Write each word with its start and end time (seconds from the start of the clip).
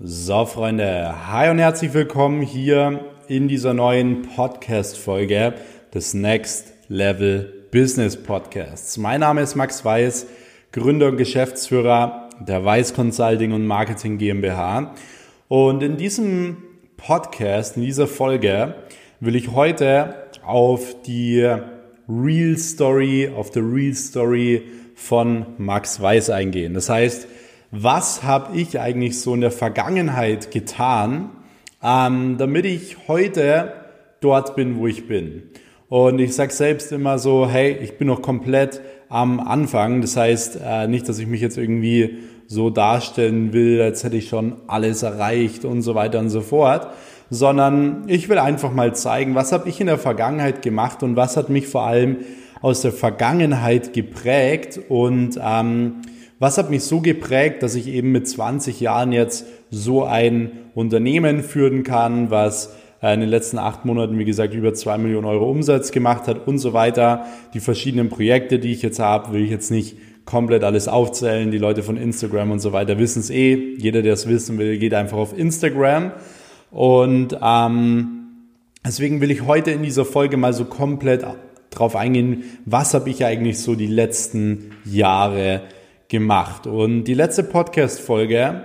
So, 0.00 0.44
Freunde, 0.44 1.28
hi 1.28 1.48
und 1.50 1.60
herzlich 1.60 1.94
willkommen 1.94 2.42
hier 2.42 3.04
in 3.28 3.46
dieser 3.46 3.74
neuen 3.74 4.22
Podcast-Folge 4.22 5.54
des 5.94 6.14
Next 6.14 6.72
Level 6.88 7.68
Business 7.70 8.20
Podcasts. 8.20 8.98
Mein 8.98 9.20
Name 9.20 9.40
ist 9.40 9.54
Max 9.54 9.84
Weiß, 9.84 10.26
Gründer 10.72 11.10
und 11.10 11.16
Geschäftsführer 11.16 12.28
der 12.40 12.64
Weiß 12.64 12.92
Consulting 12.92 13.52
und 13.52 13.68
Marketing 13.68 14.18
GmbH. 14.18 14.96
Und 15.46 15.80
in 15.84 15.96
diesem 15.96 16.56
Podcast, 16.96 17.76
in 17.76 17.84
dieser 17.84 18.08
Folge, 18.08 18.74
will 19.20 19.36
ich 19.36 19.52
heute 19.52 20.26
auf 20.44 21.02
die 21.02 21.48
Real 22.08 22.58
Story, 22.58 23.30
auf 23.34 23.52
die 23.52 23.60
Real 23.60 23.94
Story 23.94 24.62
von 24.96 25.46
Max 25.56 26.02
Weiß 26.02 26.30
eingehen. 26.30 26.74
Das 26.74 26.88
heißt, 26.88 27.28
was 27.76 28.22
habe 28.22 28.56
ich 28.56 28.78
eigentlich 28.78 29.20
so 29.20 29.34
in 29.34 29.40
der 29.40 29.50
Vergangenheit 29.50 30.52
getan, 30.52 31.30
ähm, 31.82 32.36
damit 32.38 32.66
ich 32.66 33.08
heute 33.08 33.72
dort 34.20 34.54
bin, 34.54 34.78
wo 34.78 34.86
ich 34.86 35.08
bin. 35.08 35.50
Und 35.88 36.18
ich 36.20 36.34
sage 36.34 36.52
selbst 36.52 36.92
immer 36.92 37.18
so, 37.18 37.48
hey, 37.48 37.76
ich 37.82 37.98
bin 37.98 38.08
noch 38.08 38.22
komplett 38.22 38.80
am 39.08 39.40
Anfang. 39.40 40.00
Das 40.00 40.16
heißt 40.16 40.60
äh, 40.64 40.86
nicht, 40.86 41.08
dass 41.08 41.18
ich 41.18 41.26
mich 41.26 41.40
jetzt 41.40 41.58
irgendwie 41.58 42.18
so 42.46 42.70
darstellen 42.70 43.52
will, 43.52 43.82
als 43.82 44.04
hätte 44.04 44.16
ich 44.16 44.28
schon 44.28 44.54
alles 44.68 45.02
erreicht 45.02 45.64
und 45.64 45.82
so 45.82 45.94
weiter 45.94 46.20
und 46.20 46.30
so 46.30 46.42
fort, 46.42 46.88
sondern 47.30 48.04
ich 48.06 48.28
will 48.28 48.38
einfach 48.38 48.72
mal 48.72 48.94
zeigen, 48.94 49.34
was 49.34 49.50
habe 49.50 49.68
ich 49.68 49.80
in 49.80 49.88
der 49.88 49.98
Vergangenheit 49.98 50.62
gemacht 50.62 51.02
und 51.02 51.16
was 51.16 51.36
hat 51.36 51.48
mich 51.48 51.66
vor 51.66 51.82
allem 51.82 52.18
aus 52.60 52.82
der 52.82 52.92
Vergangenheit 52.92 53.92
geprägt 53.92 54.80
und 54.88 55.38
ähm, 55.42 56.02
was 56.44 56.58
hat 56.58 56.68
mich 56.68 56.84
so 56.84 57.00
geprägt, 57.00 57.62
dass 57.62 57.74
ich 57.74 57.88
eben 57.88 58.12
mit 58.12 58.28
20 58.28 58.78
Jahren 58.78 59.12
jetzt 59.12 59.46
so 59.70 60.04
ein 60.04 60.52
Unternehmen 60.74 61.42
führen 61.42 61.84
kann, 61.84 62.30
was 62.30 62.76
äh, 63.00 63.14
in 63.14 63.20
den 63.20 63.30
letzten 63.30 63.56
acht 63.56 63.86
Monaten, 63.86 64.18
wie 64.18 64.26
gesagt, 64.26 64.52
über 64.52 64.74
zwei 64.74 64.98
Millionen 64.98 65.24
Euro 65.24 65.50
Umsatz 65.50 65.90
gemacht 65.90 66.28
hat 66.28 66.46
und 66.46 66.58
so 66.58 66.74
weiter. 66.74 67.24
Die 67.54 67.60
verschiedenen 67.60 68.10
Projekte, 68.10 68.58
die 68.58 68.72
ich 68.72 68.82
jetzt 68.82 68.98
habe, 68.98 69.32
will 69.32 69.42
ich 69.42 69.50
jetzt 69.50 69.70
nicht 69.70 69.96
komplett 70.26 70.64
alles 70.64 70.86
aufzählen. 70.86 71.50
Die 71.50 71.56
Leute 71.56 71.82
von 71.82 71.96
Instagram 71.96 72.50
und 72.50 72.58
so 72.58 72.74
weiter 72.74 72.98
wissen 72.98 73.20
es 73.20 73.30
eh. 73.30 73.76
Jeder, 73.78 74.02
der 74.02 74.12
es 74.12 74.28
wissen 74.28 74.58
will, 74.58 74.76
geht 74.76 74.92
einfach 74.92 75.16
auf 75.16 75.38
Instagram. 75.38 76.12
Und 76.70 77.38
ähm, 77.42 78.26
deswegen 78.86 79.22
will 79.22 79.30
ich 79.30 79.46
heute 79.46 79.70
in 79.70 79.82
dieser 79.82 80.04
Folge 80.04 80.36
mal 80.36 80.52
so 80.52 80.66
komplett 80.66 81.24
drauf 81.70 81.96
eingehen, 81.96 82.44
was 82.66 82.92
habe 82.92 83.08
ich 83.08 83.24
eigentlich 83.24 83.60
so 83.60 83.76
die 83.76 83.86
letzten 83.86 84.72
Jahre 84.84 85.62
gemacht. 86.14 86.68
Und 86.68 87.04
die 87.04 87.14
letzte 87.14 87.42
Podcast-Folge 87.42 88.62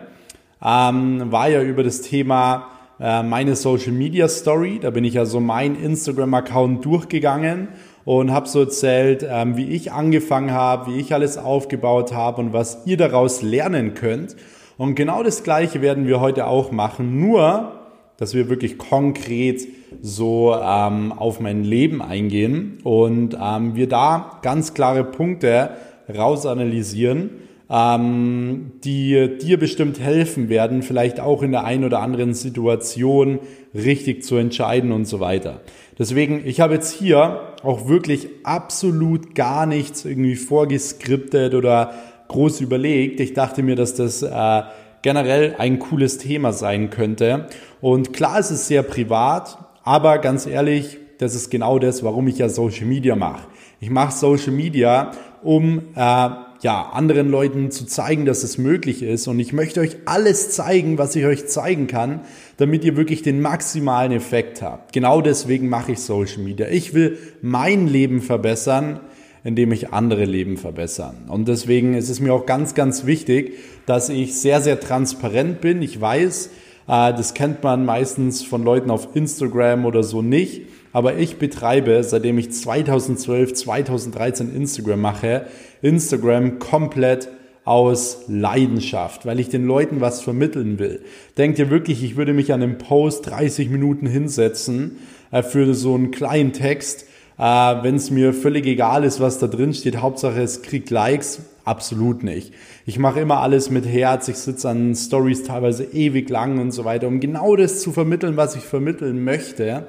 ähm, 0.63 1.31
war 1.31 1.49
ja 1.49 1.63
über 1.63 1.83
das 1.83 2.01
Thema 2.01 2.67
äh, 2.99 3.23
meine 3.23 3.55
Social 3.55 3.91
Media 3.91 4.27
Story. 4.27 4.77
Da 4.79 4.91
bin 4.91 5.03
ich 5.03 5.15
ja 5.15 5.25
so 5.25 5.39
mein 5.39 5.73
Instagram-Account 5.75 6.85
durchgegangen 6.85 7.69
und 8.05 8.31
habe 8.31 8.47
so 8.47 8.59
erzählt, 8.59 9.25
ähm, 9.27 9.57
wie 9.57 9.69
ich 9.69 9.91
angefangen 9.91 10.51
habe, 10.51 10.91
wie 10.91 10.99
ich 10.99 11.11
alles 11.11 11.39
aufgebaut 11.39 12.13
habe 12.13 12.39
und 12.39 12.53
was 12.53 12.85
ihr 12.85 12.97
daraus 12.97 13.41
lernen 13.41 13.95
könnt. 13.95 14.35
Und 14.77 14.93
genau 14.93 15.23
das 15.23 15.41
Gleiche 15.41 15.81
werden 15.81 16.05
wir 16.05 16.19
heute 16.19 16.45
auch 16.45 16.71
machen, 16.71 17.19
nur 17.19 17.79
dass 18.17 18.35
wir 18.35 18.47
wirklich 18.47 18.77
konkret 18.77 19.65
so 20.03 20.53
ähm, 20.53 21.13
auf 21.13 21.39
mein 21.39 21.63
Leben 21.63 22.03
eingehen 22.03 22.77
und 22.83 23.35
ähm, 23.41 23.75
wir 23.75 23.87
da 23.87 24.39
ganz 24.43 24.75
klare 24.75 25.03
Punkte 25.03 25.71
rausanalysieren, 26.13 27.29
ähm, 27.69 28.71
die 28.83 29.37
dir 29.41 29.59
bestimmt 29.59 29.99
helfen 29.99 30.49
werden, 30.49 30.81
vielleicht 30.81 31.19
auch 31.19 31.43
in 31.43 31.51
der 31.51 31.65
einen 31.65 31.83
oder 31.83 31.99
anderen 31.99 32.33
Situation 32.33 33.39
richtig 33.73 34.23
zu 34.23 34.37
entscheiden 34.37 34.91
und 34.91 35.05
so 35.05 35.19
weiter. 35.19 35.61
Deswegen, 35.97 36.41
ich 36.45 36.61
habe 36.61 36.75
jetzt 36.75 36.91
hier 36.91 37.41
auch 37.61 37.87
wirklich 37.87 38.29
absolut 38.43 39.35
gar 39.35 39.65
nichts 39.65 40.05
irgendwie 40.05 40.35
vorgeskriptet 40.35 41.53
oder 41.53 41.93
groß 42.29 42.61
überlegt. 42.61 43.19
Ich 43.19 43.33
dachte 43.33 43.63
mir, 43.63 43.75
dass 43.75 43.95
das 43.95 44.23
äh, 44.23 44.61
generell 45.01 45.55
ein 45.57 45.79
cooles 45.79 46.17
Thema 46.17 46.53
sein 46.53 46.89
könnte. 46.89 47.47
Und 47.81 48.13
klar, 48.13 48.39
es 48.39 48.49
ist 48.49 48.67
sehr 48.67 48.83
privat, 48.83 49.57
aber 49.83 50.17
ganz 50.19 50.47
ehrlich, 50.47 50.97
das 51.17 51.35
ist 51.35 51.49
genau 51.49 51.79
das, 51.79 52.03
warum 52.03 52.27
ich 52.27 52.37
ja 52.37 52.47
Social 52.47 52.85
Media 52.85 53.15
mache. 53.15 53.47
Ich 53.81 53.89
mache 53.89 54.13
Social 54.13 54.53
Media, 54.53 55.11
um 55.43 55.79
äh, 55.95 56.29
ja 56.61 56.89
anderen 56.91 57.29
Leuten 57.29 57.71
zu 57.71 57.85
zeigen, 57.85 58.25
dass 58.25 58.43
es 58.43 58.57
möglich 58.57 59.01
ist. 59.01 59.27
Und 59.27 59.39
ich 59.39 59.53
möchte 59.53 59.79
euch 59.79 59.97
alles 60.05 60.51
zeigen, 60.51 60.97
was 60.97 61.15
ich 61.15 61.25
euch 61.25 61.47
zeigen 61.47 61.87
kann, 61.87 62.21
damit 62.57 62.83
ihr 62.83 62.97
wirklich 62.97 63.21
den 63.21 63.41
maximalen 63.41 64.11
Effekt 64.11 64.61
habt. 64.61 64.93
Genau 64.93 65.21
deswegen 65.21 65.69
mache 65.69 65.93
ich 65.93 65.99
Social 65.99 66.39
Media. 66.43 66.67
Ich 66.67 66.93
will 66.93 67.17
mein 67.41 67.87
Leben 67.87 68.21
verbessern, 68.21 68.99
indem 69.43 69.71
ich 69.71 69.93
andere 69.93 70.25
Leben 70.25 70.57
verbessern. 70.57 71.15
Und 71.27 71.47
deswegen 71.47 71.93
ist 71.93 72.09
es 72.09 72.19
mir 72.19 72.33
auch 72.33 72.45
ganz, 72.45 72.75
ganz 72.75 73.05
wichtig, 73.05 73.53
dass 73.85 74.09
ich 74.09 74.39
sehr, 74.39 74.61
sehr 74.61 74.79
transparent 74.79 75.61
bin. 75.61 75.81
Ich 75.81 75.99
weiß, 75.99 76.47
äh, 76.87 77.13
das 77.13 77.33
kennt 77.33 77.63
man 77.63 77.85
meistens 77.85 78.43
von 78.43 78.63
Leuten 78.63 78.91
auf 78.91 79.15
Instagram 79.15 79.85
oder 79.85 80.03
so 80.03 80.21
nicht 80.21 80.63
aber 80.93 81.17
ich 81.17 81.37
betreibe, 81.37 82.03
seitdem 82.03 82.37
ich 82.37 82.51
2012, 82.51 83.53
2013 83.53 84.55
Instagram 84.55 85.01
mache, 85.01 85.45
Instagram 85.81 86.59
komplett 86.59 87.29
aus 87.65 88.23
Leidenschaft, 88.27 89.25
weil 89.25 89.39
ich 89.39 89.49
den 89.49 89.65
Leuten 89.65 90.01
was 90.01 90.21
vermitteln 90.21 90.79
will. 90.79 91.01
Denkt 91.37 91.59
ihr 91.59 91.69
wirklich, 91.69 92.03
ich 92.03 92.15
würde 92.15 92.33
mich 92.33 92.51
an 92.51 92.63
einem 92.63 92.77
Post 92.79 93.29
30 93.29 93.69
Minuten 93.69 94.07
hinsetzen 94.07 94.97
äh, 95.31 95.43
für 95.43 95.73
so 95.75 95.93
einen 95.93 96.09
kleinen 96.09 96.51
Text, 96.53 97.05
äh, 97.37 97.43
wenn 97.43 97.95
es 97.95 98.09
mir 98.09 98.33
völlig 98.33 98.65
egal 98.65 99.03
ist, 99.03 99.19
was 99.19 99.37
da 99.37 99.47
drin 99.47 99.73
steht, 99.73 99.97
Hauptsache 99.97 100.41
es 100.41 100.63
kriegt 100.63 100.89
Likes? 100.89 101.41
Absolut 101.63 102.23
nicht. 102.23 102.53
Ich 102.87 102.97
mache 102.97 103.19
immer 103.19 103.41
alles 103.41 103.69
mit 103.69 103.85
Herz, 103.85 104.27
ich 104.27 104.37
sitze 104.37 104.69
an 104.69 104.95
Stories 104.95 105.43
teilweise 105.43 105.83
ewig 105.83 106.27
lang 106.29 106.57
und 106.57 106.71
so 106.71 106.85
weiter, 106.85 107.07
um 107.07 107.19
genau 107.19 107.55
das 107.55 107.81
zu 107.81 107.91
vermitteln, 107.91 108.35
was 108.35 108.55
ich 108.55 108.63
vermitteln 108.63 109.23
möchte. 109.23 109.85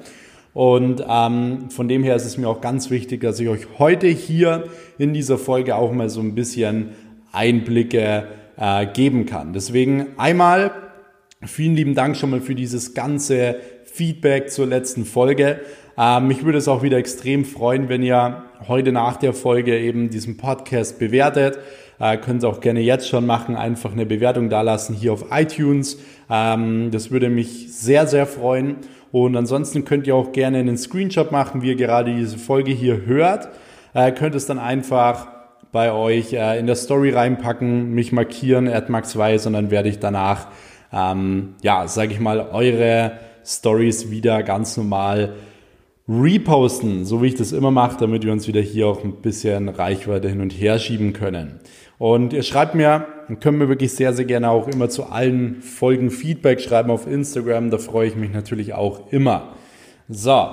Und 0.53 1.03
ähm, 1.07 1.69
von 1.69 1.87
dem 1.87 2.03
her 2.03 2.15
ist 2.15 2.25
es 2.25 2.37
mir 2.37 2.49
auch 2.49 2.61
ganz 2.61 2.89
wichtig, 2.89 3.21
dass 3.21 3.39
ich 3.39 3.47
euch 3.47 3.67
heute 3.79 4.07
hier 4.07 4.65
in 4.97 5.13
dieser 5.13 5.37
Folge 5.37 5.75
auch 5.75 5.91
mal 5.93 6.09
so 6.09 6.19
ein 6.19 6.35
bisschen 6.35 6.89
Einblicke 7.31 8.27
äh, 8.57 8.85
geben 8.87 9.25
kann. 9.25 9.53
Deswegen 9.53 10.07
einmal 10.17 10.71
vielen 11.43 11.75
lieben 11.75 11.95
Dank 11.95 12.17
schon 12.17 12.31
mal 12.31 12.41
für 12.41 12.55
dieses 12.55 12.93
ganze 12.93 13.55
Feedback 13.85 14.51
zur 14.51 14.67
letzten 14.67 15.05
Folge. 15.05 15.61
Ähm, 15.97 16.27
mich 16.27 16.43
würde 16.43 16.57
es 16.57 16.67
auch 16.67 16.83
wieder 16.83 16.97
extrem 16.97 17.45
freuen, 17.45 17.89
wenn 17.89 18.03
ihr 18.03 18.43
heute 18.67 18.91
nach 18.91 19.17
der 19.17 19.33
Folge 19.33 19.77
eben 19.79 20.09
diesen 20.09 20.37
Podcast 20.37 20.99
bewertet. 20.99 21.59
Äh, 21.99 22.17
könnt 22.17 22.43
ihr 22.43 22.49
auch 22.49 22.61
gerne 22.61 22.79
jetzt 22.79 23.07
schon 23.07 23.25
machen, 23.25 23.55
einfach 23.55 23.91
eine 23.91 24.05
Bewertung 24.05 24.49
dalassen 24.49 24.95
hier 24.95 25.13
auf 25.13 25.25
iTunes. 25.31 25.99
Ähm, 26.29 26.89
das 26.91 27.11
würde 27.11 27.29
mich 27.29 27.73
sehr, 27.73 28.07
sehr 28.07 28.25
freuen. 28.25 28.77
Und 29.11 29.35
ansonsten 29.35 29.83
könnt 29.85 30.07
ihr 30.07 30.15
auch 30.15 30.31
gerne 30.31 30.59
einen 30.59 30.77
Screenshot 30.77 31.31
machen, 31.31 31.61
wie 31.61 31.69
ihr 31.69 31.75
gerade 31.75 32.15
diese 32.15 32.37
Folge 32.37 32.71
hier 32.71 33.05
hört. 33.05 33.49
Äh, 33.93 34.11
könnt 34.11 34.35
es 34.35 34.45
dann 34.45 34.59
einfach 34.59 35.27
bei 35.71 35.91
euch 35.91 36.33
äh, 36.33 36.59
in 36.59 36.67
der 36.67 36.75
Story 36.75 37.11
reinpacken, 37.11 37.91
mich 37.91 38.11
markieren, 38.11 38.69
Max 38.87 39.17
Weiß, 39.17 39.47
und 39.47 39.53
dann 39.53 39.71
werde 39.71 39.89
ich 39.89 39.99
danach, 39.99 40.47
ähm, 40.91 41.55
ja, 41.61 41.87
sage 41.87 42.13
ich 42.13 42.19
mal, 42.19 42.49
eure 42.51 43.13
Stories 43.45 44.11
wieder 44.11 44.43
ganz 44.43 44.77
normal 44.77 45.33
reposten, 46.07 47.05
so 47.05 47.21
wie 47.21 47.27
ich 47.27 47.35
das 47.35 47.51
immer 47.51 47.71
mache, 47.71 47.97
damit 47.99 48.25
wir 48.25 48.31
uns 48.31 48.47
wieder 48.47 48.61
hier 48.61 48.87
auch 48.87 49.03
ein 49.03 49.21
bisschen 49.21 49.69
Reichweite 49.69 50.27
hin 50.27 50.41
und 50.41 50.51
her 50.51 50.79
schieben 50.79 51.13
können. 51.13 51.59
Und 52.01 52.33
ihr 52.33 52.41
schreibt 52.41 52.73
mir, 52.73 53.05
können 53.41 53.59
mir 53.59 53.69
wirklich 53.69 53.93
sehr, 53.93 54.11
sehr 54.13 54.25
gerne 54.25 54.49
auch 54.49 54.67
immer 54.67 54.89
zu 54.89 55.03
allen 55.03 55.61
Folgen 55.61 56.09
Feedback 56.09 56.59
schreiben 56.59 56.89
auf 56.89 57.05
Instagram. 57.05 57.69
Da 57.69 57.77
freue 57.77 58.07
ich 58.07 58.15
mich 58.15 58.33
natürlich 58.33 58.73
auch 58.73 59.11
immer. 59.11 59.49
So, 60.09 60.49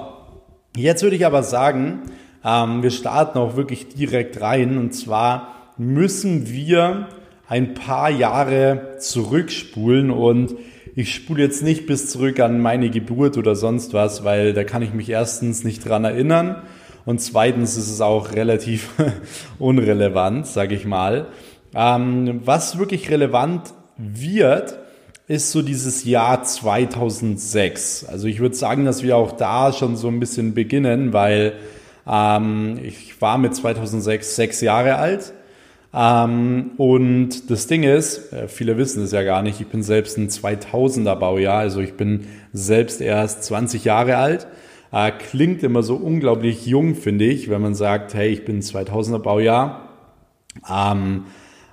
jetzt 0.77 1.03
würde 1.03 1.17
ich 1.17 1.25
aber 1.25 1.43
sagen, 1.43 2.03
ähm, 2.45 2.83
wir 2.83 2.91
starten 2.91 3.39
auch 3.39 3.57
wirklich 3.57 3.89
direkt 3.89 4.43
rein. 4.43 4.77
Und 4.77 4.93
zwar 4.93 5.73
müssen 5.79 6.51
wir 6.51 7.09
ein 7.49 7.73
paar 7.73 8.11
Jahre 8.11 8.97
zurückspulen 8.99 10.11
und 10.11 10.55
ich 10.97 11.15
spule 11.15 11.45
jetzt 11.45 11.63
nicht 11.63 11.87
bis 11.87 12.11
zurück 12.11 12.41
an 12.41 12.61
meine 12.61 12.91
Geburt 12.91 13.39
oder 13.39 13.57
sonst 13.57 13.95
was, 13.95 14.23
weil 14.23 14.53
da 14.53 14.65
kann 14.65 14.83
ich 14.83 14.93
mich 14.93 15.09
erstens 15.09 15.65
nicht 15.65 15.89
dran 15.89 16.05
erinnern 16.05 16.63
und 17.09 17.23
zweitens 17.23 17.79
ist 17.79 17.91
es 17.91 18.03
auch 18.03 18.35
relativ 18.35 18.91
unrelevant, 19.59 20.47
sage 20.47 20.75
ich 20.75 20.85
mal. 20.85 21.29
Ähm, 21.75 22.43
was 22.45 22.79
wirklich 22.79 23.09
relevant 23.11 23.73
wird, 23.97 24.79
ist 25.27 25.51
so 25.51 25.63
dieses 25.63 26.05
Jahr 26.05 26.43
2006. 26.43 28.05
Also 28.05 28.29
ich 28.29 28.41
würde 28.41 28.57
sagen, 28.57 28.85
dass 28.85 29.03
wir 29.03 29.17
auch 29.17 29.33
da 29.33 29.73
schon 29.73 29.97
so 29.97 30.09
ein 30.09 30.21
bisschen 30.21 30.53
beginnen, 30.53 31.15
weil 31.15 31.55
ähm, 32.07 32.79
ich 32.83 33.19
war 33.23 33.39
mit 33.39 33.55
2006 33.55 34.37
sechs 34.37 34.61
Jahre 34.61 34.97
alt. 34.97 35.33
Ähm, 35.95 36.73
und 36.77 37.51
das 37.51 37.67
Ding 37.69 37.85
ist, 37.85 38.35
äh, 38.35 38.49
viele 38.49 38.77
wissen 38.77 39.03
es 39.03 39.13
ja 39.13 39.23
gar 39.23 39.41
nicht, 39.41 39.63
ich 39.63 39.69
bin 39.69 39.83
selbst 39.83 40.19
ein 40.19 40.29
2000er 40.29 41.15
Baujahr, 41.15 41.57
also 41.57 41.81
ich 41.81 41.95
bin 41.95 42.27
selbst 42.53 43.01
erst 43.01 43.45
20 43.45 43.87
Jahre 43.87 44.19
alt. 44.19 44.47
Äh, 44.93 45.13
klingt 45.13 45.63
immer 45.63 45.83
so 45.83 45.97
unglaublich 45.97 46.67
jung, 46.67 46.95
finde 46.95 47.27
ich, 47.27 47.51
wenn 47.51 47.61
man 47.61 47.75
sagt, 47.75 48.15
hey, 48.15 48.29
ich 48.29 48.45
bin 48.45 48.61
2000er 48.63 49.19
Baujahr. 49.19 49.89
Ähm, 50.69 51.25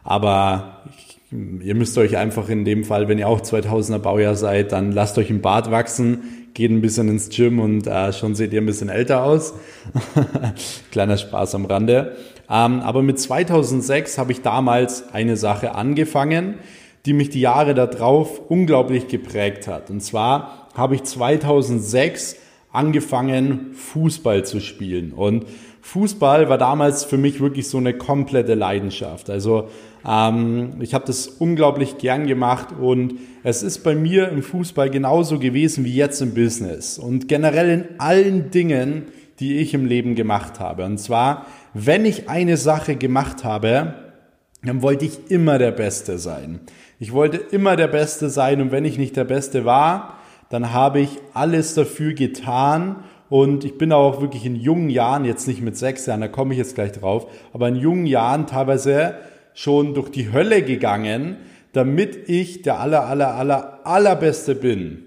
aber 0.03 0.83
ich, 0.97 1.19
ihr 1.65 1.75
müsst 1.75 1.97
euch 1.97 2.17
einfach 2.17 2.49
in 2.49 2.65
dem 2.65 2.83
Fall, 2.83 3.07
wenn 3.07 3.17
ihr 3.17 3.27
auch 3.27 3.41
2000er 3.41 3.99
Baujahr 3.99 4.35
seid, 4.35 4.71
dann 4.71 4.91
lasst 4.91 5.17
euch 5.17 5.29
im 5.29 5.41
Bart 5.41 5.71
wachsen, 5.71 6.47
geht 6.53 6.71
ein 6.71 6.81
bisschen 6.81 7.09
ins 7.09 7.29
Gym 7.29 7.59
und 7.59 7.87
äh, 7.87 8.13
schon 8.13 8.35
seht 8.35 8.53
ihr 8.53 8.61
ein 8.61 8.65
bisschen 8.65 8.89
älter 8.89 9.23
aus. 9.23 9.53
Kleiner 10.91 11.17
Spaß 11.17 11.55
am 11.55 11.65
Rande. 11.65 12.15
Ähm, 12.49 12.81
aber 12.81 13.01
mit 13.01 13.19
2006 13.19 14.17
habe 14.17 14.31
ich 14.31 14.41
damals 14.41 15.13
eine 15.13 15.37
Sache 15.37 15.73
angefangen, 15.73 16.55
die 17.05 17.13
mich 17.13 17.29
die 17.29 17.41
Jahre 17.41 17.73
darauf 17.73 18.41
unglaublich 18.49 19.07
geprägt 19.07 19.67
hat. 19.67 19.89
Und 19.89 20.01
zwar 20.01 20.69
habe 20.75 20.95
ich 20.95 21.03
2006 21.03 22.37
angefangen, 22.75 23.71
Fußball 23.73 24.45
zu 24.45 24.59
spielen. 24.59 25.11
Und 25.11 25.45
Fußball 25.81 26.49
war 26.49 26.57
damals 26.57 27.03
für 27.03 27.17
mich 27.17 27.39
wirklich 27.39 27.67
so 27.67 27.77
eine 27.77 27.93
komplette 27.93 28.55
Leidenschaft. 28.55 29.29
Also 29.29 29.69
ähm, 30.07 30.77
ich 30.79 30.93
habe 30.93 31.05
das 31.05 31.27
unglaublich 31.27 31.99
gern 31.99 32.25
gemacht 32.25 32.69
und 32.79 33.15
es 33.43 33.61
ist 33.61 33.83
bei 33.83 33.93
mir 33.95 34.29
im 34.29 34.41
Fußball 34.41 34.89
genauso 34.89 35.37
gewesen 35.37 35.85
wie 35.85 35.93
jetzt 35.93 36.21
im 36.21 36.33
Business 36.33 36.97
und 36.97 37.27
generell 37.27 37.69
in 37.69 37.99
allen 37.99 38.49
Dingen, 38.49 39.03
die 39.39 39.57
ich 39.57 39.73
im 39.73 39.85
Leben 39.85 40.15
gemacht 40.15 40.59
habe. 40.59 40.85
Und 40.85 40.97
zwar, 40.97 41.45
wenn 41.73 42.05
ich 42.05 42.29
eine 42.29 42.57
Sache 42.57 42.95
gemacht 42.95 43.43
habe, 43.43 43.93
dann 44.63 44.81
wollte 44.81 45.05
ich 45.05 45.29
immer 45.29 45.59
der 45.59 45.71
Beste 45.71 46.17
sein. 46.17 46.61
Ich 46.99 47.13
wollte 47.13 47.37
immer 47.37 47.75
der 47.75 47.87
Beste 47.87 48.29
sein 48.29 48.61
und 48.61 48.71
wenn 48.71 48.85
ich 48.85 48.97
nicht 48.97 49.15
der 49.15 49.25
Beste 49.25 49.65
war, 49.65 50.17
dann 50.55 50.71
habe 50.71 51.01
ich 51.01 51.09
alles 51.33 51.73
dafür 51.73 52.13
getan 52.13 53.03
und 53.27 53.65
ich 53.65 53.77
bin 53.77 53.91
auch 53.91 54.21
wirklich 54.21 54.45
in 54.45 54.55
jungen 54.55 54.89
Jahren, 54.89 55.25
jetzt 55.25 55.49
nicht 55.49 55.61
mit 55.61 55.75
sechs 55.75 56.05
Jahren, 56.05 56.21
da 56.21 56.29
komme 56.29 56.53
ich 56.53 56.57
jetzt 56.57 56.75
gleich 56.75 56.93
drauf, 56.93 57.27
aber 57.51 57.67
in 57.67 57.75
jungen 57.75 58.05
Jahren 58.05 58.47
teilweise 58.47 59.15
schon 59.53 59.93
durch 59.93 60.09
die 60.09 60.31
Hölle 60.31 60.61
gegangen, 60.61 61.35
damit 61.73 62.29
ich 62.29 62.61
der 62.61 62.79
aller, 62.79 63.05
aller, 63.05 63.35
aller, 63.35 63.79
allerbeste 63.83 64.55
bin. 64.55 65.03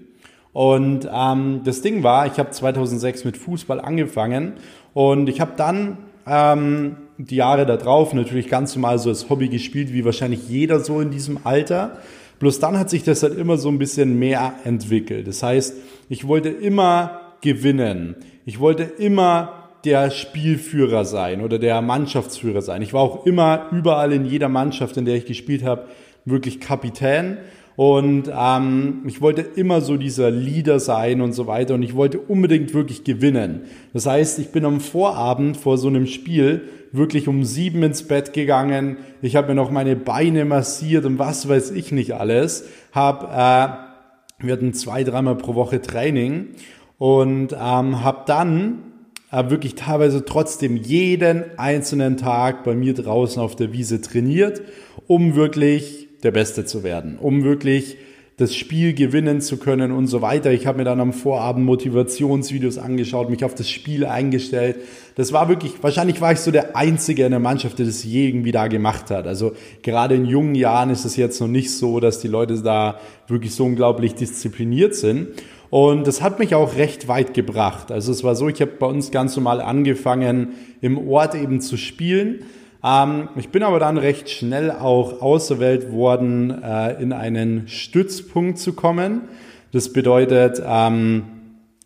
Und 0.53 1.09
ähm, 1.11 1.61
das 1.65 1.81
Ding 1.81 2.03
war, 2.03 2.27
ich 2.27 2.37
habe 2.37 2.51
2006 2.51 3.25
mit 3.25 3.35
Fußball 3.35 3.81
angefangen 3.81 4.53
und 4.93 5.29
ich 5.29 5.41
habe 5.41 5.53
dann 5.57 5.97
ähm, 6.27 6.97
die 7.17 7.37
Jahre 7.37 7.65
darauf 7.65 8.13
natürlich 8.13 8.49
ganz 8.49 8.75
normal 8.75 8.99
so 8.99 9.09
als 9.09 9.31
Hobby 9.31 9.49
gespielt, 9.49 9.93
wie 9.93 10.05
wahrscheinlich 10.05 10.47
jeder 10.47 10.79
so 10.79 11.01
in 11.01 11.09
diesem 11.09 11.39
Alter. 11.43 11.97
Bloß 12.39 12.59
dann 12.59 12.79
hat 12.79 12.89
sich 12.89 13.03
das 13.03 13.21
halt 13.23 13.37
immer 13.37 13.57
so 13.57 13.69
ein 13.69 13.77
bisschen 13.77 14.17
mehr 14.17 14.53
entwickelt. 14.63 15.27
Das 15.27 15.43
heißt, 15.43 15.75
ich 16.07 16.27
wollte 16.27 16.49
immer 16.49 17.21
gewinnen. 17.41 18.15
Ich 18.45 18.59
wollte 18.59 18.83
immer 18.83 19.59
der 19.85 20.09
Spielführer 20.11 21.05
sein 21.05 21.41
oder 21.41 21.59
der 21.59 21.81
Mannschaftsführer 21.81 22.61
sein. 22.61 22.81
Ich 22.81 22.93
war 22.93 23.01
auch 23.01 23.25
immer 23.25 23.67
überall 23.71 24.11
in 24.11 24.25
jeder 24.25 24.49
Mannschaft, 24.49 24.97
in 24.97 25.05
der 25.05 25.15
ich 25.15 25.25
gespielt 25.25 25.63
habe, 25.63 25.87
wirklich 26.25 26.59
Kapitän. 26.59 27.37
Und 27.79 28.29
ähm, 28.37 29.03
ich 29.07 29.21
wollte 29.21 29.39
immer 29.41 29.79
so 29.79 29.95
dieser 29.95 30.29
Leader 30.31 30.81
sein 30.81 31.21
und 31.21 31.31
so 31.31 31.47
weiter. 31.47 31.75
Und 31.75 31.81
ich 31.81 31.95
wollte 31.95 32.19
unbedingt 32.19 32.73
wirklich 32.73 33.05
gewinnen. 33.05 33.61
Das 33.93 34.05
heißt, 34.05 34.37
ich 34.39 34.49
bin 34.49 34.65
am 34.65 34.81
Vorabend 34.81 35.55
vor 35.55 35.77
so 35.77 35.87
einem 35.87 36.05
Spiel 36.05 36.63
wirklich 36.91 37.29
um 37.29 37.45
sieben 37.45 37.81
ins 37.81 38.03
Bett 38.03 38.33
gegangen. 38.33 38.97
Ich 39.21 39.37
habe 39.37 39.47
mir 39.47 39.55
noch 39.55 39.71
meine 39.71 39.95
Beine 39.95 40.43
massiert 40.43 41.05
und 41.05 41.19
was 41.19 41.47
weiß 41.47 41.71
ich 41.71 41.93
nicht 41.93 42.15
alles. 42.15 42.67
Hab, 42.91 43.23
äh, 43.23 44.43
wir 44.45 44.51
hatten 44.51 44.73
zwei, 44.73 45.05
dreimal 45.05 45.37
pro 45.37 45.55
Woche 45.55 45.81
Training 45.81 46.47
und 46.97 47.53
ähm, 47.53 48.03
habe 48.03 48.23
dann 48.25 48.79
äh, 49.31 49.49
wirklich 49.49 49.75
teilweise 49.75 50.25
trotzdem 50.25 50.75
jeden 50.75 51.45
einzelnen 51.57 52.17
Tag 52.17 52.65
bei 52.65 52.75
mir 52.75 52.93
draußen 52.93 53.41
auf 53.41 53.55
der 53.55 53.71
Wiese 53.71 54.01
trainiert, 54.01 54.63
um 55.07 55.35
wirklich 55.35 56.08
der 56.23 56.31
Beste 56.31 56.65
zu 56.65 56.83
werden, 56.83 57.17
um 57.17 57.43
wirklich 57.43 57.97
das 58.39 58.55
Spiel 58.55 58.93
gewinnen 58.93 59.41
zu 59.41 59.57
können 59.57 59.91
und 59.91 60.07
so 60.07 60.21
weiter. 60.21 60.53
Ich 60.53 60.65
habe 60.65 60.77
mir 60.77 60.85
dann 60.85 61.01
am 61.01 61.11
Vorabend 61.11 61.65
Motivationsvideos 61.65 62.77
angeschaut, 62.77 63.29
mich 63.29 63.43
auf 63.43 63.53
das 63.53 63.69
Spiel 63.69 64.05
eingestellt. 64.05 64.77
Das 65.15 65.33
war 65.33 65.49
wirklich, 65.49 65.73
wahrscheinlich 65.81 66.21
war 66.21 66.31
ich 66.31 66.39
so 66.39 66.49
der 66.49 66.77
Einzige 66.77 67.25
in 67.25 67.31
der 67.31 67.41
Mannschaft, 67.41 67.79
der 67.79 67.85
das 67.85 68.05
je 68.05 68.29
irgendwie 68.29 68.53
da 68.53 68.67
gemacht 68.67 69.11
hat. 69.11 69.27
Also 69.27 69.51
gerade 69.81 70.15
in 70.15 70.23
jungen 70.23 70.55
Jahren 70.55 70.89
ist 70.89 71.03
es 71.03 71.17
jetzt 71.17 71.41
noch 71.41 71.49
nicht 71.49 71.71
so, 71.71 71.99
dass 71.99 72.21
die 72.21 72.29
Leute 72.29 72.61
da 72.61 73.01
wirklich 73.27 73.53
so 73.53 73.65
unglaublich 73.65 74.15
diszipliniert 74.15 74.95
sind. 74.95 75.27
Und 75.69 76.07
das 76.07 76.21
hat 76.21 76.39
mich 76.39 76.55
auch 76.55 76.77
recht 76.77 77.09
weit 77.09 77.33
gebracht. 77.33 77.91
Also 77.91 78.13
es 78.13 78.23
war 78.23 78.37
so, 78.37 78.47
ich 78.47 78.61
habe 78.61 78.71
bei 78.79 78.87
uns 78.87 79.11
ganz 79.11 79.35
normal 79.35 79.59
angefangen, 79.59 80.53
im 80.79 81.09
Ort 81.09 81.35
eben 81.35 81.59
zu 81.59 81.75
spielen 81.75 82.45
ähm, 82.83 83.29
ich 83.35 83.49
bin 83.49 83.63
aber 83.63 83.79
dann 83.79 83.97
recht 83.97 84.29
schnell 84.29 84.71
auch 84.71 85.21
auserwählt 85.21 85.91
worden, 85.91 86.63
äh, 86.63 87.01
in 87.01 87.13
einen 87.13 87.67
Stützpunkt 87.67 88.57
zu 88.57 88.73
kommen. 88.73 89.21
Das 89.71 89.93
bedeutet, 89.93 90.61
ähm, 90.65 91.23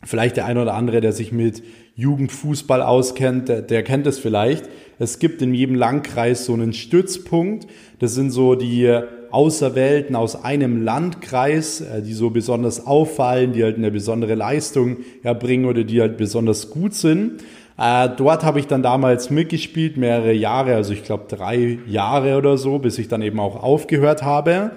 vielleicht 0.04 0.38
der 0.38 0.46
eine 0.46 0.62
oder 0.62 0.74
andere, 0.74 1.02
der 1.02 1.12
sich 1.12 1.32
mit 1.32 1.64
Jugendfußball 1.96 2.82
auskennt, 2.82 3.50
der, 3.50 3.62
der 3.62 3.84
kennt 3.84 4.08
es 4.08 4.20
vielleicht. 4.20 4.70
Es 5.00 5.20
gibt 5.20 5.42
in 5.42 5.54
jedem 5.54 5.76
Landkreis 5.76 6.46
so 6.46 6.54
einen 6.54 6.74
Stützpunkt. 6.74 7.68
Das 8.00 8.14
sind 8.14 8.32
so 8.32 8.56
die 8.56 9.02
Auserwählten 9.32 10.16
aus 10.16 10.44
einem 10.44 10.84
Landkreis, 10.84 11.82
äh, 11.82 12.04
die 12.04 12.14
so 12.14 12.30
besonders 12.30 12.86
auffallen, 12.86 13.54
die 13.54 13.64
halt 13.64 13.78
eine 13.78 13.90
besondere 13.90 14.36
Leistung 14.36 14.98
erbringen 15.24 15.66
oder 15.66 15.84
die 15.84 16.02
halt 16.02 16.18
besonders 16.18 16.70
gut 16.70 16.94
sind. 16.94 17.44
Äh, 17.84 18.10
dort 18.16 18.46
habe 18.46 18.60
ich 18.60 18.68
dann 18.68 18.82
damals 18.82 19.30
mitgespielt, 19.30 19.98
mehrere 19.98 20.32
Jahre, 20.32 20.76
also 20.76 20.94
ich 20.94 21.04
glaube 21.04 21.26
drei 21.28 21.80
Jahre 21.86 22.38
oder 22.38 22.58
so, 22.58 22.80
bis 22.80 22.98
ich 22.98 23.10
dann 23.10 23.22
eben 23.22 23.42
auch 23.42 23.62
aufgehört 23.62 24.24
habe. 24.24 24.72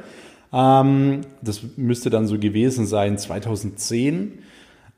Ähm, 0.52 1.20
das 1.40 1.60
müsste 1.76 2.10
dann 2.10 2.26
so 2.26 2.36
gewesen 2.36 2.84
sein 2.84 3.16
2010. 3.16 4.40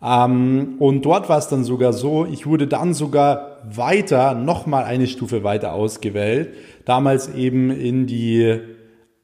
Ähm, 0.02 0.76
und 0.78 1.04
dort 1.04 1.28
war 1.28 1.36
es 1.36 1.48
dann 1.48 1.64
sogar 1.64 1.92
so, 1.92 2.24
ich 2.24 2.46
wurde 2.46 2.66
dann 2.66 2.94
sogar 2.94 3.58
weiter, 3.64 4.32
nochmal 4.32 4.84
eine 4.84 5.06
Stufe 5.06 5.44
weiter 5.44 5.74
ausgewählt. 5.74 6.54
Damals 6.86 7.34
eben 7.34 7.70
in 7.70 8.06
die 8.06 8.58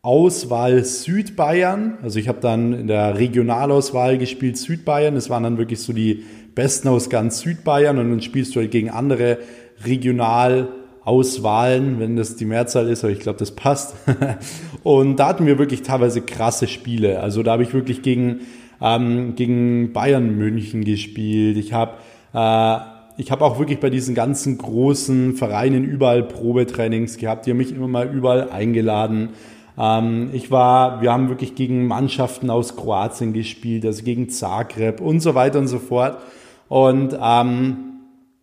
Auswahl 0.05 0.85
Südbayern. 0.85 1.97
Also 2.03 2.19
ich 2.19 2.29
habe 2.29 2.41
dann 2.41 2.75
in 2.75 2.89
der 2.89 3.19
Regionalauswahl 3.19 4.19
gespielt 4.19 4.59
Südbayern. 4.59 5.15
Das 5.15 5.31
waren 5.31 5.45
dann 5.45 5.57
wirklich 5.57 5.81
so 5.81 5.95
die 5.95 6.25
Besten 6.55 6.89
aus 6.89 7.09
ganz 7.09 7.41
Südbayern 7.41 7.97
und 7.99 8.11
dann 8.11 8.21
spielst 8.21 8.55
du 8.55 8.61
halt 8.61 8.71
gegen 8.71 8.91
andere 8.91 9.39
Regionalauswahlen, 9.85 12.01
wenn 12.01 12.17
das 12.17 12.37
die 12.37 12.45
Mehrzahl 12.45 12.91
ist, 12.91 13.03
aber 13.03 13.15
ich 13.15 13.21
glaube, 13.21 13.39
das 13.39 13.53
passt. 13.53 13.97
und 14.83 15.17
da 15.17 15.29
hatten 15.29 15.47
wir 15.47 15.59
wirklich 15.59 15.81
teilweise 15.81 16.21
krasse 16.21 16.69
Spiele. 16.69 17.21
Also 17.21 17.43
da 17.43 17.53
habe 17.53 17.63
ich 17.63 17.73
wirklich 17.73 18.03
gegen, 18.03 18.41
ähm, 18.83 19.37
gegen 19.37 19.95
Bayern 19.95 20.37
München 20.37 20.85
gespielt. 20.85 21.57
Ich 21.57 21.73
habe 21.73 21.95
äh, 22.35 22.93
ich 23.17 23.31
habe 23.31 23.45
auch 23.45 23.61
wirklich 23.61 23.79
bei 23.79 23.91
diesen 23.91 24.15
ganzen 24.15 24.59
großen 24.59 25.37
Vereinen 25.37 25.85
überall 25.85 26.25
Probetrainings 26.25 27.17
gehabt. 27.17 27.47
Die 27.47 27.53
haben 27.53 27.59
mich 27.59 27.75
immer 27.75 27.87
mal 27.87 28.13
überall 28.13 28.51
eingeladen. 28.51 29.31
Ähm, 29.79 30.31
ich 30.33 30.51
war, 30.51 31.01
wir 31.03 31.13
haben 31.13 31.29
wirklich 31.29 31.55
gegen 31.55 31.87
Mannschaften 31.87 32.51
aus 32.51 32.77
Kroatien 32.77 33.33
gespielt, 33.33 33.85
also 33.85 34.03
gegen 34.03 34.29
Zagreb 34.29 35.01
und 35.01 35.21
so 35.21 35.35
weiter 35.35 35.59
und 35.59 35.69
so 35.69 35.79
fort. 35.79 36.19
Und 36.69 37.17
ähm, 37.21 37.77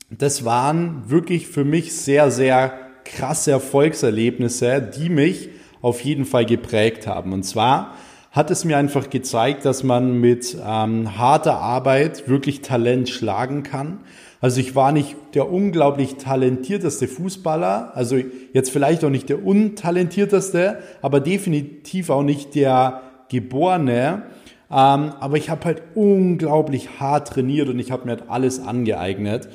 das 0.10 0.44
waren 0.44 1.04
wirklich 1.08 1.48
für 1.48 1.64
mich 1.64 1.96
sehr, 1.96 2.32
sehr 2.32 2.74
krasse 3.06 3.52
Erfolgserlebnisse, 3.52 4.82
die 4.82 5.10
mich 5.10 5.50
auf 5.82 6.02
jeden 6.02 6.26
Fall 6.26 6.46
geprägt 6.46 7.08
haben. 7.08 7.34
Und 7.34 7.44
zwar 7.44 7.96
hat 8.32 8.52
es 8.52 8.64
mir 8.64 8.78
einfach 8.78 9.10
gezeigt, 9.10 9.66
dass 9.66 9.84
man 9.84 10.20
mit 10.20 10.58
ähm, 10.66 11.18
harter 11.18 11.58
Arbeit 11.58 12.30
wirklich 12.30 12.62
Talent 12.62 13.10
schlagen 13.10 13.64
kann. 13.64 14.00
Also 14.42 14.60
ich 14.60 14.76
war 14.76 14.92
nicht 14.92 15.16
der 15.36 15.52
unglaublich 15.52 16.16
talentierteste 16.16 17.08
Fußballer, 17.08 17.92
also 17.96 18.18
jetzt 18.54 18.72
vielleicht 18.72 19.06
auch 19.06 19.12
nicht 19.12 19.30
der 19.30 19.46
untalentierteste, 19.46 20.80
aber 21.04 21.20
definitiv 21.20 22.10
auch 22.10 22.24
nicht 22.24 22.56
der 22.56 23.04
geborene. 23.30 24.24
Ähm, 24.72 25.12
aber 25.20 25.38
ich 25.38 25.50
habe 25.52 25.66
halt 25.66 25.84
unglaublich 25.94 27.00
hart 27.00 27.28
trainiert 27.28 27.70
und 27.70 27.78
ich 27.78 27.92
habe 27.92 28.06
mir 28.06 28.12
halt 28.12 28.30
alles 28.30 28.60
angeeignet. 28.60 29.48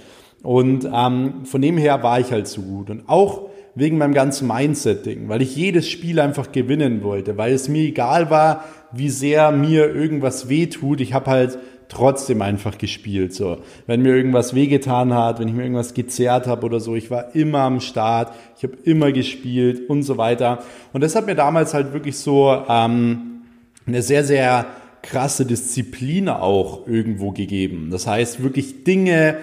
Und 0.43 0.89
ähm, 0.93 1.45
von 1.45 1.61
dem 1.61 1.77
her 1.79 2.05
war 2.05 2.21
ich 2.21 2.31
halt 2.31 2.47
so 2.47 2.63
gut. 2.63 2.89
Und 2.89 3.09
auch 3.09 3.49
wegen 3.75 3.99
meinem 3.99 4.15
ganzen 4.15 4.47
Mindset-Ding, 4.47 5.29
weil 5.29 5.43
ich 5.43 5.57
jedes 5.57 5.89
Spiel 5.89 6.21
einfach 6.21 6.53
gewinnen 6.53 7.03
wollte, 7.03 7.37
weil 7.37 7.53
es 7.53 7.69
mir 7.69 7.83
egal 7.83 8.31
war, 8.31 8.65
wie 8.93 9.11
sehr 9.11 9.51
mir 9.51 9.95
irgendwas 9.95 10.49
wehtut. 10.49 11.01
Ich 11.01 11.13
habe 11.13 11.31
halt 11.31 11.59
trotzdem 11.89 12.43
einfach 12.43 12.79
gespielt. 12.79 13.35
So, 13.35 13.59
wenn 13.87 14.03
mir 14.03 14.15
irgendwas 14.15 14.55
wehgetan 14.55 15.15
hat, 15.15 15.39
wenn 15.39 15.49
ich 15.49 15.55
mir 15.55 15.63
irgendwas 15.63 15.95
gezerrt 15.95 16.47
habe 16.47 16.67
oder 16.67 16.81
so, 16.81 16.95
ich 16.97 17.11
war 17.11 17.35
immer 17.35 17.61
am 17.61 17.81
Start, 17.81 18.33
ich 18.57 18.65
habe 18.65 18.77
immer 18.85 19.13
gespielt 19.13 19.89
und 19.89 20.03
so 20.03 20.19
weiter. 20.19 20.63
Und 20.93 21.03
das 21.03 21.15
hat 21.15 21.27
mir 21.27 21.35
damals 21.35 21.75
halt 21.75 21.93
wirklich 21.93 22.19
so 22.19 22.65
ähm, 22.69 23.43
eine 23.87 24.03
sehr 24.03 24.25
sehr 24.25 24.67
krasse 25.03 25.47
Disziplin 25.47 26.29
auch 26.29 26.87
irgendwo 26.87 27.31
gegeben. 27.31 27.91
Das 27.91 28.07
heißt 28.07 28.43
wirklich 28.43 28.85
Dinge 28.85 29.37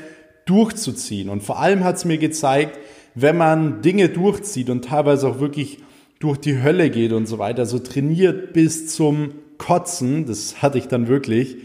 durchzuziehen. 0.46 1.30
Und 1.30 1.42
vor 1.42 1.60
allem 1.60 1.84
hat 1.84 1.96
es 1.96 2.06
mir 2.06 2.18
gezeigt, 2.18 2.78
wenn 3.16 3.38
man 3.38 3.82
Dinge 3.82 4.10
durchzieht 4.10 4.70
und 4.70 4.86
teilweise 4.86 5.28
auch 5.28 5.40
wirklich 5.40 5.80
durch 6.20 6.38
die 6.38 6.62
Hölle 6.62 6.90
geht 6.90 7.12
und 7.12 7.28
so 7.28 7.38
weiter, 7.40 7.66
so 7.66 7.80
trainiert 7.80 8.54
bis 8.54 8.94
zum 8.94 9.32
Kotzen, 9.58 10.26
das 10.26 10.62
hatte 10.62 10.78
ich 10.78 10.88
dann 10.88 11.08
wirklich, 11.08 11.58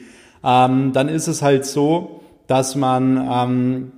ähm, 0.44 0.92
dann 0.92 1.08
ist 1.08 1.28
es 1.28 1.42
halt 1.42 1.64
so, 1.64 2.20
dass 2.46 2.76
man 2.76 3.16
ähm, 3.30 3.92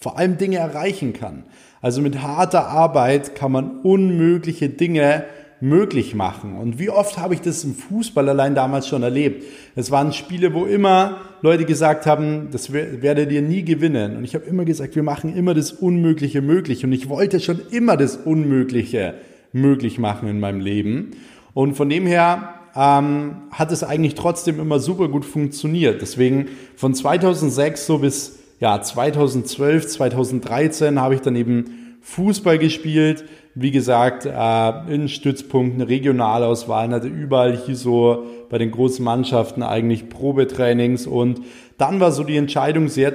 vor 0.00 0.18
allem 0.18 0.38
Dinge 0.38 0.58
erreichen 0.58 1.12
kann. 1.12 1.44
Also 1.80 2.02
mit 2.02 2.22
harter 2.22 2.66
Arbeit 2.68 3.34
kann 3.34 3.52
man 3.52 3.80
unmögliche 3.80 4.68
Dinge 4.68 5.24
möglich 5.60 6.14
machen. 6.14 6.56
Und 6.56 6.78
wie 6.78 6.90
oft 6.90 7.18
habe 7.18 7.34
ich 7.34 7.40
das 7.40 7.64
im 7.64 7.74
Fußball 7.74 8.28
allein 8.28 8.54
damals 8.54 8.86
schon 8.86 9.02
erlebt? 9.02 9.44
Es 9.74 9.90
waren 9.90 10.12
Spiele, 10.12 10.54
wo 10.54 10.64
immer 10.66 11.18
Leute 11.42 11.64
gesagt 11.64 12.06
haben, 12.06 12.48
das 12.52 12.72
werdet 12.72 13.32
ihr 13.32 13.42
nie 13.42 13.64
gewinnen. 13.64 14.16
Und 14.16 14.24
ich 14.24 14.34
habe 14.34 14.46
immer 14.46 14.64
gesagt, 14.64 14.94
wir 14.96 15.02
machen 15.02 15.34
immer 15.36 15.54
das 15.54 15.72
Unmögliche 15.72 16.42
möglich. 16.42 16.84
Und 16.84 16.92
ich 16.92 17.08
wollte 17.08 17.40
schon 17.40 17.60
immer 17.70 17.96
das 17.96 18.16
Unmögliche 18.16 19.14
möglich 19.52 19.98
machen 19.98 20.28
in 20.28 20.40
meinem 20.40 20.60
Leben. 20.60 21.12
Und 21.54 21.74
von 21.74 21.88
dem 21.88 22.06
her 22.06 22.54
ähm, 22.76 23.36
hat 23.50 23.72
es 23.72 23.82
eigentlich 23.82 24.14
trotzdem 24.14 24.60
immer 24.60 24.78
super 24.78 25.08
gut 25.08 25.24
funktioniert. 25.24 26.00
Deswegen 26.02 26.48
von 26.76 26.94
2006 26.94 27.86
so 27.86 27.98
bis 27.98 28.38
ja, 28.60 28.80
2012, 28.82 29.86
2013 29.86 31.00
habe 31.00 31.14
ich 31.14 31.20
dann 31.20 31.36
eben 31.36 31.98
Fußball 32.00 32.58
gespielt. 32.58 33.24
Wie 33.54 33.70
gesagt, 33.70 34.24
äh, 34.24 34.94
in 34.94 35.08
Stützpunkten, 35.08 35.82
Regionalauswahlen, 35.82 36.92
hatte 36.92 37.08
überall 37.08 37.56
hier 37.56 37.76
so 37.76 38.24
bei 38.50 38.58
den 38.58 38.70
großen 38.70 39.04
Mannschaften 39.04 39.62
eigentlich 39.62 40.08
Probetrainings 40.08 41.06
und 41.06 41.40
dann 41.76 42.00
war 42.00 42.12
so 42.12 42.24
die 42.24 42.36
Entscheidung, 42.36 42.88
sehr, 42.88 43.12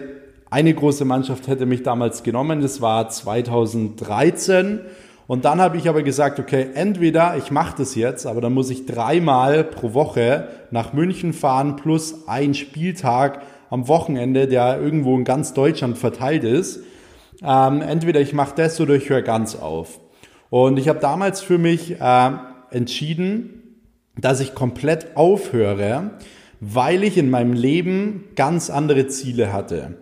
eine 0.50 0.74
große 0.74 1.06
Mannschaft 1.06 1.48
hätte 1.48 1.66
mich 1.66 1.84
damals 1.84 2.24
genommen, 2.24 2.62
das 2.62 2.82
war 2.82 3.10
2013 3.10 4.82
und 5.28 5.46
dann 5.46 5.62
habe 5.62 5.78
ich 5.78 5.88
aber 5.88 6.04
gesagt, 6.04 6.40
okay, 6.40 6.68
entweder 6.74 7.38
ich 7.38 7.50
mache 7.50 7.78
das 7.78 7.96
jetzt, 7.96 8.26
aber 8.26 8.42
dann 8.42 8.54
muss 8.54 8.70
ich 8.70 8.86
dreimal 8.86 9.64
pro 9.64 9.94
Woche 9.94 10.48
nach 10.72 10.94
München 10.94 11.34
fahren 11.34 11.78
plus 11.78 12.28
ein 12.28 12.54
Spieltag 12.54 13.42
am 13.70 13.88
Wochenende, 13.88 14.48
der 14.48 14.80
irgendwo 14.82 15.16
in 15.16 15.24
ganz 15.24 15.54
Deutschland 15.54 15.98
verteilt 15.98 16.44
ist. 16.44 16.82
Ähm, 17.42 17.82
entweder 17.82 18.20
ich 18.20 18.34
mache 18.34 18.54
das 18.56 18.80
oder 18.80 18.96
ich 18.96 19.10
höre 19.10 19.22
ganz 19.22 19.56
auf. 19.56 20.00
Und 20.50 20.78
ich 20.78 20.90
habe 20.90 21.00
damals 21.00 21.42
für 21.42 21.58
mich 21.58 22.00
äh, 22.00 22.32
entschieden, 22.70 23.80
dass 24.18 24.42
ich 24.42 24.54
komplett 24.54 25.16
aufhöre, 25.18 26.12
weil 26.60 27.04
ich 27.04 27.18
in 27.18 27.30
meinem 27.30 27.54
Leben 27.54 28.26
ganz 28.36 28.70
andere 28.70 29.08
Ziele 29.08 29.52
hatte. 29.52 29.98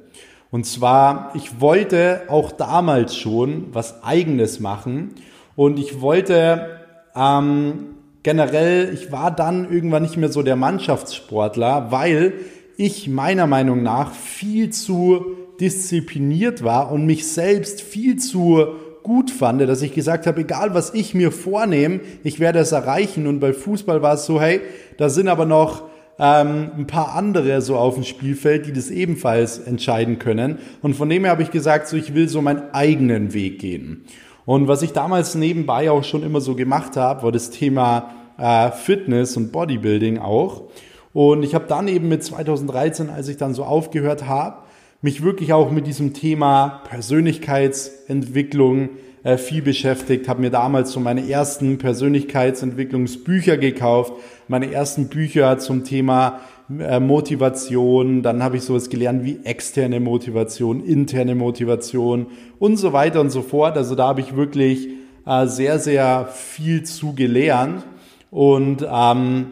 Und 0.51 0.65
zwar, 0.65 1.31
ich 1.33 1.61
wollte 1.61 2.23
auch 2.27 2.51
damals 2.51 3.15
schon 3.15 3.67
was 3.71 4.03
eigenes 4.03 4.59
machen 4.59 5.15
und 5.55 5.79
ich 5.79 6.01
wollte 6.01 6.79
ähm, 7.15 7.95
generell, 8.21 8.93
ich 8.93 9.13
war 9.13 9.31
dann 9.31 9.71
irgendwann 9.71 10.03
nicht 10.03 10.17
mehr 10.17 10.29
so 10.29 10.43
der 10.43 10.57
Mannschaftssportler, 10.57 11.91
weil 11.91 12.33
ich 12.75 13.07
meiner 13.07 13.47
Meinung 13.47 13.81
nach 13.81 14.11
viel 14.11 14.71
zu 14.71 15.25
diszipliniert 15.61 16.63
war 16.63 16.91
und 16.91 17.05
mich 17.05 17.27
selbst 17.27 17.81
viel 17.81 18.17
zu 18.17 18.67
gut 19.03 19.31
fand, 19.31 19.61
dass 19.61 19.81
ich 19.81 19.93
gesagt 19.93 20.27
habe, 20.27 20.41
egal 20.41 20.73
was 20.73 20.93
ich 20.93 21.13
mir 21.13 21.31
vornehme, 21.31 22.01
ich 22.23 22.39
werde 22.39 22.59
es 22.59 22.71
erreichen. 22.71 23.25
Und 23.25 23.39
bei 23.39 23.53
Fußball 23.53 24.01
war 24.01 24.15
es 24.15 24.25
so, 24.25 24.41
hey, 24.41 24.61
da 24.97 25.09
sind 25.09 25.27
aber 25.27 25.45
noch 25.45 25.83
ähm, 26.21 26.71
ein 26.77 26.85
paar 26.85 27.15
andere 27.15 27.61
so 27.61 27.75
auf 27.75 27.95
dem 27.95 28.03
Spielfeld, 28.03 28.67
die 28.67 28.73
das 28.73 28.91
ebenfalls 28.91 29.57
entscheiden 29.57 30.19
können. 30.19 30.59
Und 30.83 30.93
von 30.93 31.09
dem 31.09 31.23
her 31.23 31.31
habe 31.31 31.41
ich 31.41 31.49
gesagt, 31.49 31.87
so 31.87 31.97
ich 31.97 32.13
will 32.13 32.29
so 32.29 32.43
meinen 32.43 32.61
eigenen 32.73 33.33
Weg 33.33 33.57
gehen. 33.59 34.05
Und 34.45 34.67
was 34.67 34.83
ich 34.83 34.93
damals 34.93 35.33
nebenbei 35.33 35.89
auch 35.89 36.03
schon 36.03 36.21
immer 36.21 36.39
so 36.39 36.53
gemacht 36.55 36.95
habe, 36.95 37.23
war 37.23 37.31
das 37.31 37.49
Thema 37.49 38.11
äh, 38.37 38.69
Fitness 38.69 39.35
und 39.35 39.51
Bodybuilding 39.51 40.19
auch. 40.19 40.65
Und 41.11 41.41
ich 41.41 41.55
habe 41.55 41.65
dann 41.67 41.87
eben 41.87 42.07
mit 42.07 42.23
2013, 42.23 43.09
als 43.09 43.27
ich 43.27 43.37
dann 43.37 43.55
so 43.55 43.63
aufgehört 43.63 44.27
habe, 44.27 44.57
mich 45.01 45.23
wirklich 45.23 45.53
auch 45.53 45.71
mit 45.71 45.87
diesem 45.87 46.13
Thema 46.13 46.83
Persönlichkeitsentwicklung 46.87 48.89
äh, 49.23 49.37
viel 49.37 49.61
beschäftigt, 49.61 50.27
habe 50.27 50.41
mir 50.41 50.49
damals 50.49 50.91
so 50.91 50.99
meine 50.99 51.29
ersten 51.29 51.77
Persönlichkeitsentwicklungsbücher 51.77 53.57
gekauft, 53.57 54.13
meine 54.47 54.71
ersten 54.71 55.09
Bücher 55.09 55.59
zum 55.59 55.83
Thema 55.83 56.39
äh, 56.79 56.99
Motivation, 56.99 58.23
dann 58.23 58.41
habe 58.41 58.57
ich 58.57 58.63
sowas 58.63 58.89
gelernt 58.89 59.23
wie 59.23 59.39
externe 59.43 59.99
Motivation, 59.99 60.83
interne 60.83 61.35
Motivation 61.35 62.27
und 62.59 62.77
so 62.77 62.93
weiter 62.93 63.21
und 63.21 63.29
so 63.29 63.41
fort. 63.41 63.77
Also 63.77 63.95
da 63.95 64.07
habe 64.07 64.21
ich 64.21 64.35
wirklich 64.35 64.87
äh, 65.25 65.47
sehr, 65.47 65.79
sehr 65.79 66.27
viel 66.33 66.83
zu 66.83 67.13
gelernt 67.13 67.83
und 68.31 68.85
ähm, 68.89 69.47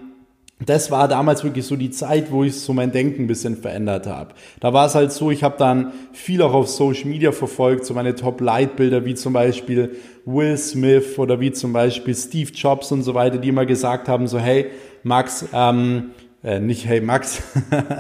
das 0.66 0.92
war 0.92 1.08
damals 1.08 1.44
wirklich 1.44 1.66
so 1.66 1.78
die 1.78 1.90
Zeit, 1.90 2.32
wo 2.32 2.44
ich 2.44 2.60
so 2.60 2.74
mein 2.74 2.92
Denken 2.92 3.24
ein 3.24 3.28
bisschen 3.28 3.56
verändert 3.56 4.08
habe. 4.08 4.34
Da 4.60 4.74
war 4.74 4.88
es 4.88 4.96
halt 4.96 5.14
so, 5.14 5.32
ich 5.32 5.44
habe 5.44 5.56
dann 5.58 5.94
viel 6.12 6.42
auch 6.42 6.54
auf 6.54 6.68
Social 6.68 7.06
Media 7.06 7.32
verfolgt, 7.32 7.86
so 7.86 7.94
meine 7.94 8.14
Top-Leitbilder, 8.14 9.06
wie 9.06 9.16
zum 9.16 9.32
Beispiel 9.32 9.96
Will 10.26 10.58
Smith 10.58 11.18
oder 11.18 11.40
wie 11.40 11.54
zum 11.54 11.72
Beispiel 11.72 12.14
Steve 12.14 12.52
Jobs 12.52 12.92
und 12.92 13.04
so 13.04 13.14
weiter, 13.14 13.38
die 13.38 13.50
immer 13.50 13.66
gesagt 13.66 14.10
haben, 14.10 14.28
so 14.28 14.38
hey, 14.38 14.68
Max, 15.04 15.46
ähm, 15.54 16.12
äh, 16.44 16.60
nicht 16.60 16.86
hey 16.86 17.00
Max, 17.00 17.42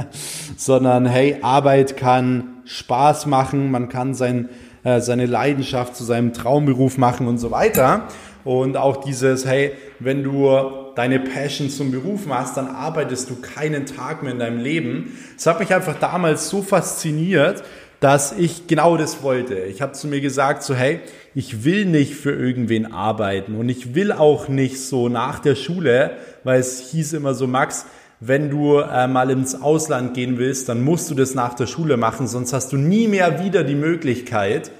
sondern 0.57 1.05
hey, 1.05 1.37
Arbeit 1.41 1.95
kann 1.95 2.61
Spaß 2.65 3.25
machen, 3.25 3.71
man 3.71 3.87
kann 3.87 4.13
sein, 4.13 4.49
äh, 4.83 4.99
seine 4.99 5.27
Leidenschaft 5.27 5.95
zu 5.95 6.03
seinem 6.03 6.33
Traumberuf 6.33 6.97
machen 6.97 7.27
und 7.27 7.37
so 7.37 7.51
weiter. 7.51 8.09
Und 8.43 8.77
auch 8.77 8.97
dieses, 9.03 9.45
hey, 9.45 9.73
wenn 9.99 10.23
du 10.23 10.49
deine 10.95 11.19
Passion 11.19 11.69
zum 11.69 11.91
Beruf 11.91 12.25
machst, 12.25 12.57
dann 12.57 12.67
arbeitest 12.67 13.29
du 13.29 13.35
keinen 13.35 13.85
Tag 13.85 14.23
mehr 14.23 14.31
in 14.31 14.39
deinem 14.39 14.59
Leben. 14.59 15.17
Das 15.35 15.45
hat 15.45 15.59
mich 15.59 15.73
einfach 15.73 15.97
damals 15.99 16.49
so 16.49 16.61
fasziniert, 16.61 17.63
dass 17.99 18.31
ich 18.31 18.67
genau 18.67 18.97
das 18.97 19.23
wollte. 19.23 19.55
Ich 19.55 19.81
habe 19.81 19.91
zu 19.91 20.07
mir 20.07 20.21
gesagt, 20.21 20.63
so 20.63 20.73
hey, 20.73 21.01
ich 21.35 21.63
will 21.63 21.85
nicht 21.85 22.15
für 22.15 22.31
irgendwen 22.31 22.91
arbeiten 22.91 23.55
und 23.55 23.69
ich 23.69 23.93
will 23.93 24.11
auch 24.11 24.47
nicht 24.47 24.81
so 24.81 25.09
nach 25.09 25.39
der 25.39 25.55
Schule, 25.55 26.11
weil 26.43 26.59
es 26.59 26.91
hieß 26.91 27.13
immer 27.13 27.33
so, 27.33 27.45
Max, 27.45 27.85
wenn 28.21 28.49
du 28.49 28.79
äh, 28.79 29.07
mal 29.07 29.29
ins 29.29 29.61
Ausland 29.61 30.13
gehen 30.13 30.37
willst, 30.37 30.67
dann 30.69 30.83
musst 30.83 31.09
du 31.09 31.15
das 31.15 31.35
nach 31.35 31.53
der 31.53 31.67
Schule 31.67 31.97
machen, 31.97 32.27
sonst 32.27 32.53
hast 32.53 32.71
du 32.73 32.77
nie 32.77 33.07
mehr 33.07 33.43
wieder 33.43 33.63
die 33.63 33.75
Möglichkeit, 33.75 34.71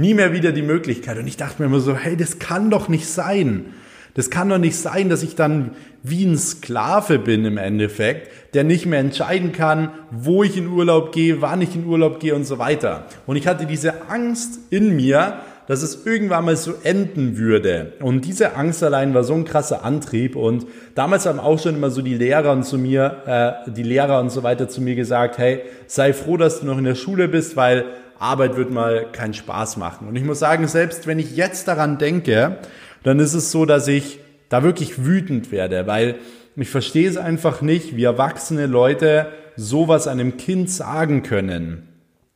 nie 0.00 0.14
mehr 0.14 0.32
wieder 0.32 0.52
die 0.52 0.62
Möglichkeit. 0.62 1.18
Und 1.18 1.26
ich 1.26 1.36
dachte 1.36 1.62
mir 1.62 1.66
immer 1.66 1.80
so, 1.80 1.94
hey, 1.94 2.16
das 2.16 2.38
kann 2.38 2.70
doch 2.70 2.88
nicht 2.88 3.06
sein. 3.06 3.66
Das 4.14 4.30
kann 4.30 4.48
doch 4.48 4.58
nicht 4.58 4.76
sein, 4.76 5.08
dass 5.08 5.22
ich 5.22 5.36
dann 5.36 5.70
wie 6.02 6.24
ein 6.24 6.36
Sklave 6.36 7.18
bin 7.18 7.44
im 7.44 7.58
Endeffekt, 7.58 8.54
der 8.54 8.64
nicht 8.64 8.86
mehr 8.86 8.98
entscheiden 8.98 9.52
kann, 9.52 9.90
wo 10.10 10.42
ich 10.42 10.56
in 10.56 10.66
Urlaub 10.66 11.12
gehe, 11.12 11.40
wann 11.40 11.62
ich 11.62 11.76
in 11.76 11.86
Urlaub 11.86 12.18
gehe 12.18 12.34
und 12.34 12.44
so 12.44 12.58
weiter. 12.58 13.06
Und 13.26 13.36
ich 13.36 13.46
hatte 13.46 13.66
diese 13.66 14.08
Angst 14.08 14.58
in 14.70 14.96
mir, 14.96 15.42
dass 15.68 15.82
es 15.82 16.04
irgendwann 16.04 16.46
mal 16.46 16.56
so 16.56 16.72
enden 16.82 17.38
würde. 17.38 17.92
Und 18.00 18.24
diese 18.24 18.56
Angst 18.56 18.82
allein 18.82 19.14
war 19.14 19.22
so 19.22 19.34
ein 19.34 19.44
krasser 19.44 19.84
Antrieb. 19.84 20.34
Und 20.34 20.66
damals 20.96 21.26
haben 21.26 21.38
auch 21.38 21.60
schon 21.60 21.76
immer 21.76 21.90
so 21.90 22.02
die 22.02 22.14
Lehrer 22.14 22.50
und 22.50 22.64
zu 22.64 22.76
mir, 22.76 23.62
äh, 23.66 23.70
die 23.70 23.84
Lehrer 23.84 24.18
und 24.18 24.30
so 24.30 24.42
weiter 24.42 24.68
zu 24.68 24.80
mir 24.80 24.96
gesagt, 24.96 25.38
hey, 25.38 25.60
sei 25.86 26.12
froh, 26.12 26.36
dass 26.36 26.58
du 26.58 26.66
noch 26.66 26.78
in 26.78 26.84
der 26.84 26.96
Schule 26.96 27.28
bist, 27.28 27.54
weil 27.54 27.84
Arbeit 28.20 28.56
wird 28.56 28.70
mal 28.70 29.10
keinen 29.12 29.34
Spaß 29.34 29.76
machen. 29.78 30.06
Und 30.06 30.16
ich 30.16 30.24
muss 30.24 30.38
sagen, 30.38 30.68
selbst 30.68 31.06
wenn 31.06 31.18
ich 31.18 31.36
jetzt 31.36 31.66
daran 31.68 31.98
denke, 31.98 32.58
dann 33.02 33.18
ist 33.18 33.34
es 33.34 33.50
so, 33.50 33.64
dass 33.64 33.88
ich 33.88 34.20
da 34.48 34.62
wirklich 34.62 35.04
wütend 35.04 35.50
werde, 35.50 35.86
weil 35.86 36.16
ich 36.56 36.68
verstehe 36.68 37.08
es 37.08 37.16
einfach 37.16 37.62
nicht, 37.62 37.96
wie 37.96 38.04
erwachsene 38.04 38.66
Leute 38.66 39.28
sowas 39.56 40.06
einem 40.06 40.36
Kind 40.36 40.68
sagen 40.70 41.22
können. 41.22 41.88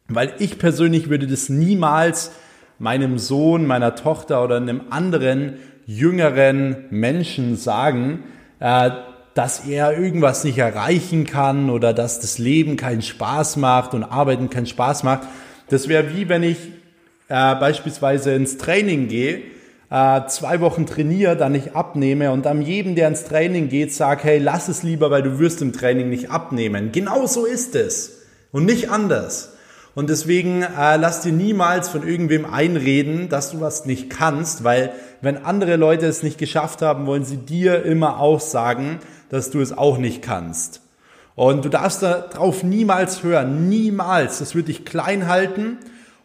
Weil 0.08 0.32
ich 0.38 0.58
persönlich 0.58 1.10
würde 1.10 1.26
das 1.26 1.48
niemals 1.48 2.30
meinem 2.78 3.18
Sohn, 3.18 3.66
meiner 3.66 3.94
Tochter 3.94 4.42
oder 4.42 4.56
einem 4.56 4.82
anderen 4.90 5.54
jüngeren 5.86 6.86
Menschen 6.90 7.56
sagen, 7.56 8.24
äh, 8.60 8.90
dass 9.34 9.66
er 9.66 9.98
irgendwas 9.98 10.44
nicht 10.44 10.58
erreichen 10.58 11.26
kann 11.26 11.68
oder 11.68 11.92
dass 11.92 12.20
das 12.20 12.38
Leben 12.38 12.76
keinen 12.76 13.02
Spaß 13.02 13.56
macht 13.56 13.92
und 13.92 14.04
Arbeiten 14.04 14.48
keinen 14.48 14.66
Spaß 14.66 15.02
macht. 15.02 15.22
Das 15.68 15.88
wäre 15.88 16.14
wie 16.14 16.28
wenn 16.28 16.42
ich 16.42 16.58
äh, 17.28 17.54
beispielsweise 17.54 18.34
ins 18.34 18.58
Training 18.58 19.08
gehe 19.08 19.42
äh, 19.94 20.26
zwei 20.26 20.60
Wochen 20.60 20.86
trainiere, 20.86 21.36
dann 21.36 21.52
nicht 21.52 21.76
abnehme 21.76 22.32
und 22.32 22.46
dann 22.46 22.62
jedem, 22.62 22.96
der 22.96 23.06
ins 23.06 23.24
Training 23.24 23.68
geht, 23.68 23.92
sage, 23.92 24.24
hey, 24.24 24.38
lass 24.38 24.68
es 24.68 24.82
lieber, 24.82 25.10
weil 25.10 25.22
du 25.22 25.38
wirst 25.38 25.62
im 25.62 25.72
Training 25.72 26.08
nicht 26.08 26.30
abnehmen. 26.30 26.90
Genau 26.90 27.26
so 27.26 27.44
ist 27.44 27.76
es 27.76 28.22
und 28.50 28.64
nicht 28.64 28.90
anders. 28.90 29.52
Und 29.94 30.10
deswegen 30.10 30.62
äh, 30.62 30.96
lass 30.96 31.20
dir 31.20 31.32
niemals 31.32 31.88
von 31.88 32.06
irgendwem 32.06 32.44
einreden, 32.44 33.28
dass 33.28 33.52
du 33.52 33.60
was 33.60 33.86
nicht 33.86 34.10
kannst, 34.10 34.64
weil 34.64 34.92
wenn 35.20 35.44
andere 35.44 35.76
Leute 35.76 36.06
es 36.06 36.24
nicht 36.24 36.38
geschafft 36.38 36.82
haben, 36.82 37.06
wollen 37.06 37.24
sie 37.24 37.36
dir 37.36 37.84
immer 37.84 38.18
auch 38.18 38.40
sagen, 38.40 38.98
dass 39.28 39.50
du 39.50 39.60
es 39.60 39.76
auch 39.76 39.98
nicht 39.98 40.22
kannst. 40.22 40.80
Und 41.36 41.64
du 41.64 41.68
darfst 41.68 42.02
darauf 42.02 42.62
niemals 42.62 43.22
hören, 43.22 43.68
niemals. 43.68 44.38
Das 44.38 44.54
wird 44.54 44.68
dich 44.68 44.84
klein 44.84 45.28
halten 45.28 45.78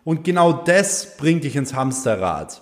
und 0.04 0.24
genau 0.24 0.54
das 0.54 1.18
bringt 1.18 1.44
dich 1.44 1.56
ins 1.56 1.74
Hamsterrad. 1.74 2.62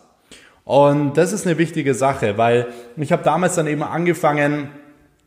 Und 0.63 1.17
das 1.17 1.33
ist 1.33 1.45
eine 1.45 1.57
wichtige 1.57 1.93
Sache, 1.93 2.37
weil 2.37 2.67
ich 2.97 3.11
habe 3.11 3.23
damals 3.23 3.55
dann 3.55 3.67
eben 3.67 3.83
angefangen, 3.83 4.69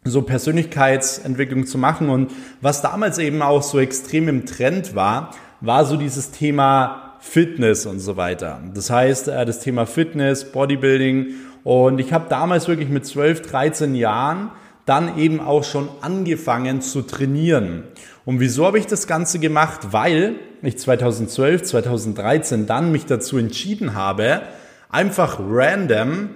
so 0.05 0.23
Persönlichkeitsentwicklung 0.23 1.67
zu 1.67 1.77
machen 1.77 2.09
und 2.09 2.33
was 2.61 2.81
damals 2.81 3.19
eben 3.19 3.43
auch 3.43 3.63
so 3.63 3.79
extrem 3.79 4.29
im 4.29 4.47
Trend 4.47 4.95
war, 4.95 5.31
war 5.61 5.85
so 5.85 5.97
dieses 5.97 6.31
Thema 6.31 7.17
Fitness 7.21 7.85
und 7.85 8.01
so 8.01 8.17
weiter. 8.17 8.61
Das 8.75 8.89
heißt, 8.89 9.29
äh, 9.29 9.45
das 9.45 9.61
Thema 9.61 9.85
Fitness, 9.85 10.53
Bodybuilding 10.53 11.35
und 11.65 12.01
ich 12.01 12.15
habe 12.15 12.27
damals 12.31 12.67
wirklich 12.67 12.89
mit 12.89 13.05
12, 13.05 13.43
13 13.43 13.95
Jahren 13.95 14.51
dann 14.91 15.19
eben 15.19 15.39
auch 15.39 15.63
schon 15.63 15.89
angefangen 16.01 16.83
zu 16.83 17.03
trainieren. 17.03 17.85
Und 18.25 18.41
wieso 18.41 18.67
habe 18.67 18.77
ich 18.77 18.87
das 18.87 19.07
Ganze 19.07 19.39
gemacht? 19.39 19.93
Weil 19.93 20.35
ich 20.63 20.79
2012, 20.79 21.63
2013 21.63 22.67
dann 22.67 22.91
mich 22.91 23.07
dazu 23.07 23.39
entschieden 23.39 23.95
habe, 23.95 24.43
einfach 24.89 25.39
random 25.41 26.31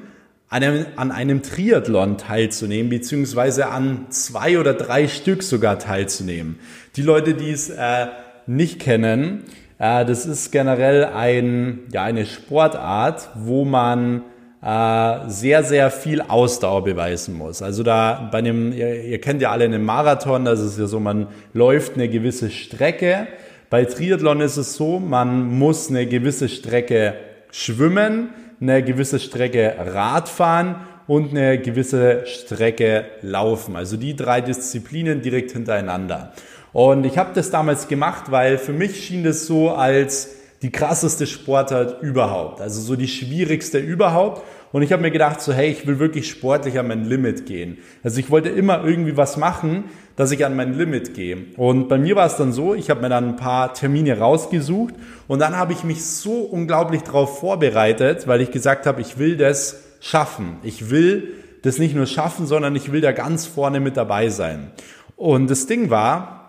einem, 0.51 0.87
an 0.95 1.11
einem 1.11 1.43
Triathlon 1.43 2.17
teilzunehmen, 2.17 2.91
beziehungsweise 2.91 3.71
an 3.71 4.07
zwei 4.11 4.61
oder 4.61 4.75
drei 4.75 5.09
Stück 5.09 5.43
sogar 5.43 5.81
teilzunehmen. 5.81 6.61
Die 6.95 7.03
Leute, 7.03 7.35
die 7.35 7.51
es 7.51 7.71
äh, 7.71 8.07
nicht 8.47 8.79
kennen, 8.79 9.47
äh, 9.81 10.05
das 10.05 10.27
ist 10.27 10.53
generell 10.53 11.07
ein, 11.07 11.81
ja, 11.93 12.05
eine 12.05 12.25
Sportart, 12.25 13.31
wo 13.35 13.65
man 13.65 14.23
äh, 14.65 15.29
sehr, 15.29 15.63
sehr 15.63 15.91
viel 15.91 16.23
Ausdauer 16.23 16.85
beweisen 16.85 17.37
muss. 17.37 17.61
Also 17.61 17.83
da 17.83 18.29
bei 18.33 18.39
einem, 18.39 18.73
ihr, 18.73 19.05
ihr 19.05 19.21
kennt 19.21 19.43
ja 19.43 19.51
alle 19.51 19.67
einen 19.67 19.85
Marathon, 19.85 20.47
das 20.47 20.61
ist 20.61 20.79
ja 20.79 20.87
so, 20.87 21.01
man 21.01 21.27
läuft 21.53 21.97
eine 21.97 22.09
gewisse 22.09 22.51
Strecke. 22.51 23.27
Bei 23.69 23.85
Triathlon 23.85 24.41
ist 24.41 24.57
es 24.57 24.75
so, 24.75 24.99
man 24.99 25.59
muss 25.59 25.91
eine 25.91 26.07
gewisse 26.07 26.49
Strecke 26.49 27.15
schwimmen, 27.51 28.31
eine 28.59 28.83
gewisse 28.83 29.21
Strecke 29.21 29.75
Radfahren 29.79 30.77
und 31.07 31.33
eine 31.33 31.59
gewisse 31.59 32.27
Strecke 32.27 33.05
laufen. 33.21 33.77
Also 33.77 33.99
die 33.99 34.17
drei 34.17 34.41
Disziplinen 34.41 35.21
direkt 35.21 35.53
hintereinander. 35.53 36.33
Und 36.73 37.05
ich 37.05 37.19
habe 37.19 37.33
das 37.35 37.51
damals 37.51 37.87
gemacht, 37.87 38.31
weil 38.31 38.57
für 38.57 38.73
mich 38.73 39.05
schien 39.05 39.25
das 39.25 39.47
so 39.47 39.73
als 39.73 40.31
die 40.65 40.73
krasseste 40.73 41.27
Sportart 41.27 42.03
überhaupt. 42.03 42.63
Also 42.63 42.81
so 42.81 42.97
die 42.97 43.07
schwierigste 43.07 43.79
überhaupt. 43.79 44.41
Und 44.73 44.81
ich 44.81 44.93
habe 44.93 45.03
mir 45.03 45.11
gedacht, 45.11 45.43
so 45.43 45.53
hey, 45.53 45.71
ich 45.71 45.87
will 45.87 45.99
wirklich 45.99 46.27
sportlich 46.31 46.79
an 46.79 46.89
mein 46.89 47.05
Limit 47.05 47.45
gehen. 47.45 47.77
Also 48.03 48.19
ich 48.19 48.31
wollte 48.31 48.49
immer 48.49 48.83
irgendwie 48.83 49.15
was 49.15 49.37
machen, 49.37 49.85
dass 50.17 50.31
ich 50.31 50.43
an 50.43 50.57
mein 50.57 50.73
Limit 50.73 51.13
gehe. 51.13 51.37
Und 51.59 51.91
bei 51.91 51.99
mir 51.99 52.17
war 52.17 52.25
es 52.25 52.37
dann 52.37 52.51
so, 52.51 52.75
ich 52.75 52.89
habe 52.89 53.03
mir 53.03 53.11
dann 53.11 53.29
ein 53.29 53.37
paar 53.37 53.75
Termine 53.75 54.19
rausgesucht 54.19 54.95
und 55.29 55.39
dann 55.39 55.55
habe 55.55 55.75
ich 55.75 55.85
mich 55.85 56.03
so 56.03 56.41
unglaublich 56.41 57.03
darauf 57.03 57.41
vorbereitet, 57.41 58.27
weil 58.27 58.41
ich 58.41 58.51
gesagt 58.51 58.87
habe, 58.87 59.03
ich 59.03 59.19
will 59.19 59.37
das 59.37 59.83
schaffen. 60.01 60.57
Ich 60.63 60.89
will 60.89 61.35
das 61.61 61.79
nicht 61.79 61.95
nur 61.95 62.07
schaffen, 62.07 62.47
sondern 62.47 62.75
ich 62.75 62.91
will 62.91 63.03
da 63.03 63.13
ganz 63.13 63.45
vorne 63.45 63.81
mit 63.81 63.99
dabei 63.99 64.31
sein. 64.31 64.71
Und 65.15 65.51
das 65.51 65.67
Ding 65.67 65.91
war, 65.91 66.44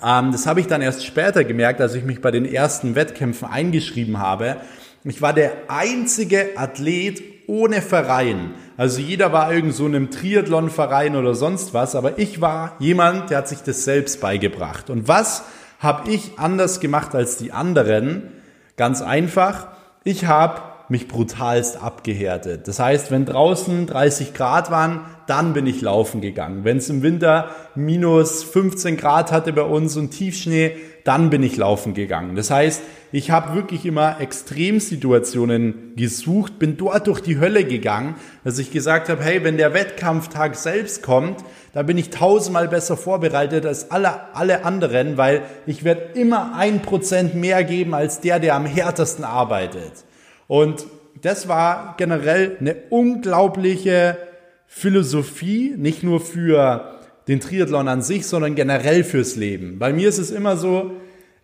das 0.00 0.46
habe 0.46 0.60
ich 0.60 0.66
dann 0.66 0.82
erst 0.82 1.04
später 1.04 1.44
gemerkt, 1.44 1.80
als 1.80 1.94
ich 1.94 2.04
mich 2.04 2.20
bei 2.20 2.30
den 2.30 2.44
ersten 2.44 2.94
Wettkämpfen 2.94 3.48
eingeschrieben 3.48 4.18
habe. 4.18 4.56
Ich 5.04 5.20
war 5.20 5.32
der 5.32 5.52
einzige 5.68 6.56
Athlet 6.56 7.22
ohne 7.46 7.82
Verein. 7.82 8.54
Also 8.76 9.00
jeder 9.00 9.32
war 9.32 9.52
irgend 9.52 9.74
so 9.74 9.86
in 9.86 9.94
einem 9.94 10.10
Triathlon-Verein 10.10 11.14
oder 11.14 11.34
sonst 11.34 11.74
was, 11.74 11.94
aber 11.94 12.18
ich 12.18 12.40
war 12.40 12.74
jemand, 12.78 13.30
der 13.30 13.38
hat 13.38 13.48
sich 13.48 13.60
das 13.60 13.84
selbst 13.84 14.20
beigebracht. 14.20 14.90
Und 14.90 15.06
was 15.08 15.44
habe 15.78 16.10
ich 16.10 16.38
anders 16.38 16.80
gemacht 16.80 17.14
als 17.14 17.36
die 17.36 17.52
anderen? 17.52 18.32
Ganz 18.76 19.02
einfach, 19.02 19.68
ich 20.02 20.26
habe 20.26 20.60
mich 20.88 21.08
brutalst 21.08 21.82
abgehärtet. 21.82 22.68
Das 22.68 22.78
heißt, 22.78 23.10
wenn 23.10 23.24
draußen 23.24 23.86
30 23.86 24.34
Grad 24.34 24.70
waren, 24.70 25.00
dann 25.26 25.54
bin 25.54 25.66
ich 25.66 25.80
laufen 25.80 26.20
gegangen. 26.20 26.64
Wenn 26.64 26.76
es 26.76 26.90
im 26.90 27.02
Winter 27.02 27.48
minus 27.74 28.42
15 28.42 28.96
Grad 28.96 29.32
hatte 29.32 29.52
bei 29.52 29.62
uns 29.62 29.96
und 29.96 30.10
Tiefschnee, 30.10 30.76
dann 31.04 31.30
bin 31.30 31.42
ich 31.42 31.56
laufen 31.56 31.94
gegangen. 31.94 32.34
Das 32.36 32.50
heißt, 32.50 32.82
ich 33.12 33.30
habe 33.30 33.54
wirklich 33.54 33.86
immer 33.86 34.20
Extremsituationen 34.20 35.92
gesucht, 35.96 36.58
bin 36.58 36.76
dort 36.76 37.06
durch 37.06 37.20
die 37.20 37.38
Hölle 37.38 37.64
gegangen, 37.64 38.16
dass 38.42 38.58
ich 38.58 38.70
gesagt 38.70 39.08
habe, 39.08 39.22
hey, 39.22 39.44
wenn 39.44 39.56
der 39.56 39.74
Wettkampftag 39.74 40.56
selbst 40.56 41.02
kommt, 41.02 41.44
da 41.72 41.82
bin 41.82 41.98
ich 41.98 42.10
tausendmal 42.10 42.68
besser 42.68 42.96
vorbereitet 42.96 43.66
als 43.66 43.90
alle, 43.90 44.34
alle 44.34 44.64
anderen, 44.64 45.16
weil 45.16 45.42
ich 45.66 45.84
werde 45.84 46.18
immer 46.18 46.56
ein 46.56 46.82
Prozent 46.82 47.34
mehr 47.34 47.64
geben 47.64 47.94
als 47.94 48.20
der, 48.20 48.40
der 48.40 48.54
am 48.54 48.66
härtesten 48.66 49.24
arbeitet. 49.24 50.04
Und 50.46 50.86
das 51.22 51.48
war 51.48 51.94
generell 51.96 52.56
eine 52.60 52.76
unglaubliche 52.90 54.18
Philosophie, 54.66 55.74
nicht 55.76 56.02
nur 56.02 56.20
für 56.20 56.98
den 57.28 57.40
Triathlon 57.40 57.88
an 57.88 58.02
sich, 58.02 58.26
sondern 58.26 58.54
generell 58.54 59.04
fürs 59.04 59.36
Leben. 59.36 59.78
Bei 59.78 59.92
mir 59.92 60.08
ist 60.08 60.18
es 60.18 60.30
immer 60.30 60.56
so, 60.56 60.92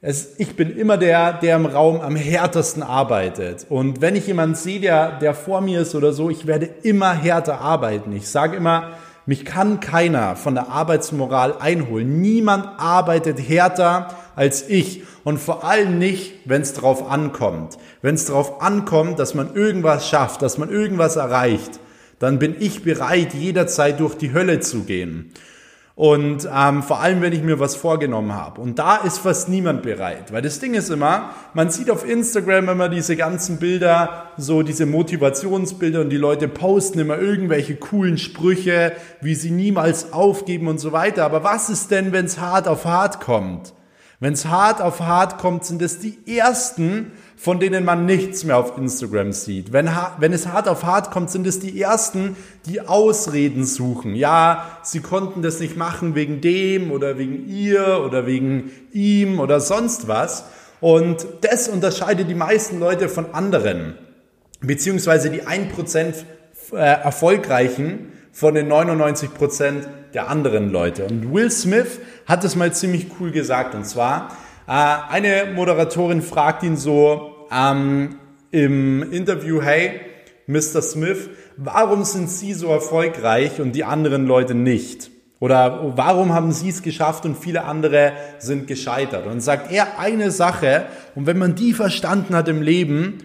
es, 0.03 0.35
ich 0.39 0.57
bin 0.57 0.77
immer 0.77 0.97
der, 0.97 1.35
der 1.35 1.57
im 1.57 1.67
Raum 1.67 2.01
am 2.01 2.17
härtesten 2.17 2.83
arbeitet. 2.83 3.67
Und 3.69 4.01
wenn 4.01 4.17
ich 4.17 4.27
jemanden 4.27 4.55
sehe, 4.55 4.81
der, 4.81 5.19
der 5.19 5.35
vor 5.35 5.61
mir 5.61 5.83
ist 5.83 5.95
oder 5.95 6.13
so, 6.13 6.31
ich 6.31 6.47
werde 6.47 6.69
immer 6.83 7.13
härter 7.13 7.61
arbeiten. 7.61 8.13
Ich 8.13 8.29
sage 8.29 8.57
immer, 8.57 8.93
mich 9.31 9.45
kann 9.45 9.79
keiner 9.79 10.35
von 10.35 10.57
der 10.57 10.71
Arbeitsmoral 10.71 11.57
einholen. 11.61 12.21
Niemand 12.21 12.67
arbeitet 12.79 13.39
härter 13.39 14.17
als 14.35 14.69
ich. 14.69 15.05
Und 15.23 15.39
vor 15.39 15.63
allem 15.63 16.01
nicht, 16.01 16.33
wenn 16.47 16.63
es 16.63 16.73
drauf 16.73 17.09
ankommt. 17.09 17.79
Wenn 18.03 18.17
es 18.17 18.25
drauf 18.25 18.61
ankommt, 18.61 19.21
dass 19.21 19.35
man 19.35 19.55
irgendwas 19.55 20.09
schafft, 20.09 20.43
dass 20.43 20.59
man 20.59 20.69
irgendwas 20.69 21.15
erreicht, 21.15 21.79
dann 22.19 22.41
bin 22.41 22.57
ich 22.59 22.83
bereit, 22.83 23.33
jederzeit 23.33 24.01
durch 24.01 24.17
die 24.17 24.33
Hölle 24.33 24.59
zu 24.59 24.81
gehen. 24.81 25.33
Und 26.01 26.49
ähm, 26.51 26.83
vor 26.83 27.01
allem, 27.01 27.21
wenn 27.21 27.35
ich 27.35 27.43
mir 27.43 27.61
was 27.61 27.77
vorgenommen 27.77 28.35
habe. 28.35 28.63
Und 28.63 28.79
da 28.79 28.97
ist 28.97 29.19
fast 29.19 29.51
niemand 29.51 29.83
bereit. 29.83 30.33
Weil 30.33 30.41
das 30.41 30.59
Ding 30.59 30.73
ist 30.73 30.89
immer, 30.89 31.35
man 31.53 31.69
sieht 31.69 31.91
auf 31.91 32.09
Instagram 32.09 32.71
immer 32.71 32.89
diese 32.89 33.17
ganzen 33.17 33.59
Bilder, 33.59 34.31
so 34.39 34.63
diese 34.63 34.87
Motivationsbilder 34.87 36.01
und 36.01 36.09
die 36.09 36.17
Leute 36.17 36.49
posten 36.49 37.01
immer 37.01 37.19
irgendwelche 37.19 37.77
coolen 37.77 38.17
Sprüche, 38.17 38.93
wie 39.21 39.35
sie 39.35 39.51
niemals 39.51 40.15
aufgeben 40.15 40.69
und 40.69 40.81
so 40.81 40.93
weiter. 40.93 41.23
Aber 41.23 41.45
was 41.45 41.69
ist 41.69 41.91
denn, 41.91 42.13
wenn 42.13 42.25
es 42.25 42.41
hart 42.41 42.67
auf 42.67 42.87
hart 42.87 43.21
kommt? 43.21 43.75
Wenn 44.21 44.33
es 44.33 44.47
hart 44.47 44.81
auf 44.81 45.01
hart 45.01 45.37
kommt, 45.37 45.67
sind 45.67 45.83
es 45.83 45.99
die 45.99 46.19
ersten, 46.27 47.13
von 47.41 47.59
denen 47.59 47.87
man 47.87 48.05
nichts 48.05 48.45
mehr 48.45 48.59
auf 48.59 48.77
Instagram 48.77 49.33
sieht. 49.33 49.73
Wenn, 49.73 49.89
wenn 50.19 50.35
es 50.35 50.49
hart 50.49 50.69
auf 50.69 50.85
hart 50.85 51.11
kommt, 51.11 51.31
sind 51.31 51.47
es 51.47 51.59
die 51.59 51.81
ersten, 51.81 52.37
die 52.67 52.83
Ausreden 52.83 53.65
suchen. 53.65 54.15
Ja, 54.15 54.79
sie 54.83 55.01
konnten 55.01 55.41
das 55.41 55.59
nicht 55.59 55.75
machen 55.75 56.15
wegen 56.15 56.43
dem 56.43 56.93
oder 56.93 57.17
wegen 57.17 57.49
ihr 57.49 58.03
oder 58.05 58.27
wegen 58.27 58.71
ihm 58.93 59.41
oder 59.41 59.59
sonst 59.59 60.07
was. 60.07 60.45
Und 60.83 61.27
das 61.41 61.67
unterscheidet 61.69 62.29
die 62.29 62.35
meisten 62.35 62.79
Leute 62.79 63.09
von 63.09 63.33
anderen, 63.33 63.95
beziehungsweise 64.61 65.31
die 65.31 65.43
1% 65.43 66.13
äh, 66.73 66.77
Erfolgreichen 66.77 68.13
von 68.33 68.53
den 68.53 68.71
99% 68.71 69.87
der 70.13 70.29
anderen 70.29 70.71
Leute. 70.71 71.07
Und 71.07 71.33
Will 71.33 71.51
Smith 71.51 72.01
hat 72.27 72.45
es 72.45 72.55
mal 72.55 72.75
ziemlich 72.75 73.07
cool 73.19 73.31
gesagt. 73.31 73.75
Und 73.75 73.87
zwar, 73.87 74.29
äh, 74.69 74.73
eine 74.73 75.53
Moderatorin 75.55 76.21
fragt 76.21 76.63
ihn 76.65 76.77
so 76.77 77.30
ähm, 77.51 78.17
im 78.51 79.13
Interview, 79.13 79.63
hey, 79.63 80.01
Mr. 80.47 80.83
Smith, 80.83 81.31
warum 81.57 82.05
sind 82.05 82.29
Sie 82.29 82.55
so 82.55 82.69
erfolgreich 82.69 83.61
und 83.61 83.73
die 83.73 83.85
anderen 83.85 84.27
Leute 84.27 84.55
nicht? 84.55 85.11
Oder 85.39 85.97
warum 85.97 86.35
haben 86.35 86.53
Sie 86.53 86.69
es 86.69 86.83
geschafft 86.83 87.25
und 87.25 87.37
viele 87.37 87.65
andere 87.65 88.13
sind 88.39 88.67
gescheitert? 88.67 89.27
Und 89.27 89.41
sagt 89.41 89.73
er 89.73 89.99
eine 89.99 90.31
Sache, 90.31 90.87
und 91.15 91.27
wenn 91.27 91.39
man 91.39 91.55
die 91.55 91.73
verstanden 91.73 92.35
hat 92.35 92.49
im 92.49 92.61
Leben, 92.61 93.19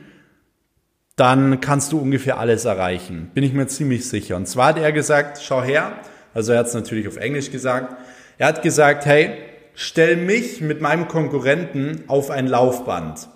dann 1.15 1.61
kannst 1.61 1.91
du 1.91 1.99
ungefähr 1.99 2.39
alles 2.39 2.65
erreichen. 2.65 3.31
Bin 3.33 3.43
ich 3.43 3.53
mir 3.53 3.67
ziemlich 3.67 4.07
sicher. 4.07 4.35
Und 4.35 4.47
zwar 4.47 4.67
hat 4.67 4.77
er 4.77 4.91
gesagt, 4.91 5.41
schau 5.41 5.63
her, 5.63 5.93
also 6.33 6.51
er 6.51 6.59
hat 6.59 6.67
es 6.67 6.73
natürlich 6.73 7.07
auf 7.07 7.17
Englisch 7.17 7.51
gesagt, 7.51 7.95
er 8.37 8.47
hat 8.47 8.61
gesagt, 8.61 9.05
hey, 9.05 9.31
stell 9.73 10.17
mich 10.17 10.61
mit 10.61 10.81
meinem 10.81 11.07
Konkurrenten 11.07 12.03
auf 12.07 12.29
ein 12.29 12.47
Laufband. 12.47 13.29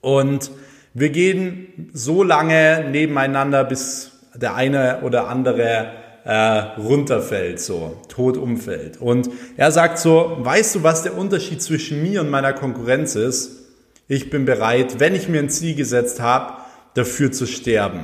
Und 0.00 0.50
Wir 0.92 1.10
gehen 1.10 1.90
so 1.92 2.24
lange 2.24 2.84
nebeneinander, 2.90 3.62
bis 3.62 4.10
der 4.34 4.56
eine 4.56 5.02
oder 5.02 5.28
andere 5.28 5.92
äh, 6.24 6.80
runterfällt, 6.80 7.60
so 7.60 7.96
tot 8.08 8.36
umfällt. 8.36 9.00
Und 9.00 9.30
er 9.56 9.70
sagt 9.70 9.98
so, 9.98 10.38
weißt 10.40 10.74
du, 10.74 10.82
was 10.82 11.04
der 11.04 11.16
Unterschied 11.16 11.62
zwischen 11.62 12.02
mir 12.02 12.22
und 12.22 12.30
meiner 12.30 12.52
Konkurrenz 12.52 13.14
ist? 13.14 13.68
Ich 14.08 14.30
bin 14.30 14.44
bereit, 14.44 14.98
wenn 14.98 15.14
ich 15.14 15.28
mir 15.28 15.38
ein 15.38 15.48
Ziel 15.48 15.76
gesetzt 15.76 16.20
habe, 16.20 16.54
dafür 16.94 17.30
zu 17.30 17.46
sterben. 17.46 18.00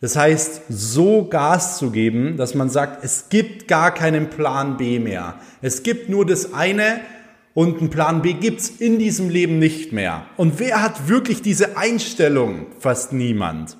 Das 0.00 0.16
heißt, 0.16 0.62
so 0.68 1.24
Gas 1.24 1.78
zu 1.78 1.92
geben, 1.92 2.36
dass 2.36 2.56
man 2.56 2.68
sagt, 2.68 3.04
es 3.04 3.28
gibt 3.28 3.68
gar 3.68 3.94
keinen 3.94 4.28
Plan 4.28 4.76
B 4.76 4.98
mehr. 4.98 5.36
Es 5.62 5.84
gibt 5.84 6.08
nur 6.08 6.26
das 6.26 6.52
eine 6.52 7.00
und 7.54 7.78
einen 7.78 7.90
Plan 7.90 8.22
B 8.22 8.34
gibt's 8.34 8.68
in 8.68 8.98
diesem 8.98 9.30
Leben 9.30 9.58
nicht 9.58 9.92
mehr. 9.92 10.26
Und 10.36 10.58
wer 10.58 10.82
hat 10.82 11.08
wirklich 11.08 11.42
diese 11.42 11.76
Einstellung? 11.76 12.66
Fast 12.78 13.12
niemand. 13.12 13.76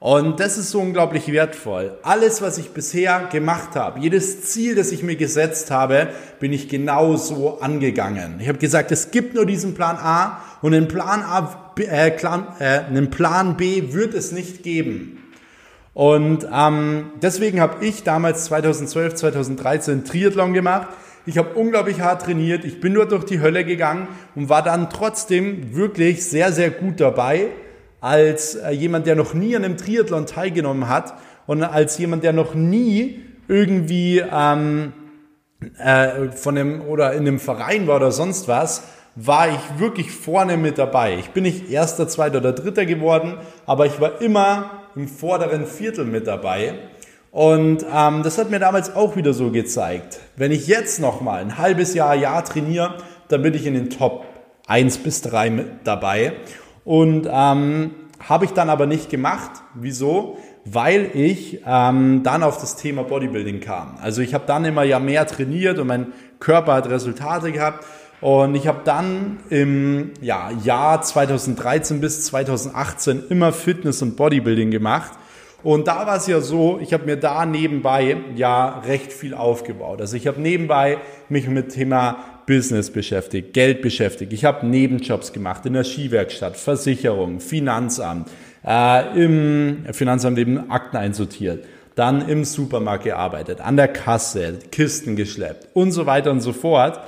Und 0.00 0.38
das 0.38 0.58
ist 0.58 0.70
so 0.70 0.80
unglaublich 0.80 1.32
wertvoll. 1.32 1.98
Alles, 2.02 2.40
was 2.40 2.56
ich 2.58 2.70
bisher 2.70 3.28
gemacht 3.32 3.74
habe, 3.74 3.98
jedes 3.98 4.42
Ziel, 4.42 4.76
das 4.76 4.92
ich 4.92 5.02
mir 5.02 5.16
gesetzt 5.16 5.72
habe, 5.72 6.10
bin 6.38 6.52
ich 6.52 6.68
genau 6.68 7.16
so 7.16 7.60
angegangen. 7.60 8.38
Ich 8.40 8.48
habe 8.48 8.58
gesagt, 8.58 8.92
es 8.92 9.10
gibt 9.10 9.34
nur 9.34 9.44
diesen 9.44 9.74
Plan 9.74 9.96
A 9.96 10.40
und 10.62 10.72
einen 10.72 10.86
Plan, 10.86 11.22
A, 11.22 11.72
äh, 11.78 12.12
Plan, 12.12 12.46
äh, 12.60 12.80
einen 12.86 13.10
Plan 13.10 13.56
B 13.56 13.92
wird 13.92 14.14
es 14.14 14.30
nicht 14.30 14.62
geben. 14.62 15.18
Und 15.94 16.46
ähm, 16.52 17.10
deswegen 17.20 17.60
habe 17.60 17.84
ich 17.84 18.04
damals 18.04 18.44
2012, 18.44 19.16
2013 19.16 20.04
Triathlon 20.04 20.52
gemacht. 20.52 20.86
Ich 21.28 21.36
habe 21.36 21.50
unglaublich 21.56 22.00
hart 22.00 22.22
trainiert. 22.22 22.64
Ich 22.64 22.80
bin 22.80 22.94
nur 22.94 23.06
durch 23.06 23.24
die 23.24 23.38
Hölle 23.38 23.62
gegangen 23.62 24.08
und 24.34 24.48
war 24.48 24.62
dann 24.62 24.88
trotzdem 24.88 25.76
wirklich 25.76 26.24
sehr, 26.24 26.52
sehr 26.52 26.70
gut 26.70 27.00
dabei 27.00 27.48
als 28.00 28.54
äh, 28.54 28.70
jemand, 28.70 29.06
der 29.06 29.14
noch 29.14 29.34
nie 29.34 29.54
an 29.54 29.62
einem 29.62 29.76
Triathlon 29.76 30.24
teilgenommen 30.24 30.88
hat 30.88 31.12
und 31.46 31.62
als 31.62 31.98
jemand, 31.98 32.24
der 32.24 32.32
noch 32.32 32.54
nie 32.54 33.20
irgendwie 33.46 34.24
ähm, 34.32 34.94
äh, 35.76 36.30
von 36.30 36.56
einem 36.56 36.80
oder 36.80 37.12
in 37.12 37.28
einem 37.28 37.40
Verein 37.40 37.86
war 37.86 37.96
oder 37.96 38.10
sonst 38.10 38.48
was, 38.48 38.84
war 39.14 39.50
ich 39.50 39.78
wirklich 39.78 40.10
vorne 40.10 40.56
mit 40.56 40.78
dabei. 40.78 41.18
Ich 41.18 41.32
bin 41.32 41.42
nicht 41.42 41.70
erster, 41.70 42.08
zweiter 42.08 42.38
oder 42.38 42.54
dritter 42.54 42.86
geworden, 42.86 43.34
aber 43.66 43.84
ich 43.84 44.00
war 44.00 44.22
immer 44.22 44.70
im 44.96 45.08
vorderen 45.08 45.66
Viertel 45.66 46.06
mit 46.06 46.26
dabei. 46.26 46.72
Und 47.38 47.86
ähm, 47.94 48.24
das 48.24 48.36
hat 48.36 48.50
mir 48.50 48.58
damals 48.58 48.96
auch 48.96 49.14
wieder 49.14 49.32
so 49.32 49.52
gezeigt. 49.52 50.18
Wenn 50.34 50.50
ich 50.50 50.66
jetzt 50.66 50.98
nochmal 50.98 51.40
ein 51.40 51.56
halbes 51.56 51.94
Jahr, 51.94 52.16
Jahr 52.16 52.44
trainiere, 52.44 52.96
dann 53.28 53.42
bin 53.42 53.54
ich 53.54 53.64
in 53.64 53.74
den 53.74 53.90
Top 53.90 54.24
1 54.66 54.98
bis 54.98 55.22
3 55.22 55.50
mit 55.50 55.66
dabei. 55.84 56.32
Und 56.84 57.28
ähm, 57.30 57.92
habe 58.18 58.44
ich 58.44 58.54
dann 58.54 58.68
aber 58.68 58.86
nicht 58.86 59.08
gemacht. 59.08 59.52
Wieso? 59.74 60.38
Weil 60.64 61.12
ich 61.14 61.62
ähm, 61.64 62.24
dann 62.24 62.42
auf 62.42 62.60
das 62.60 62.74
Thema 62.74 63.04
Bodybuilding 63.04 63.60
kam. 63.60 63.98
Also 64.02 64.20
ich 64.20 64.34
habe 64.34 64.42
dann 64.48 64.64
immer 64.64 64.82
ja 64.82 64.98
mehr 64.98 65.24
trainiert 65.24 65.78
und 65.78 65.86
mein 65.86 66.08
Körper 66.40 66.72
hat 66.72 66.90
Resultate 66.90 67.52
gehabt. 67.52 67.86
Und 68.20 68.56
ich 68.56 68.66
habe 68.66 68.80
dann 68.82 69.38
im 69.48 70.10
ja, 70.20 70.50
Jahr 70.64 71.02
2013 71.02 72.00
bis 72.00 72.24
2018 72.24 73.26
immer 73.28 73.52
Fitness 73.52 74.02
und 74.02 74.16
Bodybuilding 74.16 74.72
gemacht. 74.72 75.12
Und 75.64 75.88
da 75.88 76.06
war 76.06 76.16
es 76.16 76.28
ja 76.28 76.40
so, 76.40 76.78
ich 76.80 76.92
habe 76.92 77.04
mir 77.04 77.16
da 77.16 77.44
nebenbei 77.44 78.16
ja 78.36 78.78
recht 78.80 79.12
viel 79.12 79.34
aufgebaut. 79.34 80.00
Also 80.00 80.16
ich 80.16 80.28
habe 80.28 80.40
nebenbei 80.40 80.98
mich 81.28 81.48
mit 81.48 81.70
Thema 81.70 82.18
Business 82.46 82.90
beschäftigt, 82.90 83.54
Geld 83.54 83.82
beschäftigt. 83.82 84.32
Ich 84.32 84.44
habe 84.44 84.66
Nebenjobs 84.66 85.32
gemacht 85.32 85.66
in 85.66 85.72
der 85.72 85.84
Skiwerkstatt, 85.84 86.56
Versicherung, 86.56 87.40
Finanzamt, 87.40 88.30
äh, 88.64 89.22
im 89.22 89.84
Finanzamt 89.92 90.38
eben 90.38 90.70
Akten 90.70 90.96
einsortiert, 90.96 91.64
dann 91.96 92.26
im 92.28 92.44
Supermarkt 92.44 93.04
gearbeitet, 93.04 93.60
an 93.60 93.76
der 93.76 93.88
Kasse, 93.88 94.60
Kisten 94.70 95.16
geschleppt 95.16 95.68
und 95.74 95.90
so 95.90 96.06
weiter 96.06 96.30
und 96.30 96.40
so 96.40 96.52
fort. 96.52 97.00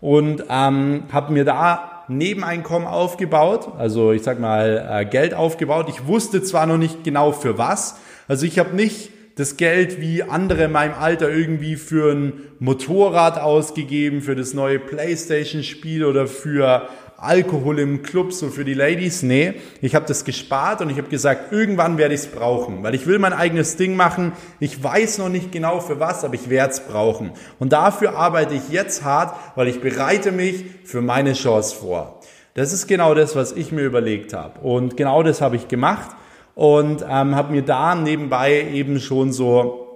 Und 0.00 0.44
ähm, 0.48 1.04
habe 1.12 1.32
mir 1.32 1.44
da 1.44 1.87
Nebeneinkommen 2.08 2.88
aufgebaut, 2.88 3.72
also 3.78 4.12
ich 4.12 4.22
sag 4.22 4.40
mal 4.40 4.86
äh, 4.90 5.04
Geld 5.04 5.34
aufgebaut. 5.34 5.86
Ich 5.88 6.06
wusste 6.06 6.42
zwar 6.42 6.66
noch 6.66 6.78
nicht 6.78 7.04
genau 7.04 7.32
für 7.32 7.58
was, 7.58 7.96
also 8.26 8.46
ich 8.46 8.58
habe 8.58 8.74
nicht 8.74 9.10
das 9.36 9.56
Geld 9.56 10.00
wie 10.00 10.24
andere 10.24 10.64
in 10.64 10.72
meinem 10.72 10.94
Alter 10.94 11.30
irgendwie 11.30 11.76
für 11.76 12.12
ein 12.12 12.32
Motorrad 12.58 13.38
ausgegeben, 13.38 14.20
für 14.20 14.34
das 14.34 14.52
neue 14.52 14.80
Playstation-Spiel 14.80 16.04
oder 16.04 16.26
für 16.26 16.88
Alkohol 17.20 17.80
im 17.80 18.02
Club, 18.04 18.32
so 18.32 18.48
für 18.48 18.64
die 18.64 18.74
Ladies. 18.74 19.24
Nee, 19.24 19.54
ich 19.82 19.96
habe 19.96 20.06
das 20.06 20.24
gespart 20.24 20.80
und 20.80 20.88
ich 20.88 20.98
habe 20.98 21.08
gesagt, 21.08 21.50
irgendwann 21.52 21.98
werde 21.98 22.14
ich 22.14 22.20
es 22.20 22.26
brauchen, 22.28 22.84
weil 22.84 22.94
ich 22.94 23.08
will 23.08 23.18
mein 23.18 23.32
eigenes 23.32 23.76
Ding 23.76 23.96
machen. 23.96 24.34
Ich 24.60 24.84
weiß 24.84 25.18
noch 25.18 25.28
nicht 25.28 25.50
genau 25.50 25.80
für 25.80 25.98
was, 25.98 26.22
aber 26.22 26.34
ich 26.34 26.48
werde 26.48 26.74
es 26.74 26.80
brauchen. 26.80 27.32
Und 27.58 27.72
dafür 27.72 28.16
arbeite 28.16 28.54
ich 28.54 28.68
jetzt 28.68 29.02
hart, 29.02 29.34
weil 29.56 29.66
ich 29.66 29.80
bereite 29.80 30.30
mich 30.30 30.64
für 30.84 31.00
meine 31.00 31.32
Chance 31.32 31.74
vor. 31.74 32.20
Das 32.54 32.72
ist 32.72 32.86
genau 32.86 33.14
das, 33.14 33.34
was 33.34 33.50
ich 33.50 33.72
mir 33.72 33.82
überlegt 33.82 34.32
habe. 34.32 34.60
Und 34.60 34.96
genau 34.96 35.24
das 35.24 35.40
habe 35.40 35.56
ich 35.56 35.66
gemacht 35.66 36.10
und 36.54 37.02
ähm, 37.02 37.34
habe 37.34 37.52
mir 37.52 37.62
da 37.62 37.96
nebenbei 37.96 38.64
eben 38.72 39.00
schon 39.00 39.32
so 39.32 39.88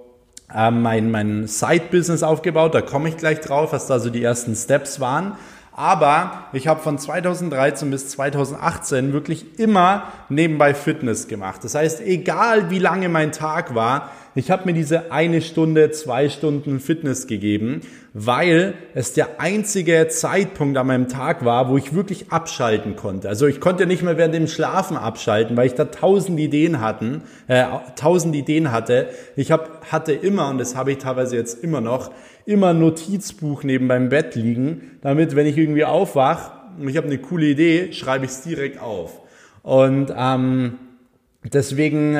ähm, 0.53 0.81
mein, 0.81 1.09
mein 1.09 1.47
Side-Business 1.47 2.21
aufgebaut. 2.21 2.75
Da 2.75 2.81
komme 2.81 3.07
ich 3.07 3.15
gleich 3.15 3.39
drauf, 3.39 3.71
was 3.71 3.87
da 3.87 3.99
so 3.99 4.09
die 4.09 4.23
ersten 4.23 4.55
Steps 4.55 4.99
waren. 4.99 5.37
Aber 5.75 6.45
ich 6.53 6.67
habe 6.67 6.81
von 6.81 6.99
2013 6.99 7.89
bis 7.89 8.09
2018 8.09 9.11
wirklich 9.11 9.59
immer 9.59 10.03
nebenbei 10.29 10.73
Fitness 10.75 11.27
gemacht. 11.27 11.63
Das 11.63 11.73
heißt, 11.73 12.01
egal 12.01 12.69
wie 12.69 12.79
lange 12.79 13.09
mein 13.09 13.31
Tag 13.31 13.73
war, 13.73 14.11
ich 14.35 14.49
habe 14.49 14.65
mir 14.65 14.73
diese 14.73 15.11
eine 15.11 15.41
Stunde, 15.41 15.91
zwei 15.91 16.29
Stunden 16.29 16.79
Fitness 16.79 17.27
gegeben, 17.27 17.81
weil 18.13 18.73
es 18.95 19.13
der 19.13 19.39
einzige 19.39 20.07
Zeitpunkt 20.07 20.77
an 20.77 20.87
meinem 20.87 21.07
Tag 21.07 21.45
war, 21.45 21.69
wo 21.69 21.77
ich 21.77 21.93
wirklich 21.93 22.31
abschalten 22.31 22.95
konnte. 22.95 23.29
Also 23.29 23.45
ich 23.47 23.59
konnte 23.59 23.85
nicht 23.85 24.03
mehr 24.03 24.17
während 24.17 24.33
dem 24.33 24.47
Schlafen 24.47 24.97
abschalten, 24.97 25.55
weil 25.55 25.67
ich 25.67 25.75
da 25.75 25.85
tausend 25.85 26.39
Ideen 26.39 26.81
hatten, 26.81 27.21
äh, 27.47 27.65
tausend 27.95 28.35
Ideen 28.35 28.71
hatte. 28.71 29.07
Ich 29.35 29.51
hab, 29.51 29.91
hatte 29.91 30.13
immer, 30.13 30.49
und 30.49 30.57
das 30.57 30.75
habe 30.75 30.91
ich 30.91 30.97
teilweise 30.97 31.35
jetzt 31.35 31.63
immer 31.63 31.81
noch, 31.81 32.11
immer 32.45 32.69
ein 32.69 32.79
Notizbuch 32.79 33.63
neben 33.63 33.87
meinem 33.87 34.09
Bett 34.09 34.35
liegen, 34.35 34.97
damit, 35.01 35.35
wenn 35.35 35.45
ich 35.45 35.57
irgendwie 35.57 35.85
aufwach 35.85 36.51
und 36.79 36.87
ich 36.87 36.97
habe 36.97 37.07
eine 37.07 37.19
coole 37.19 37.45
Idee, 37.45 37.93
schreibe 37.93 38.25
ich 38.25 38.31
es 38.31 38.41
direkt 38.41 38.81
auf. 38.81 39.21
Und 39.61 40.13
ähm, 40.15 40.79
deswegen 41.43 42.17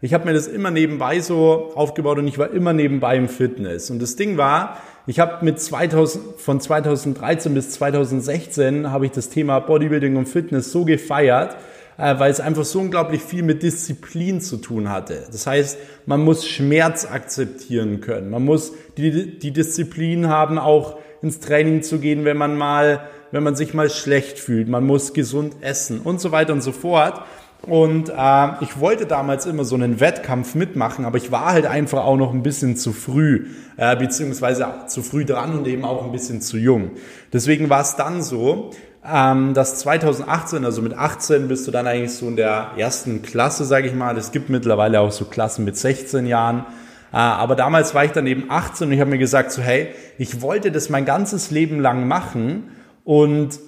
ich 0.00 0.14
habe 0.14 0.26
mir 0.26 0.32
das 0.32 0.46
immer 0.46 0.70
nebenbei 0.70 1.20
so 1.20 1.72
aufgebaut 1.74 2.18
und 2.18 2.28
ich 2.28 2.38
war 2.38 2.50
immer 2.52 2.72
nebenbei 2.72 3.16
im 3.16 3.28
Fitness. 3.28 3.90
Und 3.90 4.00
das 4.00 4.16
Ding 4.16 4.36
war, 4.36 4.78
ich 5.06 5.18
habe 5.18 5.44
mit 5.44 5.60
2000, 5.60 6.40
von 6.40 6.60
2013 6.60 7.54
bis 7.54 7.70
2016 7.70 8.92
habe 8.92 9.06
ich 9.06 9.12
das 9.12 9.28
Thema 9.28 9.58
Bodybuilding 9.58 10.16
und 10.16 10.28
Fitness 10.28 10.70
so 10.70 10.84
gefeiert, 10.84 11.56
äh, 11.96 12.18
weil 12.18 12.30
es 12.30 12.40
einfach 12.40 12.64
so 12.64 12.78
unglaublich 12.78 13.22
viel 13.22 13.42
mit 13.42 13.62
Disziplin 13.62 14.40
zu 14.40 14.58
tun 14.58 14.88
hatte. 14.88 15.24
Das 15.32 15.46
heißt, 15.46 15.78
man 16.06 16.20
muss 16.20 16.46
Schmerz 16.46 17.04
akzeptieren 17.04 18.00
können. 18.00 18.30
Man 18.30 18.44
muss 18.44 18.72
die, 18.96 19.38
die 19.38 19.50
Disziplin 19.50 20.28
haben, 20.28 20.58
auch 20.58 20.98
ins 21.22 21.40
Training 21.40 21.82
zu 21.82 21.98
gehen, 21.98 22.24
wenn 22.24 22.36
man 22.36 22.56
mal, 22.56 23.00
wenn 23.32 23.42
man 23.42 23.56
sich 23.56 23.74
mal 23.74 23.90
schlecht 23.90 24.38
fühlt. 24.38 24.68
Man 24.68 24.86
muss 24.86 25.12
gesund 25.12 25.56
essen 25.60 26.00
und 26.00 26.20
so 26.20 26.30
weiter 26.30 26.52
und 26.52 26.60
so 26.60 26.70
fort. 26.70 27.22
Und 27.62 28.08
äh, 28.08 28.48
ich 28.60 28.78
wollte 28.80 29.04
damals 29.06 29.44
immer 29.44 29.64
so 29.64 29.74
einen 29.74 30.00
Wettkampf 30.00 30.54
mitmachen, 30.54 31.04
aber 31.04 31.18
ich 31.18 31.32
war 31.32 31.52
halt 31.52 31.66
einfach 31.66 32.04
auch 32.04 32.16
noch 32.16 32.32
ein 32.32 32.42
bisschen 32.42 32.76
zu 32.76 32.92
früh, 32.92 33.46
äh, 33.76 33.96
beziehungsweise 33.96 34.66
zu 34.86 35.02
früh 35.02 35.24
dran 35.24 35.58
und 35.58 35.66
eben 35.66 35.84
auch 35.84 36.04
ein 36.04 36.12
bisschen 36.12 36.40
zu 36.40 36.56
jung. 36.56 36.92
Deswegen 37.32 37.68
war 37.68 37.80
es 37.80 37.96
dann 37.96 38.22
so, 38.22 38.70
ähm, 39.04 39.54
dass 39.54 39.80
2018, 39.80 40.64
also 40.64 40.82
mit 40.82 40.94
18 40.96 41.48
bist 41.48 41.66
du 41.66 41.70
dann 41.70 41.86
eigentlich 41.86 42.14
so 42.14 42.28
in 42.28 42.36
der 42.36 42.72
ersten 42.76 43.22
Klasse, 43.22 43.64
sage 43.64 43.88
ich 43.88 43.94
mal. 43.94 44.16
Es 44.16 44.30
gibt 44.32 44.50
mittlerweile 44.50 45.00
auch 45.00 45.12
so 45.12 45.24
Klassen 45.24 45.64
mit 45.64 45.76
16 45.76 46.26
Jahren. 46.26 46.60
Äh, 47.12 47.16
aber 47.16 47.56
damals 47.56 47.94
war 47.94 48.04
ich 48.04 48.12
dann 48.12 48.26
eben 48.26 48.50
18 48.50 48.88
und 48.88 48.92
ich 48.92 49.00
habe 49.00 49.10
mir 49.10 49.18
gesagt, 49.18 49.50
so 49.50 49.62
hey, 49.62 49.88
ich 50.16 50.42
wollte 50.42 50.70
das 50.70 50.90
mein 50.90 51.04
ganzes 51.04 51.50
Leben 51.50 51.80
lang 51.80 52.06
machen 52.06 52.70
und 53.04 53.58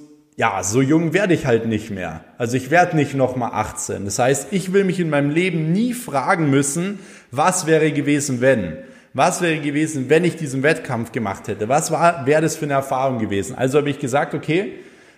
ja, 0.40 0.62
so 0.62 0.80
jung 0.80 1.12
werde 1.12 1.34
ich 1.34 1.44
halt 1.44 1.66
nicht 1.66 1.90
mehr. 1.90 2.24
Also 2.38 2.56
ich 2.56 2.70
werde 2.70 2.96
nicht 2.96 3.12
nochmal 3.12 3.50
18. 3.52 4.06
Das 4.06 4.18
heißt, 4.18 4.46
ich 4.52 4.72
will 4.72 4.84
mich 4.84 4.98
in 4.98 5.10
meinem 5.10 5.28
Leben 5.28 5.70
nie 5.70 5.92
fragen 5.92 6.48
müssen, 6.48 6.98
was 7.30 7.66
wäre 7.66 7.92
gewesen, 7.92 8.40
wenn? 8.40 8.78
Was 9.12 9.42
wäre 9.42 9.60
gewesen, 9.60 10.08
wenn 10.08 10.24
ich 10.24 10.36
diesen 10.36 10.62
Wettkampf 10.62 11.12
gemacht 11.12 11.46
hätte? 11.46 11.68
Was 11.68 11.90
wäre 11.90 12.40
das 12.40 12.56
für 12.56 12.64
eine 12.64 12.72
Erfahrung 12.72 13.18
gewesen? 13.18 13.54
Also 13.54 13.76
habe 13.76 13.90
ich 13.90 13.98
gesagt, 13.98 14.32
okay, 14.32 14.76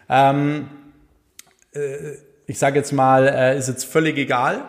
ähm, 0.08 0.66
äh, 1.72 2.16
ich 2.48 2.58
sage 2.58 2.80
jetzt 2.80 2.90
mal, 2.92 3.28
äh, 3.28 3.56
ist 3.56 3.68
jetzt 3.68 3.85
völlig 3.85 4.18
egal. 4.18 4.64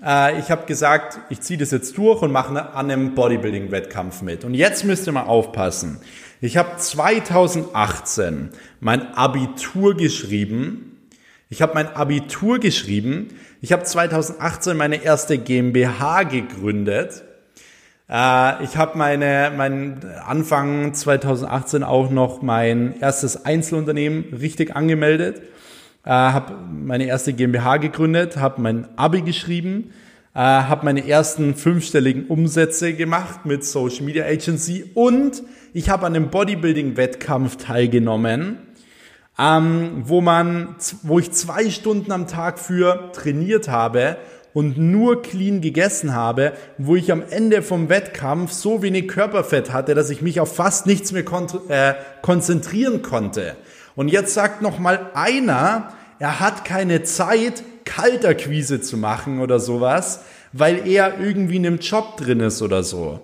Äh, 0.00 0.38
ich 0.38 0.52
habe 0.52 0.64
gesagt, 0.66 1.18
ich 1.28 1.40
ziehe 1.40 1.58
das 1.58 1.72
jetzt 1.72 1.98
durch 1.98 2.22
und 2.22 2.30
mache 2.30 2.72
an 2.72 2.88
einem 2.88 3.16
Bodybuilding-Wettkampf 3.16 4.22
mit. 4.22 4.44
Und 4.44 4.54
jetzt 4.54 4.84
müsst 4.84 5.08
ihr 5.08 5.12
mal 5.12 5.24
aufpassen. 5.24 5.98
Ich 6.40 6.56
habe 6.56 6.76
2018 6.76 8.50
mein 8.78 9.14
Abitur 9.14 9.96
geschrieben 9.96 10.96
Ich 11.50 11.62
habe 11.62 11.74
mein 11.74 11.88
Abitur 11.88 12.60
geschrieben. 12.60 13.28
Ich 13.60 13.72
habe 13.72 13.82
2018 13.82 14.76
meine 14.76 15.02
erste 15.02 15.36
GmbH 15.38 16.22
gegründet. 16.22 17.24
Äh, 18.08 18.62
ich 18.62 18.76
habe 18.76 18.96
meine, 18.96 19.50
mein 19.56 20.00
Anfang 20.24 20.94
2018 20.94 21.82
auch 21.82 22.08
noch 22.10 22.40
mein 22.40 23.00
erstes 23.00 23.44
Einzelunternehmen 23.44 24.32
richtig 24.34 24.76
angemeldet. 24.76 25.42
Äh, 26.04 26.10
habe 26.10 26.54
meine 26.70 27.06
erste 27.06 27.32
GmbH 27.32 27.78
gegründet, 27.78 28.36
habe 28.36 28.62
mein 28.62 28.86
Abi 28.96 29.22
geschrieben, 29.22 29.92
äh, 30.38 30.40
habe 30.40 30.86
meine 30.86 31.06
ersten 31.06 31.54
fünfstelligen 31.54 32.28
Umsätze 32.28 32.94
gemacht 32.94 33.44
mit 33.44 33.64
Social 33.64 34.04
Media 34.04 34.24
Agency 34.24 34.86
und 34.94 35.42
ich 35.74 35.90
habe 35.90 36.06
an 36.06 36.16
einem 36.16 36.30
Bodybuilding-Wettkampf 36.30 37.56
teilgenommen 37.56 38.58
ähm, 39.38 40.02
wo 40.04 40.20
man, 40.20 40.74
wo 41.02 41.18
ich 41.18 41.30
zwei 41.32 41.70
Stunden 41.70 42.10
am 42.12 42.26
Tag 42.26 42.58
für 42.58 43.12
trainiert 43.12 43.68
habe 43.68 44.16
und 44.52 44.78
nur 44.78 45.22
clean 45.22 45.60
gegessen 45.60 46.14
habe, 46.14 46.52
wo 46.76 46.96
ich 46.96 47.12
am 47.12 47.22
Ende 47.30 47.62
vom 47.62 47.88
Wettkampf 47.88 48.50
so 48.50 48.82
wenig 48.82 49.06
Körperfett 49.06 49.72
hatte, 49.72 49.94
dass 49.94 50.10
ich 50.10 50.22
mich 50.22 50.40
auf 50.40 50.54
fast 50.54 50.86
nichts 50.86 51.12
mehr 51.12 51.24
kon 51.24 51.46
äh, 51.68 51.94
konzentrieren 52.22 53.02
konnte. 53.02 53.56
Und 53.94 54.08
jetzt 54.08 54.34
sagt 54.34 54.62
noch 54.62 54.78
mal 54.78 55.10
einer, 55.14 55.92
er 56.18 56.40
hat 56.40 56.64
keine 56.64 57.04
Zeit, 57.04 57.62
Kalterquise 57.88 58.82
zu 58.82 58.98
machen 58.98 59.40
oder 59.40 59.58
sowas, 59.58 60.20
weil 60.52 60.86
er 60.86 61.18
irgendwie 61.20 61.56
in 61.56 61.66
einem 61.66 61.78
Job 61.78 62.18
drin 62.18 62.40
ist 62.40 62.60
oder 62.60 62.82
so. 62.82 63.20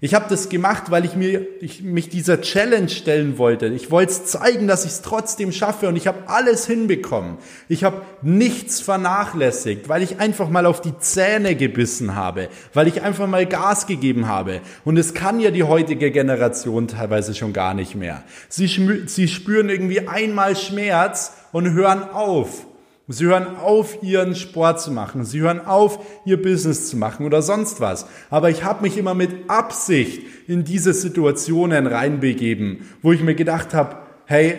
Ich 0.00 0.14
habe 0.14 0.26
das 0.28 0.50
gemacht, 0.50 0.90
weil 0.90 1.06
ich, 1.06 1.16
mir, 1.16 1.46
ich 1.60 1.82
mich 1.82 2.10
dieser 2.10 2.42
Challenge 2.42 2.88
stellen 2.88 3.38
wollte. 3.38 3.66
Ich 3.66 3.90
wollte 3.90 4.24
zeigen, 4.24 4.68
dass 4.68 4.84
ich 4.84 4.92
es 4.92 5.02
trotzdem 5.02 5.52
schaffe 5.52 5.88
und 5.88 5.96
ich 5.96 6.06
habe 6.06 6.28
alles 6.28 6.66
hinbekommen. 6.66 7.38
Ich 7.68 7.82
habe 7.82 8.02
nichts 8.20 8.80
vernachlässigt, 8.80 9.88
weil 9.88 10.02
ich 10.02 10.18
einfach 10.18 10.50
mal 10.50 10.66
auf 10.66 10.82
die 10.82 10.98
Zähne 10.98 11.56
gebissen 11.56 12.14
habe, 12.14 12.48
weil 12.74 12.88
ich 12.88 13.02
einfach 13.02 13.26
mal 13.26 13.46
Gas 13.46 13.86
gegeben 13.86 14.28
habe. 14.28 14.60
Und 14.84 14.98
es 14.98 15.14
kann 15.14 15.40
ja 15.40 15.50
die 15.50 15.64
heutige 15.64 16.10
Generation 16.10 16.88
teilweise 16.88 17.34
schon 17.34 17.54
gar 17.54 17.72
nicht 17.72 17.94
mehr. 17.94 18.22
Sie, 18.50 18.66
sie 19.06 19.28
spüren 19.28 19.70
irgendwie 19.70 20.06
einmal 20.06 20.56
Schmerz 20.56 21.32
und 21.52 21.72
hören 21.72 22.02
auf. 22.02 22.66
Sie 23.08 23.26
hören 23.26 23.56
auf, 23.56 24.02
ihren 24.02 24.34
Sport 24.34 24.80
zu 24.80 24.90
machen. 24.90 25.24
Sie 25.24 25.40
hören 25.40 25.64
auf, 25.64 26.00
ihr 26.24 26.42
Business 26.42 26.88
zu 26.88 26.96
machen 26.96 27.24
oder 27.24 27.40
sonst 27.40 27.80
was. 27.80 28.06
Aber 28.30 28.50
ich 28.50 28.64
habe 28.64 28.82
mich 28.82 28.98
immer 28.98 29.14
mit 29.14 29.48
Absicht 29.48 30.22
in 30.48 30.64
diese 30.64 30.92
Situationen 30.92 31.86
reinbegeben, 31.86 32.88
wo 33.02 33.12
ich 33.12 33.22
mir 33.22 33.36
gedacht 33.36 33.74
habe, 33.74 33.96
hey, 34.24 34.58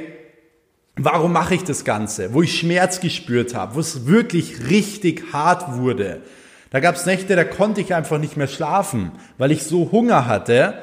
warum 0.96 1.34
mache 1.34 1.56
ich 1.56 1.66
das 1.66 1.84
Ganze? 1.84 2.34
Wo 2.34 2.42
ich 2.42 2.58
Schmerz 2.58 3.02
gespürt 3.02 3.54
habe, 3.54 3.76
wo 3.76 3.82
es 3.82 4.06
wirklich 4.06 4.70
richtig 4.70 5.34
hart 5.34 5.78
wurde. 5.78 6.22
Da 6.70 6.80
gab 6.80 6.96
es 6.96 7.06
Nächte, 7.06 7.36
da 7.36 7.44
konnte 7.44 7.82
ich 7.82 7.94
einfach 7.94 8.18
nicht 8.18 8.38
mehr 8.38 8.48
schlafen, 8.48 9.12
weil 9.38 9.52
ich 9.52 9.64
so 9.64 9.92
Hunger 9.92 10.26
hatte, 10.26 10.76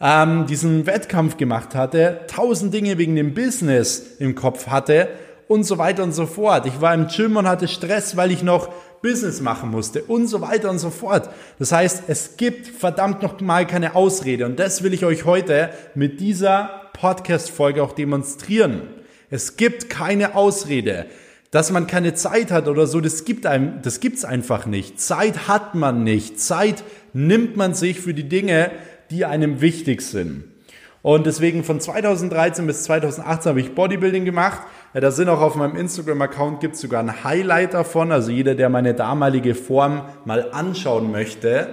ähm, 0.00 0.46
diesen 0.46 0.84
Wettkampf 0.84 1.38
gemacht 1.38 1.74
hatte, 1.74 2.20
tausend 2.26 2.74
Dinge 2.74 2.98
wegen 2.98 3.16
dem 3.16 3.32
Business 3.32 4.16
im 4.18 4.34
Kopf 4.34 4.66
hatte 4.66 5.08
und 5.48 5.64
so 5.64 5.78
weiter 5.78 6.02
und 6.02 6.12
so 6.12 6.26
fort. 6.26 6.66
Ich 6.66 6.80
war 6.80 6.94
im 6.94 7.06
Gym 7.08 7.36
und 7.36 7.48
hatte 7.48 7.68
Stress, 7.68 8.16
weil 8.16 8.30
ich 8.30 8.42
noch 8.42 8.68
Business 9.02 9.40
machen 9.40 9.70
musste 9.70 10.02
und 10.02 10.26
so 10.26 10.40
weiter 10.40 10.70
und 10.70 10.78
so 10.78 10.90
fort. 10.90 11.30
Das 11.58 11.72
heißt, 11.72 12.04
es 12.08 12.36
gibt 12.36 12.66
verdammt 12.66 13.22
noch 13.22 13.40
mal 13.40 13.66
keine 13.66 13.94
Ausrede 13.94 14.46
und 14.46 14.58
das 14.58 14.82
will 14.82 14.94
ich 14.94 15.04
euch 15.04 15.24
heute 15.24 15.70
mit 15.94 16.20
dieser 16.20 16.90
Podcast-Folge 16.94 17.82
auch 17.82 17.92
demonstrieren. 17.92 18.82
Es 19.30 19.56
gibt 19.56 19.90
keine 19.90 20.34
Ausrede. 20.34 21.06
Dass 21.52 21.70
man 21.70 21.86
keine 21.86 22.14
Zeit 22.14 22.50
hat 22.50 22.66
oder 22.66 22.86
so, 22.86 23.00
das 23.00 23.24
gibt 23.24 23.46
einem, 23.46 23.80
das 23.82 24.00
gibt's 24.00 24.24
einfach 24.24 24.66
nicht. 24.66 25.00
Zeit 25.00 25.46
hat 25.46 25.74
man 25.74 26.02
nicht. 26.02 26.40
Zeit 26.40 26.82
nimmt 27.12 27.56
man 27.56 27.72
sich 27.72 28.00
für 28.00 28.12
die 28.12 28.28
Dinge, 28.28 28.72
die 29.10 29.24
einem 29.24 29.60
wichtig 29.60 30.02
sind. 30.02 30.44
Und 31.06 31.24
deswegen 31.24 31.62
von 31.62 31.78
2013 31.78 32.66
bis 32.66 32.82
2018 32.82 33.50
habe 33.50 33.60
ich 33.60 33.76
Bodybuilding 33.76 34.24
gemacht. 34.24 34.62
Da 34.92 35.12
sind 35.12 35.28
auch 35.28 35.40
auf 35.40 35.54
meinem 35.54 35.76
Instagram-Account 35.76 36.58
gibt 36.58 36.74
es 36.74 36.80
sogar 36.80 37.00
ein 37.00 37.22
Highlight 37.22 37.74
davon. 37.74 38.10
Also 38.10 38.32
jeder, 38.32 38.56
der 38.56 38.70
meine 38.70 38.92
damalige 38.92 39.54
Form 39.54 40.02
mal 40.24 40.50
anschauen 40.50 41.12
möchte, 41.12 41.68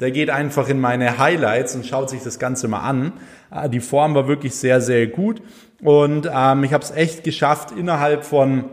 der 0.00 0.10
geht 0.10 0.30
einfach 0.30 0.70
in 0.70 0.80
meine 0.80 1.18
Highlights 1.18 1.76
und 1.76 1.84
schaut 1.84 2.08
sich 2.08 2.22
das 2.22 2.38
Ganze 2.38 2.66
mal 2.66 2.80
an. 2.80 3.12
Ah, 3.50 3.68
die 3.68 3.80
Form 3.80 4.14
war 4.14 4.26
wirklich 4.26 4.54
sehr, 4.54 4.80
sehr 4.80 5.06
gut. 5.06 5.42
Und 5.82 6.26
ähm, 6.34 6.64
ich 6.64 6.72
habe 6.72 6.82
es 6.82 6.90
echt 6.90 7.24
geschafft, 7.24 7.72
innerhalb 7.72 8.24
von 8.24 8.70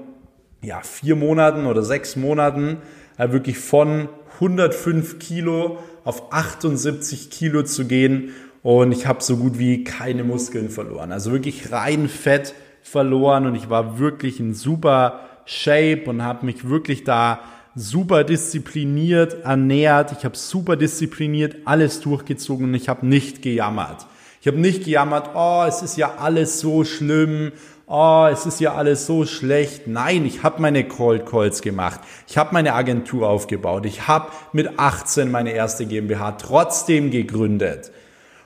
ja, 0.62 0.80
vier 0.80 1.17
Monaten 1.17 1.65
oder 1.65 1.84
sechs 1.84 2.15
Monaten 2.15 2.78
äh, 3.17 3.34
wirklich 3.34 3.60
von 3.60 4.08
105 4.36 5.19
Kilo 5.19 5.80
auf 6.06 6.32
78 6.32 7.32
Kilo 7.32 7.63
zu 7.63 7.86
gehen. 7.86 8.34
Und 8.65 8.93
ich 8.93 9.06
habe 9.06 9.21
so 9.21 9.38
gut 9.38 9.60
wie 9.60 9.84
keine 9.84 10.23
Muskeln 10.23 10.69
verloren. 10.69 11.12
Also 11.12 11.32
wirklich 11.32 11.71
rein 11.71 12.10
Fett 12.10 12.56
verloren 12.82 13.45
und 13.45 13.54
ich 13.54 13.69
war 13.69 13.99
wirklich 13.99 14.39
in 14.39 14.56
super 14.56 15.19
Shape 15.45 16.06
und 16.08 16.23
habe 16.23 16.47
mich 16.47 16.67
wirklich 16.67 17.04
da 17.04 17.41
super 17.75 18.23
diszipliniert 18.23 19.43
ernährt. 19.43 20.13
Ich 20.13 20.25
habe 20.25 20.36
super 20.36 20.78
diszipliniert 20.78 21.58
alles 21.65 22.01
durchgezogen 22.01 22.69
und 22.69 22.73
ich 22.73 22.89
habe 22.89 23.06
nicht 23.06 23.43
gejammert. 23.43 24.08
Ich 24.41 24.47
habe 24.47 24.58
nicht 24.58 24.86
gejammert, 24.86 25.30
oh, 25.36 25.63
es 25.67 25.84
ist 25.84 25.95
ja 25.97 26.15
alles 26.17 26.60
so 26.60 26.84
schlimm, 26.84 27.51
oh, 27.86 28.28
es 28.32 28.47
ist 28.47 28.60
ja 28.60 28.73
alles 28.73 29.06
so 29.06 29.28
schlecht. 29.28 29.86
Nein, 29.86 30.25
ich 30.25 30.41
habe 30.41 30.60
meine 30.60 30.88
Cold 30.88 31.28
Calls 31.28 31.62
gemacht. 31.62 31.99
Ich 32.28 32.39
habe 32.39 32.51
meine 32.56 32.73
Agentur 32.73 33.30
aufgebaut. 33.30 33.86
Ich 33.86 34.08
habe 34.08 34.32
mit 34.54 34.80
18 34.80 35.30
meine 35.30 35.51
erste 35.51 35.86
GmbH 35.86 36.32
trotzdem 36.32 37.12
gegründet. 37.12 37.91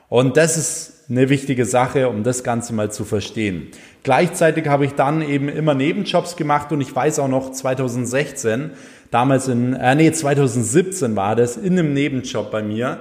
Und 0.10 0.38
das 0.38 0.58
ist 0.58 1.00
eine 1.10 1.30
wichtige 1.30 1.66
Sache, 1.66 2.10
um 2.10 2.24
das 2.24 2.44
Ganze 2.44 2.74
mal 2.74 2.92
zu 2.92 3.06
verstehen. 3.06 3.70
Gleichzeitig 4.04 4.68
habe 4.68 4.86
ich 4.86 4.94
dann 4.94 5.22
eben 5.22 5.50
immer 5.50 5.74
Nebenjobs 5.74 6.36
gemacht 6.36 6.72
und 6.72 6.82
ich 6.82 6.96
weiß 6.96 7.20
auch 7.20 7.28
noch 7.28 7.52
2016, 7.52 8.72
damals 9.12 9.48
in, 9.48 9.74
äh, 9.74 9.96
nee, 9.96 10.12
2017 10.12 11.16
war 11.16 11.36
das, 11.36 11.58
in 11.58 11.78
einem 11.78 11.94
Nebenjob 11.94 12.52
bei 12.52 12.62
mir, 12.62 13.00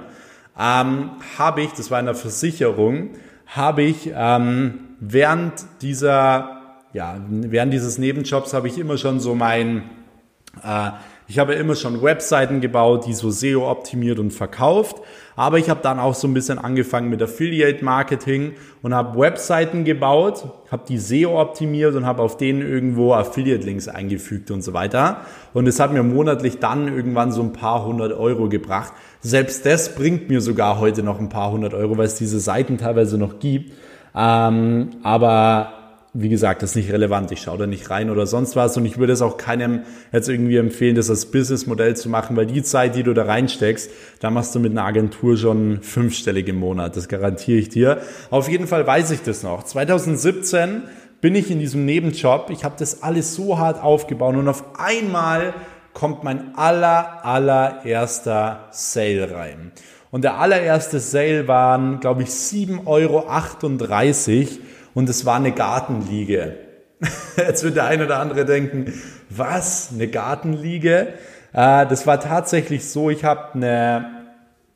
ähm, 0.59 1.11
habe 1.37 1.61
ich, 1.61 1.71
das 1.71 1.91
war 1.91 1.99
in 1.99 2.07
der 2.07 2.15
Versicherung, 2.15 3.11
habe 3.47 3.83
ich 3.83 4.11
ähm, 4.13 4.79
während 4.99 5.53
dieser, 5.81 6.61
ja, 6.93 7.17
während 7.29 7.73
dieses 7.73 7.97
Nebenjobs 7.97 8.53
habe 8.53 8.67
ich 8.67 8.77
immer 8.77 8.97
schon 8.97 9.19
so 9.19 9.35
mein, 9.35 9.83
äh, 10.63 10.91
ich 11.29 11.37
habe 11.37 11.53
immer 11.53 11.75
schon 11.75 12.01
Webseiten 12.01 12.59
gebaut, 12.59 13.05
die 13.05 13.13
so 13.13 13.29
SEO 13.29 13.69
optimiert 13.69 14.17
und 14.17 14.31
verkauft. 14.31 14.97
Aber 15.35 15.59
ich 15.59 15.69
habe 15.69 15.79
dann 15.83 15.99
auch 15.99 16.15
so 16.15 16.27
ein 16.27 16.33
bisschen 16.33 16.57
angefangen 16.57 17.07
mit 17.11 17.21
Affiliate 17.21 17.85
Marketing 17.85 18.53
und 18.81 18.95
habe 18.95 19.17
Webseiten 19.17 19.85
gebaut, 19.85 20.49
habe 20.71 20.83
die 20.89 20.97
SEO 20.97 21.39
optimiert 21.39 21.93
und 21.93 22.07
habe 22.07 22.23
auf 22.23 22.37
denen 22.37 22.63
irgendwo 22.63 23.13
Affiliate 23.13 23.63
Links 23.63 23.87
eingefügt 23.87 24.49
und 24.49 24.63
so 24.63 24.73
weiter. 24.73 25.21
Und 25.53 25.67
es 25.67 25.79
hat 25.79 25.93
mir 25.93 26.01
monatlich 26.01 26.57
dann 26.57 26.87
irgendwann 26.87 27.31
so 27.31 27.43
ein 27.43 27.53
paar 27.53 27.85
hundert 27.85 28.11
Euro 28.11 28.49
gebracht. 28.49 28.93
Selbst 29.21 29.67
das 29.67 29.93
bringt 29.93 30.29
mir 30.29 30.41
sogar 30.41 30.79
heute 30.79 31.03
noch 31.03 31.19
ein 31.19 31.29
paar 31.29 31.51
hundert 31.51 31.75
Euro, 31.75 31.95
weil 31.95 32.07
es 32.07 32.15
diese 32.15 32.39
Seiten 32.39 32.79
teilweise 32.79 33.19
noch 33.19 33.37
gibt. 33.37 33.71
Ähm, 34.15 34.89
aber 35.03 35.78
wie 36.13 36.29
gesagt, 36.29 36.63
das 36.63 36.71
ist 36.71 36.75
nicht 36.75 36.91
relevant. 36.91 37.31
Ich 37.31 37.41
schaue 37.41 37.59
da 37.59 37.67
nicht 37.67 37.89
rein 37.91 38.09
oder 38.09 38.25
sonst 38.25 38.55
was. 38.55 38.75
Und 38.77 38.85
ich 38.85 38.97
würde 38.97 39.13
es 39.13 39.21
auch 39.21 39.37
keinem 39.37 39.83
jetzt 40.11 40.27
irgendwie 40.27 40.57
empfehlen, 40.57 40.95
das 40.95 41.09
als 41.09 41.27
Businessmodell 41.27 41.95
zu 41.95 42.09
machen, 42.09 42.35
weil 42.35 42.47
die 42.47 42.63
Zeit, 42.63 42.95
die 42.95 43.03
du 43.03 43.13
da 43.13 43.25
reinsteckst, 43.25 43.91
da 44.19 44.31
machst 44.31 44.55
du 44.55 44.59
mit 44.59 44.71
einer 44.71 44.85
Agentur 44.85 45.37
schon 45.37 45.81
fünfstellig 45.81 46.47
im 46.47 46.57
Monat. 46.57 46.97
Das 46.97 47.07
garantiere 47.09 47.59
ich 47.59 47.69
dir. 47.69 48.01
Auf 48.31 48.49
jeden 48.49 48.65
Fall 48.65 48.87
weiß 48.87 49.11
ich 49.11 49.21
das 49.21 49.43
noch. 49.43 49.63
2017 49.63 50.83
bin 51.21 51.35
ich 51.35 51.51
in 51.51 51.59
diesem 51.59 51.85
Nebenjob. 51.85 52.49
Ich 52.49 52.63
habe 52.63 52.75
das 52.79 53.03
alles 53.03 53.35
so 53.35 53.59
hart 53.59 53.83
aufgebaut 53.83 54.35
und 54.35 54.47
auf 54.47 54.79
einmal 54.79 55.53
kommt 55.93 56.23
mein 56.23 56.55
aller, 56.55 57.23
allererster 57.23 58.69
Sale 58.71 59.31
rein. 59.31 59.71
Und 60.11 60.23
der 60.23 60.39
allererste 60.39 60.99
Sale 60.99 61.47
waren, 61.47 61.99
glaube 61.99 62.23
ich, 62.23 62.29
7,38 62.29 62.87
Euro 62.87 63.29
und 64.99 65.07
es 65.07 65.25
war 65.25 65.37
eine 65.37 65.53
Gartenliege. 65.53 66.57
Jetzt 67.37 67.63
wird 67.63 67.77
der 67.77 67.85
eine 67.85 68.03
oder 68.03 68.19
andere 68.19 68.43
denken, 68.43 68.91
was, 69.29 69.91
eine 69.93 70.09
Gartenliege? 70.09 71.13
Äh, 71.53 71.87
das 71.87 72.05
war 72.05 72.19
tatsächlich 72.19 72.89
so, 72.89 73.09
ich 73.09 73.23
habe 73.23 73.53
eine, 73.53 74.09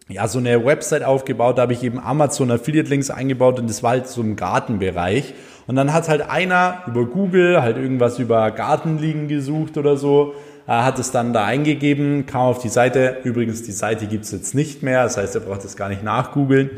ja, 0.08 0.30
so 0.30 0.40
eine 0.40 0.64
Website 0.64 1.04
aufgebaut, 1.04 1.58
da 1.58 1.64
habe 1.64 1.74
ich 1.74 1.84
eben 1.84 2.00
Amazon 2.00 2.52
Affiliate 2.52 2.90
Links 2.90 3.10
eingebaut 3.10 3.60
und 3.60 3.70
das 3.70 3.84
war 3.84 3.90
halt 3.90 4.08
so 4.08 4.22
im 4.22 4.38
Gartenbereich. 4.38 5.34
Und 5.68 5.76
dann 5.76 5.92
hat 5.92 6.08
halt 6.08 6.22
einer 6.22 6.84
über 6.88 7.06
Google 7.06 7.62
halt 7.62 7.76
irgendwas 7.76 8.18
über 8.18 8.50
Gartenliegen 8.52 9.28
gesucht 9.28 9.78
oder 9.78 9.98
so, 9.98 10.36
äh, 10.68 10.72
hat 10.72 11.00
es 11.00 11.12
dann 11.12 11.34
da 11.34 11.44
eingegeben, 11.44 12.28
kam 12.28 12.44
auf 12.44 12.60
die 12.60 12.70
Seite. 12.70 13.18
Übrigens, 13.26 13.64
die 13.64 13.74
Seite 13.74 14.06
gibt's 14.06 14.32
jetzt 14.32 14.56
nicht 14.56 14.84
mehr, 14.84 15.04
das 15.04 15.18
heißt, 15.18 15.36
er 15.36 15.42
braucht 15.42 15.66
es 15.66 15.76
gar 15.76 15.90
nicht 15.90 16.02
nachgoogeln. 16.02 16.70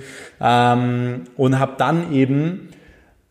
Ähm, 0.41 1.25
und 1.37 1.59
habe 1.59 1.73
dann 1.77 2.11
eben 2.11 2.69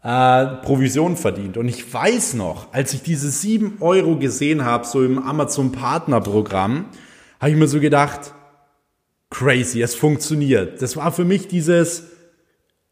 äh, 0.04 0.46
Provision 0.62 1.16
verdient. 1.16 1.56
Und 1.56 1.66
ich 1.66 1.92
weiß 1.92 2.34
noch, 2.34 2.72
als 2.72 2.92
ich 2.92 3.02
diese 3.02 3.30
sieben 3.30 3.78
Euro 3.80 4.16
gesehen 4.16 4.64
habe, 4.64 4.86
so 4.86 5.02
im 5.02 5.18
Amazon 5.18 5.72
Partnerprogramm, 5.72 6.86
habe 7.40 7.50
ich 7.50 7.56
mir 7.56 7.66
so 7.66 7.80
gedacht, 7.80 8.34
crazy, 9.30 9.82
es 9.82 9.94
funktioniert. 9.94 10.82
Das 10.82 10.96
war 10.96 11.10
für 11.10 11.24
mich 11.24 11.48
dieses, 11.48 12.04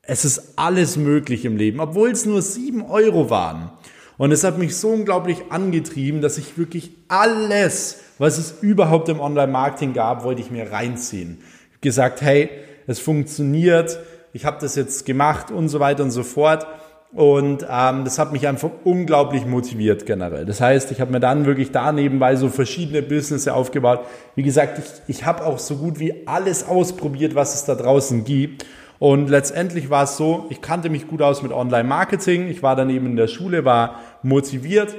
es 0.00 0.24
ist 0.24 0.54
alles 0.56 0.96
möglich 0.96 1.44
im 1.44 1.56
Leben, 1.56 1.80
obwohl 1.80 2.10
es 2.10 2.24
nur 2.24 2.40
sieben 2.40 2.82
Euro 2.82 3.28
waren. 3.28 3.70
Und 4.16 4.32
es 4.32 4.42
hat 4.42 4.58
mich 4.58 4.76
so 4.76 4.88
unglaublich 4.88 5.38
angetrieben, 5.50 6.22
dass 6.22 6.38
ich 6.38 6.56
wirklich 6.56 6.92
alles, 7.08 8.00
was 8.18 8.38
es 8.38 8.54
überhaupt 8.62 9.08
im 9.10 9.20
Online-Marketing 9.20 9.92
gab, 9.92 10.24
wollte 10.24 10.40
ich 10.40 10.50
mir 10.50 10.72
reinziehen. 10.72 11.38
Ich 11.40 11.74
habe 11.74 11.80
gesagt, 11.80 12.22
hey, 12.22 12.48
es 12.86 13.00
funktioniert, 13.00 13.98
ich 14.32 14.44
habe 14.44 14.58
das 14.60 14.76
jetzt 14.76 15.04
gemacht 15.04 15.50
und 15.50 15.68
so 15.68 15.78
weiter 15.78 16.02
und 16.02 16.10
so 16.10 16.22
fort. 16.22 16.66
Und 17.14 17.66
ähm, 17.70 18.04
das 18.04 18.18
hat 18.18 18.32
mich 18.32 18.48
einfach 18.48 18.70
unglaublich 18.84 19.44
motiviert 19.44 20.06
generell. 20.06 20.46
Das 20.46 20.62
heißt, 20.62 20.90
ich 20.92 21.00
habe 21.00 21.12
mir 21.12 21.20
dann 21.20 21.44
wirklich 21.44 21.70
da 21.70 21.92
nebenbei 21.92 22.36
so 22.36 22.48
verschiedene 22.48 23.02
Business 23.02 23.48
aufgebaut. 23.48 24.00
Wie 24.34 24.42
gesagt, 24.42 24.78
ich, 24.78 25.16
ich 25.16 25.26
habe 25.26 25.44
auch 25.44 25.58
so 25.58 25.76
gut 25.76 25.98
wie 25.98 26.26
alles 26.26 26.66
ausprobiert, 26.66 27.34
was 27.34 27.54
es 27.54 27.66
da 27.66 27.74
draußen 27.74 28.24
gibt. 28.24 28.64
Und 28.98 29.28
letztendlich 29.28 29.90
war 29.90 30.04
es 30.04 30.16
so, 30.16 30.46
ich 30.48 30.62
kannte 30.62 30.88
mich 30.88 31.06
gut 31.06 31.20
aus 31.20 31.42
mit 31.42 31.52
Online-Marketing. 31.52 32.48
Ich 32.48 32.62
war 32.62 32.76
dann 32.76 32.88
eben 32.88 33.06
in 33.06 33.16
der 33.16 33.26
Schule, 33.26 33.66
war 33.66 33.96
motiviert 34.22 34.94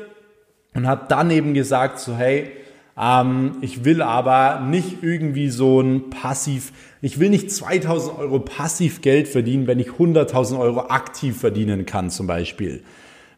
und 0.76 0.88
habe 0.88 1.06
dann 1.08 1.32
eben 1.32 1.56
gesagt, 1.56 2.00
so 2.00 2.16
hey, 2.16 2.52
ähm, 3.00 3.58
ich 3.62 3.86
will 3.86 4.02
aber 4.02 4.60
nicht 4.60 5.02
irgendwie 5.02 5.50
so 5.50 5.82
ein 5.82 6.10
passiv, 6.10 6.72
ich 7.02 7.20
will 7.20 7.30
nicht 7.30 7.52
2000 7.52 8.18
Euro 8.20 8.40
passiv 8.40 9.02
Geld 9.02 9.28
verdienen, 9.28 9.68
wenn 9.68 9.80
ich 9.80 9.90
100.000 9.90 10.60
Euro 10.60 10.88
aktiv 10.88 11.40
verdienen 11.40 11.86
kann 11.86 12.10
zum 12.10 12.28
Beispiel. 12.28 12.84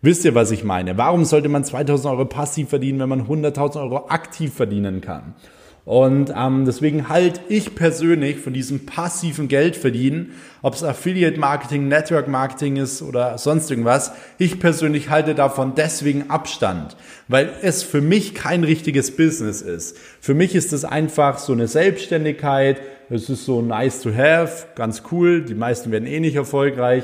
Wisst 0.02 0.26
ihr, 0.26 0.36
was 0.36 0.52
ich 0.52 0.64
meine? 0.64 0.98
Warum 0.98 1.26
sollte 1.26 1.50
man 1.50 1.64
2000 1.64 2.14
Euro 2.14 2.26
passiv 2.26 2.70
verdienen, 2.70 3.00
wenn 3.00 3.10
man 3.10 3.28
100.000 3.28 3.82
Euro 3.82 4.08
aktiv 4.10 4.54
verdienen 4.54 5.02
kann? 5.02 5.34
Und 5.86 6.34
ähm, 6.36 6.66
deswegen 6.66 7.10
halte 7.10 7.42
ich 7.48 7.76
persönlich 7.76 8.40
von 8.40 8.54
diesem 8.54 8.88
passiven 8.88 9.48
Geld 9.48 9.76
verdienen, 9.76 10.32
ob 10.64 10.74
es 10.74 10.84
Affiliate 10.84 11.40
Marketing, 11.40 11.88
Network 11.88 12.28
Marketing 12.28 12.78
ist 12.78 13.04
oder 13.04 13.38
sonst 13.38 13.70
irgendwas, 13.70 14.12
ich 14.40 14.60
persönlich 14.60 15.12
halte 15.12 15.36
davon 15.36 15.74
deswegen 15.76 16.32
Abstand, 16.32 16.98
weil 17.28 17.52
es 17.62 17.84
für 17.84 18.02
mich 18.02 18.34
kein 18.34 18.64
richtiges 18.64 19.16
Business 19.16 19.62
ist. 19.62 19.96
Für 20.20 20.34
mich 20.34 20.56
ist 20.56 20.74
es 20.74 20.86
einfach 20.86 21.38
so 21.38 21.54
eine 21.54 21.68
Selbstständigkeit, 21.68 22.82
es 23.12 23.30
ist 23.30 23.46
so 23.46 23.62
nice 23.62 24.02
to 24.02 24.12
have, 24.12 24.66
ganz 24.74 25.04
cool, 25.12 25.44
die 25.44 25.54
meisten 25.54 25.92
werden 25.92 26.08
eh 26.08 26.20
nicht 26.20 26.36
erfolgreich, 26.36 27.04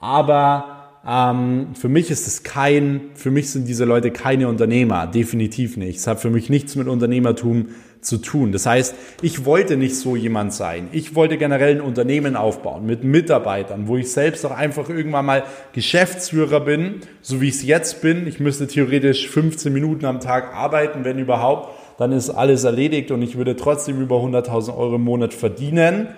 aber 0.00 0.78
ähm, 1.06 1.68
für 1.74 1.88
mich 1.88 2.10
ist 2.10 2.26
es 2.26 2.42
kein, 2.42 3.00
für 3.14 3.30
mich 3.30 3.50
sind 3.50 3.66
diese 3.66 3.86
Leute 3.86 4.10
keine 4.10 4.48
Unternehmer, 4.48 5.06
definitiv 5.06 5.78
nicht. 5.78 6.00
Es 6.00 6.06
hat 6.06 6.20
für 6.20 6.28
mich 6.28 6.50
nichts 6.50 6.76
mit 6.76 6.88
Unternehmertum 6.88 7.68
zu 8.00 8.18
tun. 8.18 8.52
Das 8.52 8.66
heißt, 8.66 8.94
ich 9.22 9.44
wollte 9.44 9.76
nicht 9.76 9.96
so 9.96 10.16
jemand 10.16 10.52
sein. 10.52 10.88
Ich 10.92 11.14
wollte 11.14 11.36
generell 11.36 11.76
ein 11.76 11.80
Unternehmen 11.80 12.36
aufbauen 12.36 12.86
mit 12.86 13.04
Mitarbeitern, 13.04 13.88
wo 13.88 13.96
ich 13.96 14.12
selbst 14.12 14.44
auch 14.46 14.50
einfach 14.50 14.88
irgendwann 14.88 15.26
mal 15.26 15.44
Geschäftsführer 15.72 16.60
bin, 16.60 17.00
so 17.22 17.40
wie 17.40 17.48
ich 17.48 17.56
es 17.56 17.62
jetzt 17.64 18.00
bin. 18.02 18.26
Ich 18.26 18.40
müsste 18.40 18.66
theoretisch 18.66 19.28
15 19.28 19.72
Minuten 19.72 20.04
am 20.04 20.20
Tag 20.20 20.54
arbeiten, 20.54 21.04
wenn 21.04 21.18
überhaupt. 21.18 21.74
Dann 21.98 22.12
ist 22.12 22.30
alles 22.30 22.62
erledigt 22.64 23.10
und 23.10 23.22
ich 23.22 23.36
würde 23.36 23.56
trotzdem 23.56 24.00
über 24.00 24.16
100.000 24.16 24.76
Euro 24.76 24.94
im 24.96 25.02
Monat 25.02 25.34
verdienen. 25.34 26.08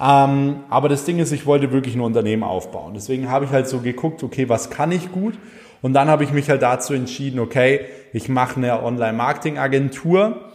Ähm, 0.00 0.60
aber 0.70 0.88
das 0.88 1.04
Ding 1.04 1.18
ist, 1.18 1.32
ich 1.32 1.44
wollte 1.44 1.72
wirklich 1.72 1.96
ein 1.96 2.00
Unternehmen 2.00 2.44
aufbauen. 2.44 2.92
Deswegen 2.94 3.28
habe 3.28 3.44
ich 3.44 3.50
halt 3.50 3.66
so 3.66 3.80
geguckt, 3.80 4.22
okay, 4.22 4.48
was 4.48 4.70
kann 4.70 4.92
ich 4.92 5.10
gut? 5.10 5.34
Und 5.82 5.92
dann 5.92 6.08
habe 6.08 6.22
ich 6.22 6.32
mich 6.32 6.48
halt 6.48 6.62
dazu 6.62 6.94
entschieden, 6.94 7.40
okay, 7.40 7.80
ich 8.12 8.28
mache 8.28 8.56
eine 8.56 8.82
Online-Marketing-Agentur 8.82 10.48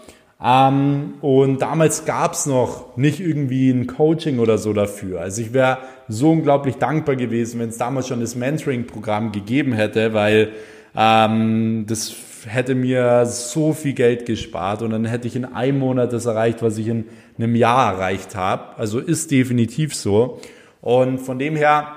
ähm, 0.44 1.14
und 1.22 1.62
damals 1.62 2.04
gab's 2.04 2.46
noch 2.46 2.98
nicht 2.98 3.22
irgendwie 3.22 3.70
ein 3.70 3.88
Coaching 3.88 4.40
oder 4.40 4.58
so 4.58 4.74
dafür. 4.74 5.22
Also 5.22 5.42
ich 5.42 5.54
wäre 5.54 5.78
so 6.10 6.32
unglaublich 6.32 6.76
dankbar 6.76 7.16
gewesen, 7.16 7.62
wenn 7.62 7.70
es 7.70 7.78
damals 7.78 8.10
schon 8.10 8.20
das 8.20 8.36
Mentoring-Programm 8.36 9.32
gegeben 9.32 9.72
hätte, 9.72 10.14
weil 10.14 10.50
ähm, 10.98 11.86
das 11.88 12.14
hätte 12.46 12.76
mir 12.76 13.26
so 13.26 13.72
viel 13.72 13.94
Geld 13.94 14.26
gespart 14.26 14.82
und 14.82 14.90
dann 14.90 15.06
hätte 15.06 15.30
ich 15.30 15.38
in 15.38 15.46
einem 15.46 15.80
Monat 15.80 16.12
das 16.12 16.26
erreicht, 16.26 16.62
was 16.62 16.78
ich 16.78 16.90
in 16.90 17.06
einem 17.38 17.56
Jahr 17.56 17.94
erreicht 17.94 18.36
habe. 18.36 18.78
Also 18.78 19.00
ist 19.00 19.32
definitiv 19.32 19.96
so. 19.96 20.42
Und 20.82 21.20
von 21.20 21.40
dem 21.40 21.56
her 21.56 21.88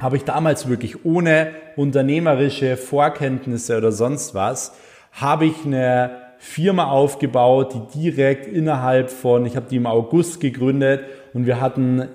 habe 0.00 0.16
ich 0.16 0.24
damals 0.24 0.68
wirklich 0.68 1.04
ohne 1.04 1.52
unternehmerische 1.76 2.76
Vorkenntnisse 2.76 3.78
oder 3.78 3.92
sonst 3.92 4.34
was, 4.34 4.72
habe 5.12 5.46
ich 5.46 5.64
eine 5.64 6.25
Firma 6.38 6.86
aufgebaut, 6.90 7.74
die 7.94 8.00
direkt 8.00 8.46
innerhalb 8.46 9.10
von, 9.10 9.46
ich 9.46 9.56
habe 9.56 9.66
die 9.68 9.76
im 9.76 9.86
August 9.86 10.40
gegründet 10.40 11.00
und 11.34 11.46
wir 11.46 11.60
hatten 11.60 12.08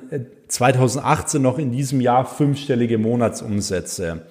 2018 0.48 1.40
äh, 1.40 1.44
noch 1.44 1.58
in 1.58 1.72
diesem 1.72 2.02
Jahr 2.02 2.26
fünfstellige 2.26 2.98
Monatsumsätze. 2.98 4.22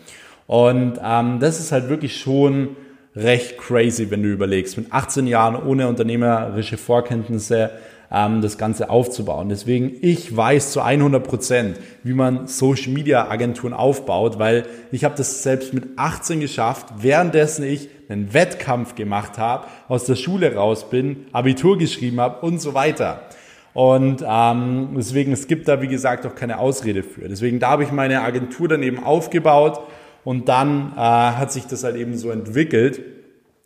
Und 0.46 0.98
ähm, 1.04 1.38
das 1.40 1.60
ist 1.60 1.72
halt 1.72 1.88
wirklich 1.88 2.20
schon 2.20 2.76
recht 3.14 3.58
crazy, 3.58 4.10
wenn 4.10 4.22
du 4.22 4.28
überlegst, 4.30 4.76
mit 4.76 4.92
18 4.92 5.26
Jahren 5.26 5.56
ohne 5.56 5.88
unternehmerische 5.88 6.76
Vorkenntnisse 6.76 7.70
ähm, 8.10 8.40
das 8.40 8.58
Ganze 8.58 8.90
aufzubauen. 8.90 9.48
Deswegen, 9.48 9.92
ich 10.00 10.36
weiß 10.36 10.72
zu 10.72 10.80
100 10.80 11.22
Prozent, 11.22 11.78
wie 12.02 12.14
man 12.14 12.46
Social 12.46 12.92
Media 12.92 13.28
Agenturen 13.28 13.72
aufbaut, 13.72 14.38
weil 14.38 14.64
ich 14.92 15.04
habe 15.04 15.16
das 15.16 15.42
selbst 15.42 15.72
mit 15.74 15.84
18 15.96 16.40
geschafft, 16.40 16.86
währenddessen 16.98 17.64
ich 17.64 17.88
einen 18.10 18.34
Wettkampf 18.34 18.94
gemacht 18.94 19.38
habe, 19.38 19.66
aus 19.88 20.04
der 20.04 20.16
Schule 20.16 20.54
raus 20.54 20.90
bin, 20.90 21.26
Abitur 21.32 21.78
geschrieben 21.78 22.20
habe 22.20 22.44
und 22.44 22.60
so 22.60 22.74
weiter. 22.74 23.22
Und 23.72 24.24
ähm, 24.26 24.88
deswegen, 24.96 25.32
es 25.32 25.46
gibt 25.46 25.68
da, 25.68 25.80
wie 25.80 25.88
gesagt, 25.88 26.26
auch 26.26 26.34
keine 26.34 26.58
Ausrede 26.58 27.02
für. 27.02 27.28
Deswegen, 27.28 27.60
da 27.60 27.70
habe 27.70 27.84
ich 27.84 27.92
meine 27.92 28.22
Agentur 28.22 28.68
dann 28.68 28.82
eben 28.82 29.02
aufgebaut 29.02 29.80
und 30.24 30.48
dann 30.48 30.92
äh, 30.96 30.98
hat 30.98 31.52
sich 31.52 31.66
das 31.66 31.84
halt 31.84 31.96
eben 31.96 32.16
so 32.16 32.30
entwickelt 32.30 33.00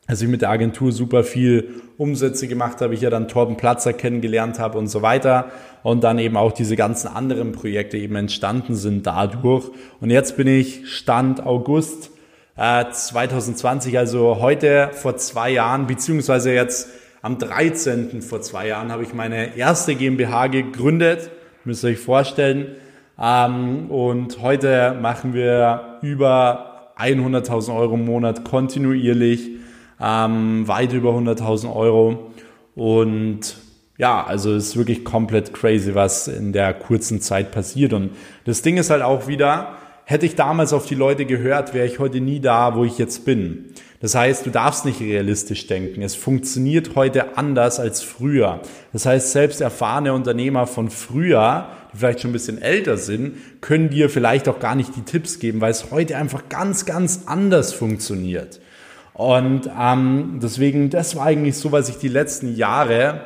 als 0.06 0.20
ich 0.20 0.28
mit 0.28 0.42
der 0.42 0.50
Agentur 0.50 0.92
super 0.92 1.24
viel 1.24 1.82
Umsätze 1.96 2.46
gemacht 2.46 2.80
habe, 2.80 2.94
ich 2.94 3.00
ja 3.00 3.08
dann 3.10 3.28
Torben 3.28 3.56
Platzer 3.56 3.94
kennengelernt 3.94 4.58
habe 4.58 4.76
und 4.76 4.88
so 4.88 5.00
weiter 5.00 5.50
und 5.82 6.04
dann 6.04 6.18
eben 6.18 6.36
auch 6.36 6.52
diese 6.52 6.76
ganzen 6.76 7.08
anderen 7.08 7.52
Projekte 7.52 7.96
eben 7.96 8.16
entstanden 8.16 8.74
sind 8.74 9.06
dadurch. 9.06 9.70
Und 10.00 10.10
jetzt 10.10 10.36
bin 10.36 10.46
ich 10.46 10.90
Stand 10.92 11.46
August 11.46 12.10
äh, 12.56 12.84
2020, 12.90 13.98
also 13.98 14.40
heute 14.40 14.90
vor 14.92 15.16
zwei 15.16 15.50
Jahren, 15.50 15.86
beziehungsweise 15.86 16.52
jetzt 16.52 16.88
am 17.22 17.38
13. 17.38 18.22
vor 18.22 18.42
zwei 18.42 18.68
Jahren 18.68 18.92
habe 18.92 19.02
ich 19.02 19.14
meine 19.14 19.56
erste 19.56 19.94
GmbH 19.94 20.48
gegründet, 20.48 21.30
müsst 21.64 21.84
ihr 21.84 21.90
euch 21.90 21.98
vorstellen. 21.98 22.76
Ähm, 23.18 23.90
und 23.90 24.42
heute 24.42 24.96
machen 25.00 25.32
wir 25.32 25.98
über 26.02 26.92
100.000 26.98 27.74
Euro 27.74 27.94
im 27.94 28.04
Monat 28.04 28.44
kontinuierlich 28.44 29.50
ähm, 30.00 30.66
weit 30.68 30.92
über 30.92 31.10
100.000 31.10 31.74
Euro. 31.74 32.30
Und 32.74 33.56
ja, 33.96 34.24
also 34.24 34.52
es 34.52 34.68
ist 34.68 34.76
wirklich 34.76 35.04
komplett 35.04 35.54
crazy, 35.54 35.94
was 35.94 36.28
in 36.28 36.52
der 36.52 36.74
kurzen 36.74 37.20
Zeit 37.20 37.52
passiert. 37.52 37.92
Und 37.92 38.10
das 38.44 38.62
Ding 38.62 38.76
ist 38.76 38.90
halt 38.90 39.02
auch 39.02 39.28
wieder, 39.28 39.76
hätte 40.04 40.26
ich 40.26 40.36
damals 40.36 40.72
auf 40.72 40.86
die 40.86 40.94
Leute 40.94 41.24
gehört, 41.24 41.74
wäre 41.74 41.86
ich 41.86 41.98
heute 41.98 42.20
nie 42.20 42.40
da, 42.40 42.76
wo 42.76 42.84
ich 42.84 42.98
jetzt 42.98 43.24
bin. 43.24 43.66
Das 44.00 44.14
heißt, 44.14 44.44
du 44.44 44.50
darfst 44.50 44.84
nicht 44.84 45.00
realistisch 45.00 45.66
denken. 45.66 46.02
Es 46.02 46.14
funktioniert 46.14 46.94
heute 46.94 47.38
anders 47.38 47.80
als 47.80 48.02
früher. 48.02 48.60
Das 48.92 49.06
heißt, 49.06 49.32
selbst 49.32 49.62
erfahrene 49.62 50.12
Unternehmer 50.12 50.66
von 50.66 50.90
früher, 50.90 51.68
die 51.92 51.98
vielleicht 51.98 52.20
schon 52.20 52.30
ein 52.30 52.34
bisschen 52.34 52.60
älter 52.60 52.98
sind, 52.98 53.36
können 53.62 53.88
dir 53.88 54.10
vielleicht 54.10 54.46
auch 54.48 54.58
gar 54.58 54.74
nicht 54.74 54.94
die 54.94 55.02
Tipps 55.02 55.38
geben, 55.38 55.62
weil 55.62 55.70
es 55.70 55.90
heute 55.90 56.18
einfach 56.18 56.50
ganz, 56.50 56.84
ganz 56.84 57.22
anders 57.24 57.72
funktioniert. 57.72 58.60
Und 59.14 59.70
ähm, 59.80 60.38
deswegen, 60.42 60.90
das 60.90 61.16
war 61.16 61.24
eigentlich 61.24 61.56
so, 61.56 61.72
was 61.72 61.88
ich 61.88 61.96
die 61.96 62.08
letzten 62.08 62.54
Jahre 62.54 63.24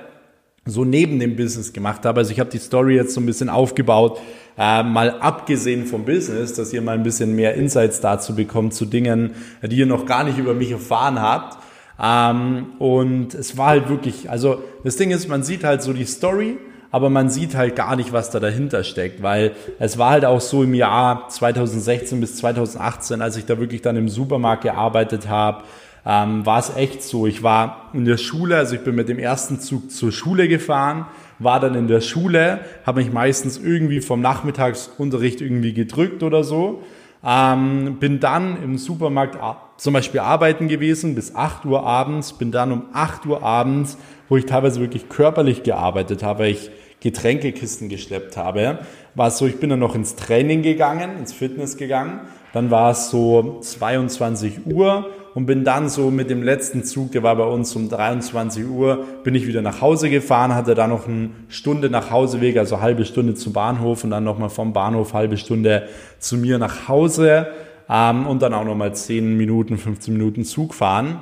so 0.65 0.85
neben 0.85 1.19
dem 1.19 1.35
Business 1.35 1.73
gemacht 1.73 2.05
habe. 2.05 2.21
Also 2.21 2.31
ich 2.31 2.41
habe 2.41 2.51
die 2.51 2.59
Story 2.59 2.95
jetzt 2.95 3.15
so 3.15 3.21
ein 3.21 3.27
bisschen 3.27 3.49
aufgebaut, 3.49 4.21
äh, 4.59 4.83
mal 4.83 5.21
abgesehen 5.21 5.87
vom 5.87 6.05
Business, 6.05 6.53
dass 6.55 6.73
ihr 6.73 6.83
mal 6.83 6.93
ein 6.93 7.05
bisschen 7.05 7.35
mehr 7.37 7.55
Insights 7.55 8.01
dazu 8.01 8.35
bekommt, 8.35 8.75
zu 8.75 8.87
Dingen, 8.87 9.35
die 9.63 9.77
ihr 9.77 9.87
noch 9.87 10.05
gar 10.05 10.25
nicht 10.25 10.39
über 10.39 10.55
mich 10.55 10.73
erfahren 10.73 11.23
habt. 11.23 11.59
Ähm, 12.03 12.73
und 12.79 13.35
es 13.35 13.57
war 13.57 13.69
halt 13.69 13.89
wirklich, 13.89 14.31
also 14.31 14.63
das 14.85 14.97
Ding 14.97 15.11
ist, 15.11 15.29
man 15.29 15.43
sieht 15.43 15.65
halt 15.65 15.83
so 15.83 15.93
die 15.93 16.05
Story, 16.05 16.59
aber 16.91 17.11
man 17.11 17.29
sieht 17.29 17.55
halt 17.55 17.77
gar 17.77 17.97
nicht, 17.97 18.13
was 18.13 18.31
da 18.31 18.41
dahinter 18.41 18.83
steckt, 18.83 19.23
weil 19.23 19.53
es 19.79 19.99
war 19.99 20.11
halt 20.11 20.25
auch 20.25 20.41
so 20.41 20.63
im 20.63 20.75
Jahr 20.75 21.29
2016 21.29 22.21
bis 22.21 22.37
2018, 22.37 23.21
als 23.21 23.37
ich 23.37 23.45
da 23.45 23.59
wirklich 23.59 23.83
dann 23.83 23.97
im 23.97 24.09
Supermarkt 24.09 24.63
gearbeitet 24.63 25.29
habe, 25.29 25.65
ähm, 26.09 26.47
war 26.47 26.59
es 26.59 26.75
echt 26.75 27.03
so. 27.03 27.27
Ich 27.27 27.43
war 27.43 27.91
in 27.93 28.07
der 28.07 28.17
Schule, 28.17 28.57
also 28.57 28.75
ich 28.75 28.81
bin 28.81 28.95
mit 28.95 29.11
dem 29.11 29.19
ersten 29.19 29.61
Zug 29.61 29.91
zur 29.91 30.11
Schule 30.11 30.49
gefahren, 30.49 31.07
war 31.39 31.61
dann 31.61 31.75
in 31.75 31.87
der 31.87 32.01
Schule, 32.01 32.61
habe 32.87 33.01
mich 33.01 33.13
meistens 33.13 33.59
irgendwie 33.59 34.01
vom 34.01 34.23
Nachmittagsunterricht 34.23 35.43
irgendwie 35.43 35.75
gedrückt 35.75 36.23
oder 36.23 36.43
so 36.43 36.83
Ähm, 37.25 37.97
bin 37.99 38.21
dann 38.21 38.63
im 38.63 38.79
Supermarkt 38.79 39.39
zum 39.77 39.93
Beispiel 39.93 40.21
arbeiten 40.21 40.69
gewesen 40.69 41.17
bis 41.17 41.35
8 41.35 41.65
Uhr 41.65 41.85
abends, 41.85 42.33
bin 42.33 42.53
dann 42.53 42.71
um 42.71 42.83
8 42.93 43.27
Uhr 43.27 43.43
abends, 43.43 43.99
wo 44.29 44.37
ich 44.37 44.47
teilweise 44.47 44.81
wirklich 44.81 45.09
körperlich 45.09 45.65
gearbeitet 45.65 46.23
habe, 46.23 46.47
ich 46.47 46.71
Getränkekisten 47.01 47.89
geschleppt 47.89 48.37
habe, 48.37 48.79
war 49.17 49.29
es 49.29 49.39
so, 49.39 49.47
ich 49.47 49.59
bin 49.59 49.69
dann 49.69 49.81
noch 49.81 49.97
ins 49.97 50.15
Training 50.15 50.63
gegangen, 50.63 51.19
ins 51.19 51.33
Fitness 51.33 51.77
gegangen, 51.77 52.21
dann 52.53 52.71
war 52.71 52.93
es 52.93 53.11
so 53.11 53.59
22 53.63 54.67
Uhr 54.67 55.11
und 55.39 55.47
bin 55.47 55.63
dann 55.63 55.89
so 55.89 56.11
mit 56.11 56.31
dem 56.31 56.43
letzten 56.43 56.83
Zug, 56.83 57.13
der 57.13 57.23
war 57.23 57.37
bei 57.37 57.45
uns 57.45 57.77
um 57.77 57.89
23 57.89 58.67
Uhr, 58.67 59.05
bin 59.23 59.37
ich 59.37 59.47
wieder 59.47 59.63
nach 59.63 59.81
Hause 59.81 60.11
gefahren, 60.11 60.53
hatte 60.53 60.75
da 60.75 60.89
noch 60.89 61.07
eine 61.07 61.31
Stunde 61.47 61.91
nach 61.91 62.11
Hauseweg, 62.11 62.57
also 62.57 62.81
halbe 62.81 63.05
Stunde 63.05 63.37
zum 63.37 63.53
Bahnhof 63.53 64.03
und 64.03 64.11
dann 64.11 64.25
nochmal 64.25 64.51
vom 64.51 64.73
Bahnhof 64.73 65.15
halbe 65.15 65.37
Stunde 65.37 65.87
zu 66.19 66.39
mir 66.39 66.59
nach 66.59 66.89
Hause 66.89 67.47
ähm, 67.89 68.27
und 68.27 68.43
dann 68.43 68.53
auch 68.53 68.65
nochmal 68.65 68.97
10 68.97 69.37
Minuten, 69.37 69.79
15 69.79 70.13
Minuten 70.13 70.43
Zug 70.43 70.75
fahren. 70.75 71.21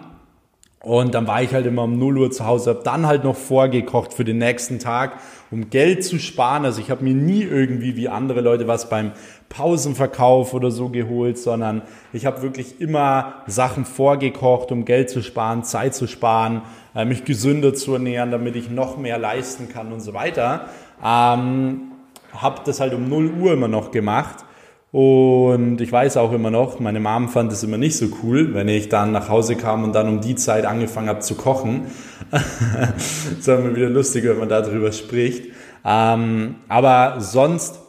Und 0.87 1.16
dann 1.16 1.26
war 1.26 1.43
ich 1.43 1.53
halt 1.53 1.66
immer 1.66 1.82
um 1.82 1.99
0 1.99 2.16
Uhr 2.16 2.30
zu 2.30 2.47
Hause, 2.47 2.70
habe 2.70 2.84
dann 2.84 3.07
halt 3.09 3.24
noch 3.24 3.34
vorgekocht 3.34 4.14
für 4.14 4.24
den 4.24 4.39
nächsten 4.39 4.78
Tag, 4.78 5.18
um 5.51 5.68
Geld 5.68 6.05
zu 6.05 6.20
sparen. 6.20 6.64
Also 6.64 6.80
ich 6.80 6.93
habe 6.93 7.03
mir 7.03 7.12
nie 7.12 7.43
irgendwie 7.43 7.97
wie 7.97 8.09
andere 8.09 8.41
Leute 8.41 8.68
was 8.68 8.89
beim 8.89 9.11
Pausenverkauf 9.49 10.55
oder 10.55 10.70
so 10.70 10.89
geholt, 10.89 11.39
sondern 11.39 11.82
ich 12.12 12.24
habe 12.24 12.41
wirklich 12.43 12.80
immer 12.80 13.43
Sachen 13.49 13.84
vorgekocht, 13.84 14.70
um 14.70 14.84
Geld 14.84 15.11
zu 15.11 15.24
sparen, 15.24 15.64
Zeit 15.64 15.97
zu 15.97 16.07
sparen, 16.07 16.62
äh, 16.95 17.05
mich 17.05 17.24
gesünder 17.24 17.74
zu 17.74 17.95
ernähren, 17.95 18.30
damit 18.30 18.55
ich 18.55 18.70
noch 18.70 18.97
mehr 18.97 19.18
leisten 19.18 19.68
kann 19.68 19.93
und 19.93 19.99
so 19.99 20.14
weiter. 20.14 20.66
Ähm, 21.05 21.91
habe 22.32 22.61
das 22.64 22.78
halt 22.78 22.95
um 22.95 23.09
0 23.09 23.32
Uhr 23.41 23.55
immer 23.55 23.66
noch 23.66 23.91
gemacht 23.91 24.45
und 24.93 25.80
ich 25.80 25.91
weiß 25.91 26.16
auch 26.16 26.32
immer 26.32 26.51
noch, 26.51 26.80
meine 26.80 27.01
Mom 27.01 27.28
fand 27.28 27.53
es 27.53 27.62
immer 27.62 27.76
nicht 27.76 27.97
so 27.97 28.07
cool, 28.22 28.55
wenn 28.55 28.68
ich 28.68 28.89
dann 28.89 29.12
nach 29.12 29.28
Hause 29.28 29.57
kam 29.57 29.84
und 29.84 29.95
dann 29.95 30.09
um 30.09 30.20
die 30.20 30.37
Zeit 30.37 30.64
angefangen 30.64 31.09
habe 31.09 31.20
zu 31.20 31.34
kochen. 31.34 31.87
das 32.30 33.39
ist 33.39 33.49
immer 33.49 33.74
wieder 33.74 33.91
lustig, 33.91 34.24
wenn 34.24 34.39
man 34.39 34.49
darüber 34.49 34.93
spricht. 34.93 35.53
Ähm, 35.84 36.57
aber 36.68 37.20
sonst 37.20 37.80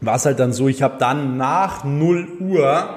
war 0.00 0.16
es 0.16 0.26
halt 0.26 0.38
dann 0.38 0.52
so, 0.52 0.68
ich 0.68 0.82
habe 0.82 0.96
dann 0.98 1.36
nach 1.36 1.84
0 1.84 2.28
Uhr 2.40 2.88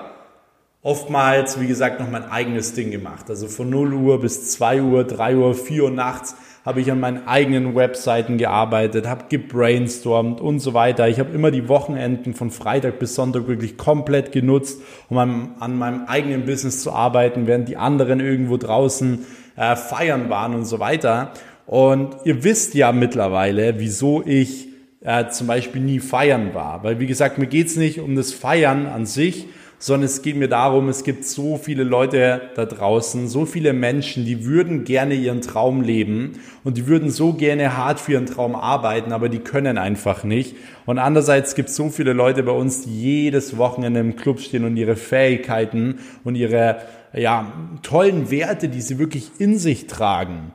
oftmals, 0.84 1.60
wie 1.60 1.68
gesagt, 1.68 2.00
noch 2.00 2.10
mein 2.10 2.30
eigenes 2.30 2.74
Ding 2.74 2.92
gemacht. 2.92 3.30
Also 3.30 3.48
von 3.48 3.70
0 3.70 3.94
Uhr 3.94 4.22
bis 4.22 4.52
2 4.52 4.82
Uhr, 4.82 5.04
3 5.04 5.36
Uhr, 5.38 5.54
4 5.54 5.84
Uhr 5.84 5.92
nachts 5.92 6.36
habe 6.66 6.80
ich 6.80 6.91
an 6.91 6.99
meinen 6.99 7.28
eigenen 7.28 7.76
Webseiten 7.76 8.38
gearbeitet, 8.38 9.07
habe 9.07 9.26
gebrainstormt 9.30 10.39
und 10.39 10.59
so 10.59 10.74
weiter. 10.74 11.09
Ich 11.09 11.20
habe 11.20 11.34
immer 11.34 11.49
die 11.49 11.68
Wochenenden 11.68 12.34
von 12.36 12.51
Freitag 12.51 12.99
bis 12.99 13.16
Sonntag 13.16 13.47
wirklich 13.47 13.78
komplett 13.78 14.32
genutzt, 14.32 14.82
um 15.09 15.18
an, 15.18 15.55
an 15.59 15.78
meinem 15.78 16.05
eigenen 16.05 16.45
Business 16.45 16.84
zu 16.84 16.91
arbeiten, 16.91 17.47
während 17.47 17.68
die 17.68 17.78
anderen 17.78 18.20
irgendwo 18.20 18.57
draußen 18.57 19.26
äh, 19.55 19.76
feiern 19.76 20.30
waren 20.30 20.53
und 20.53 20.66
so 20.66 20.80
weiter. 20.80 21.32
Und 21.66 22.16
ihr 22.26 22.43
wisst 22.43 22.76
ja 22.76 22.91
mittlerweile, 22.91 23.80
wieso 23.80 24.22
ich 24.24 24.68
äh, 25.01 25.30
zum 25.30 25.47
Beispiel 25.47 25.82
nie 25.82 25.99
feiern 25.99 26.53
war. 26.53 26.84
Weil 26.84 26.99
wie 26.99 27.07
gesagt, 27.07 27.39
mir 27.39 27.47
geht's 27.47 27.76
nicht 27.76 27.99
um 27.99 28.16
das 28.16 28.34
Feiern 28.34 28.86
an 28.86 29.07
sich, 29.07 29.47
sondern 29.82 30.06
es 30.06 30.22
geht 30.22 30.36
mir 30.36 30.48
darum, 30.48 30.90
es 30.90 31.04
gibt 31.04 31.26
so 31.26 31.58
viele 31.58 31.84
Leute 31.84 32.40
da 32.56 32.68
draußen, 32.68 33.28
so 33.28 33.48
viele 33.48 33.74
Menschen, 33.74 34.26
die 34.26 34.46
würden 34.46 34.84
gerne 34.84 35.16
ihren 35.16 35.42
Traum 35.42 35.82
leben 35.82 36.34
und 36.64 36.78
die 36.78 36.86
würden 36.86 37.10
so 37.10 37.34
gerne 37.34 37.76
hart 37.76 38.00
für 38.00 38.12
ihren 38.12 38.28
Traum 38.28 38.56
arbeiten, 38.56 39.12
aber 39.12 39.28
die 39.28 39.40
können 39.40 39.80
einfach 39.80 40.24
nicht. 40.24 40.56
Und 40.86 41.00
andererseits 41.00 41.56
gibt 41.56 41.70
es 41.70 41.76
so 41.76 41.90
viele 41.90 42.14
Leute 42.14 42.44
bei 42.44 42.52
uns, 42.52 42.84
die 42.84 43.02
jedes 43.02 43.58
Wochenende 43.58 44.02
im 44.02 44.16
Club 44.16 44.40
stehen 44.40 44.66
und 44.66 44.78
ihre 44.78 44.96
Fähigkeiten 44.96 45.98
und 46.24 46.36
ihre 46.36 46.78
ja, 47.14 47.52
tollen 47.82 48.30
Werte, 48.30 48.70
die 48.70 48.82
sie 48.82 49.00
wirklich 49.00 49.32
in 49.40 49.58
sich 49.58 49.88
tragen, 49.88 50.54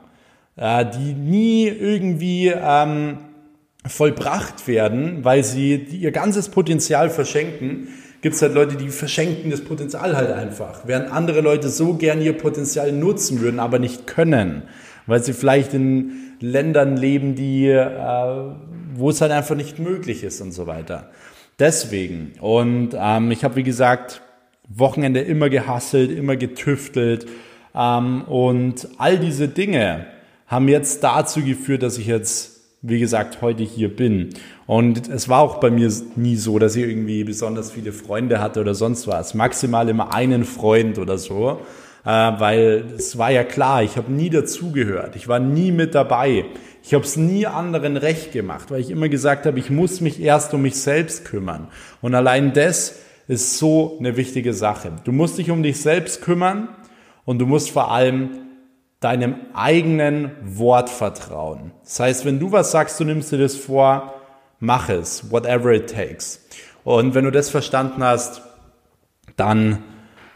äh, 0.55 0.85
die 0.85 1.13
nie 1.13 1.67
irgendwie 1.67 2.47
ähm, 2.47 3.17
vollbracht 3.85 4.69
werden, 4.69 5.25
weil 5.25 5.43
sie 5.43 5.75
ihr 5.75 6.11
ganzes 6.11 6.47
Potenzial 6.47 7.09
verschenken, 7.09 7.89
gibt 8.21 8.35
es 8.35 8.41
halt 8.41 8.53
Leute, 8.53 8.75
die 8.75 8.89
verschenken 8.89 9.51
das 9.51 9.61
Potenzial 9.61 10.15
halt 10.15 10.31
einfach. 10.31 10.81
Während 10.85 11.11
andere 11.11 11.41
Leute 11.41 11.69
so 11.69 11.93
gern 11.93 12.21
ihr 12.21 12.33
Potenzial 12.33 12.91
nutzen 12.91 13.41
würden, 13.41 13.59
aber 13.59 13.79
nicht 13.79 14.07
können, 14.07 14.63
weil 15.05 15.23
sie 15.23 15.33
vielleicht 15.33 15.73
in 15.73 16.11
Ländern 16.39 16.97
leben, 16.97 17.35
die, 17.35 17.67
äh, 17.67 18.51
wo 18.95 19.09
es 19.09 19.21
halt 19.21 19.31
einfach 19.31 19.55
nicht 19.55 19.79
möglich 19.79 20.23
ist 20.23 20.41
und 20.41 20.51
so 20.51 20.67
weiter. 20.67 21.09
Deswegen. 21.59 22.33
Und 22.39 22.89
ähm, 22.99 23.31
ich 23.31 23.43
habe, 23.43 23.55
wie 23.55 23.63
gesagt, 23.63 24.21
Wochenende 24.69 25.21
immer 25.21 25.49
gehasselt, 25.49 26.11
immer 26.11 26.35
getüftelt. 26.35 27.27
Ähm, 27.73 28.23
und 28.23 28.87
all 28.97 29.17
diese 29.17 29.47
Dinge 29.47 30.05
haben 30.45 30.67
jetzt 30.67 31.03
dazu 31.03 31.41
geführt, 31.41 31.83
dass 31.83 31.97
ich 31.97 32.07
jetzt 32.07 32.57
wie 32.81 32.99
gesagt, 32.99 33.41
heute 33.41 33.63
hier 33.63 33.93
bin. 33.93 34.29
Und 34.67 35.07
es 35.07 35.29
war 35.29 35.39
auch 35.39 35.61
bei 35.61 35.71
mir 35.71 35.89
nie 36.17 36.35
so, 36.35 36.59
dass 36.59 36.75
ich 36.75 36.83
irgendwie 36.83 37.23
besonders 37.23 37.71
viele 37.71 37.93
Freunde 37.93 38.41
hatte 38.41 38.59
oder 38.59 38.75
sonst 38.75 39.07
was. 39.07 39.33
Maximal 39.33 39.87
immer 39.87 40.13
einen 40.13 40.43
Freund 40.43 40.99
oder 40.99 41.17
so. 41.17 41.61
Äh, 42.05 42.09
weil 42.09 42.85
es 42.97 43.17
war 43.17 43.31
ja 43.31 43.43
klar, 43.43 43.81
ich 43.81 43.95
habe 43.95 44.11
nie 44.11 44.29
dazugehört. 44.29 45.15
Ich 45.15 45.29
war 45.29 45.39
nie 45.39 45.71
mit 45.71 45.95
dabei. 45.95 46.45
Ich 46.83 46.93
habe 46.93 47.03
es 47.03 47.15
nie 47.15 47.45
anderen 47.45 47.97
recht 47.97 48.33
gemacht, 48.33 48.69
weil 48.69 48.81
ich 48.81 48.91
immer 48.91 49.09
gesagt 49.09 49.45
habe, 49.45 49.57
ich 49.57 49.69
muss 49.69 49.99
mich 50.01 50.21
erst 50.21 50.53
um 50.53 50.61
mich 50.61 50.75
selbst 50.75 51.25
kümmern. 51.25 51.69
Und 52.01 52.13
allein 52.13 52.53
das 52.53 52.99
ist 53.27 53.57
so 53.57 53.97
eine 53.99 54.15
wichtige 54.15 54.53
Sache. 54.53 54.91
Du 55.03 55.11
musst 55.11 55.37
dich 55.37 55.49
um 55.49 55.63
dich 55.63 55.81
selbst 55.81 56.21
kümmern 56.21 56.69
und 57.25 57.39
du 57.39 57.45
musst 57.45 57.71
vor 57.71 57.91
allem 57.91 58.29
deinem 58.99 59.35
eigenen 59.53 60.31
Wort 60.43 60.89
vertrauen. 60.89 61.71
Das 61.83 61.99
heißt, 61.99 62.25
wenn 62.25 62.39
du 62.39 62.51
was 62.51 62.71
sagst, 62.71 62.99
du 62.99 63.03
nimmst 63.03 63.31
dir 63.31 63.37
das 63.37 63.55
vor, 63.55 64.13
mach 64.59 64.89
es, 64.89 65.31
whatever 65.31 65.71
it 65.71 65.89
takes. 65.89 66.45
Und 66.83 67.15
wenn 67.15 67.25
du 67.25 67.31
das 67.31 67.49
verstanden 67.49 68.03
hast, 68.03 68.41
dann 69.35 69.83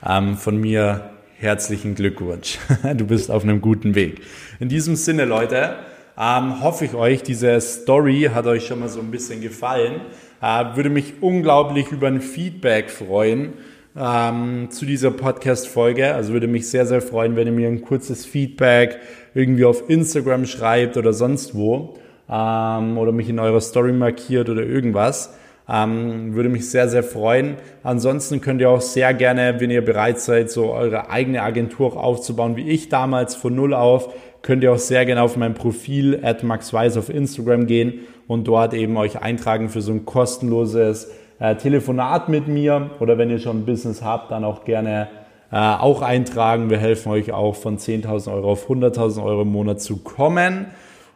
ähm, 0.08 0.38
von 0.38 0.58
mir 0.60 1.12
herzlichen 1.38 1.96
Glückwunsch. 1.96 2.60
Du 2.96 3.06
bist 3.06 3.32
auf 3.32 3.44
einem 3.44 3.62
guten 3.62 3.96
Weg. 3.96 4.22
In 4.60 4.70
diesem 4.70 4.96
Sinne, 4.96 5.26
Leute, 5.26 5.76
ähm, 6.18 6.62
hoffe 6.62 6.86
ich 6.86 6.94
euch, 6.94 7.24
diese 7.24 7.60
Story 7.62 8.30
hat 8.34 8.46
euch 8.46 8.68
schon 8.68 8.80
mal 8.80 8.90
so 8.90 9.00
ein 9.00 9.12
bisschen 9.12 9.42
gefallen. 9.42 10.02
Äh, 10.42 10.76
würde 10.76 10.90
mich 10.90 11.22
unglaublich 11.22 11.92
über 11.92 12.08
ein 12.08 12.22
Feedback 12.22 12.90
freuen 12.90 13.54
ähm, 13.96 14.70
zu 14.70 14.86
dieser 14.86 15.12
Podcast-Folge. 15.12 16.14
Also 16.14 16.34
würde 16.34 16.48
mich 16.48 16.70
sehr, 16.70 16.86
sehr 16.86 17.02
freuen, 17.02 17.36
wenn 17.36 17.48
ihr 17.48 17.54
mir 17.54 17.68
ein 17.68 17.82
kurzes 17.82 18.26
Feedback 18.26 19.00
irgendwie 19.34 19.66
auf 19.66 19.90
Instagram 19.90 20.46
schreibt 20.46 20.98
oder 20.98 21.14
sonst 21.14 21.56
wo 21.56 21.96
ähm, 22.32 22.98
oder 22.98 23.12
mich 23.12 23.30
in 23.30 23.40
eurer 23.40 23.62
Story 23.62 23.92
markiert 23.92 24.50
oder 24.50 24.64
irgendwas. 24.64 25.36
Ähm, 25.70 26.34
würde 26.34 26.50
mich 26.50 26.70
sehr, 26.70 26.90
sehr 26.90 27.04
freuen. 27.04 27.56
Ansonsten 27.84 28.42
könnt 28.42 28.62
ihr 28.62 28.70
auch 28.70 28.82
sehr 28.82 29.14
gerne, 29.14 29.60
wenn 29.60 29.70
ihr 29.70 29.86
bereit 29.86 30.20
seid, 30.20 30.50
so 30.50 30.72
eure 30.72 31.10
eigene 31.10 31.44
Agentur 31.44 31.96
aufzubauen, 31.96 32.56
wie 32.56 32.70
ich 32.70 32.90
damals 32.90 33.36
von 33.36 33.56
Null 33.56 33.74
auf, 33.74 34.14
könnt 34.42 34.64
ihr 34.64 34.74
auch 34.74 34.80
sehr 34.80 35.06
gerne 35.06 35.22
auf 35.22 35.38
mein 35.38 35.54
Profil 35.54 36.20
at 36.24 36.44
maxweiss 36.44 36.98
auf 36.98 37.10
Instagram 37.10 37.68
gehen 37.68 38.00
und 38.28 38.48
dort 38.48 38.74
eben 38.74 38.98
euch 38.98 39.22
eintragen 39.22 39.70
für 39.70 39.82
so 39.82 39.92
ein 39.92 40.06
kostenloses 40.06 41.12
äh, 41.40 41.56
Telefonat 41.56 42.28
mit 42.28 42.48
mir 42.48 42.92
oder 43.00 43.18
wenn 43.18 43.30
ihr 43.30 43.40
schon 43.40 43.60
ein 43.60 43.66
Business 43.66 44.02
habt, 44.02 44.32
dann 44.32 44.44
auch 44.44 44.66
gerne 44.66 45.10
äh, 45.52 45.58
auch 45.58 46.02
eintragen. 46.02 46.70
Wir 46.70 46.78
helfen 46.78 47.12
euch 47.12 47.32
auch 47.32 47.56
von 47.56 47.78
10.000 47.78 48.34
Euro 48.34 48.52
auf 48.52 48.70
100.000 48.70 49.24
Euro 49.24 49.44
im 49.44 49.50
Monat 49.50 49.82
zu 49.82 49.98
kommen. 49.98 50.68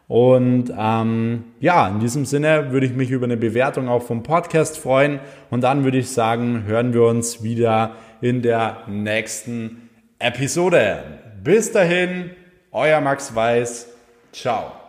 Und 0.08 0.72
ähm, 0.78 1.44
ja, 1.60 1.88
in 1.88 1.98
diesem 1.98 2.24
Sinne 2.24 2.70
würde 2.70 2.86
ich 2.86 2.94
mich 2.94 3.10
über 3.10 3.24
eine 3.24 3.36
Bewertung 3.36 3.88
auch 3.88 4.02
vom 4.02 4.22
Podcast 4.22 4.78
freuen. 4.78 5.18
Und 5.50 5.62
dann 5.62 5.84
würde 5.84 5.98
ich 5.98 6.10
sagen, 6.10 6.64
hören 6.66 6.94
wir 6.94 7.02
uns 7.04 7.42
wieder 7.42 7.92
in 8.20 8.42
der 8.42 8.78
nächsten 8.86 9.88
Episode. 10.18 11.02
Bis 11.42 11.72
dahin, 11.72 12.30
euer 12.70 13.00
Max 13.00 13.34
Weiß. 13.34 13.88
Ciao. 14.32 14.85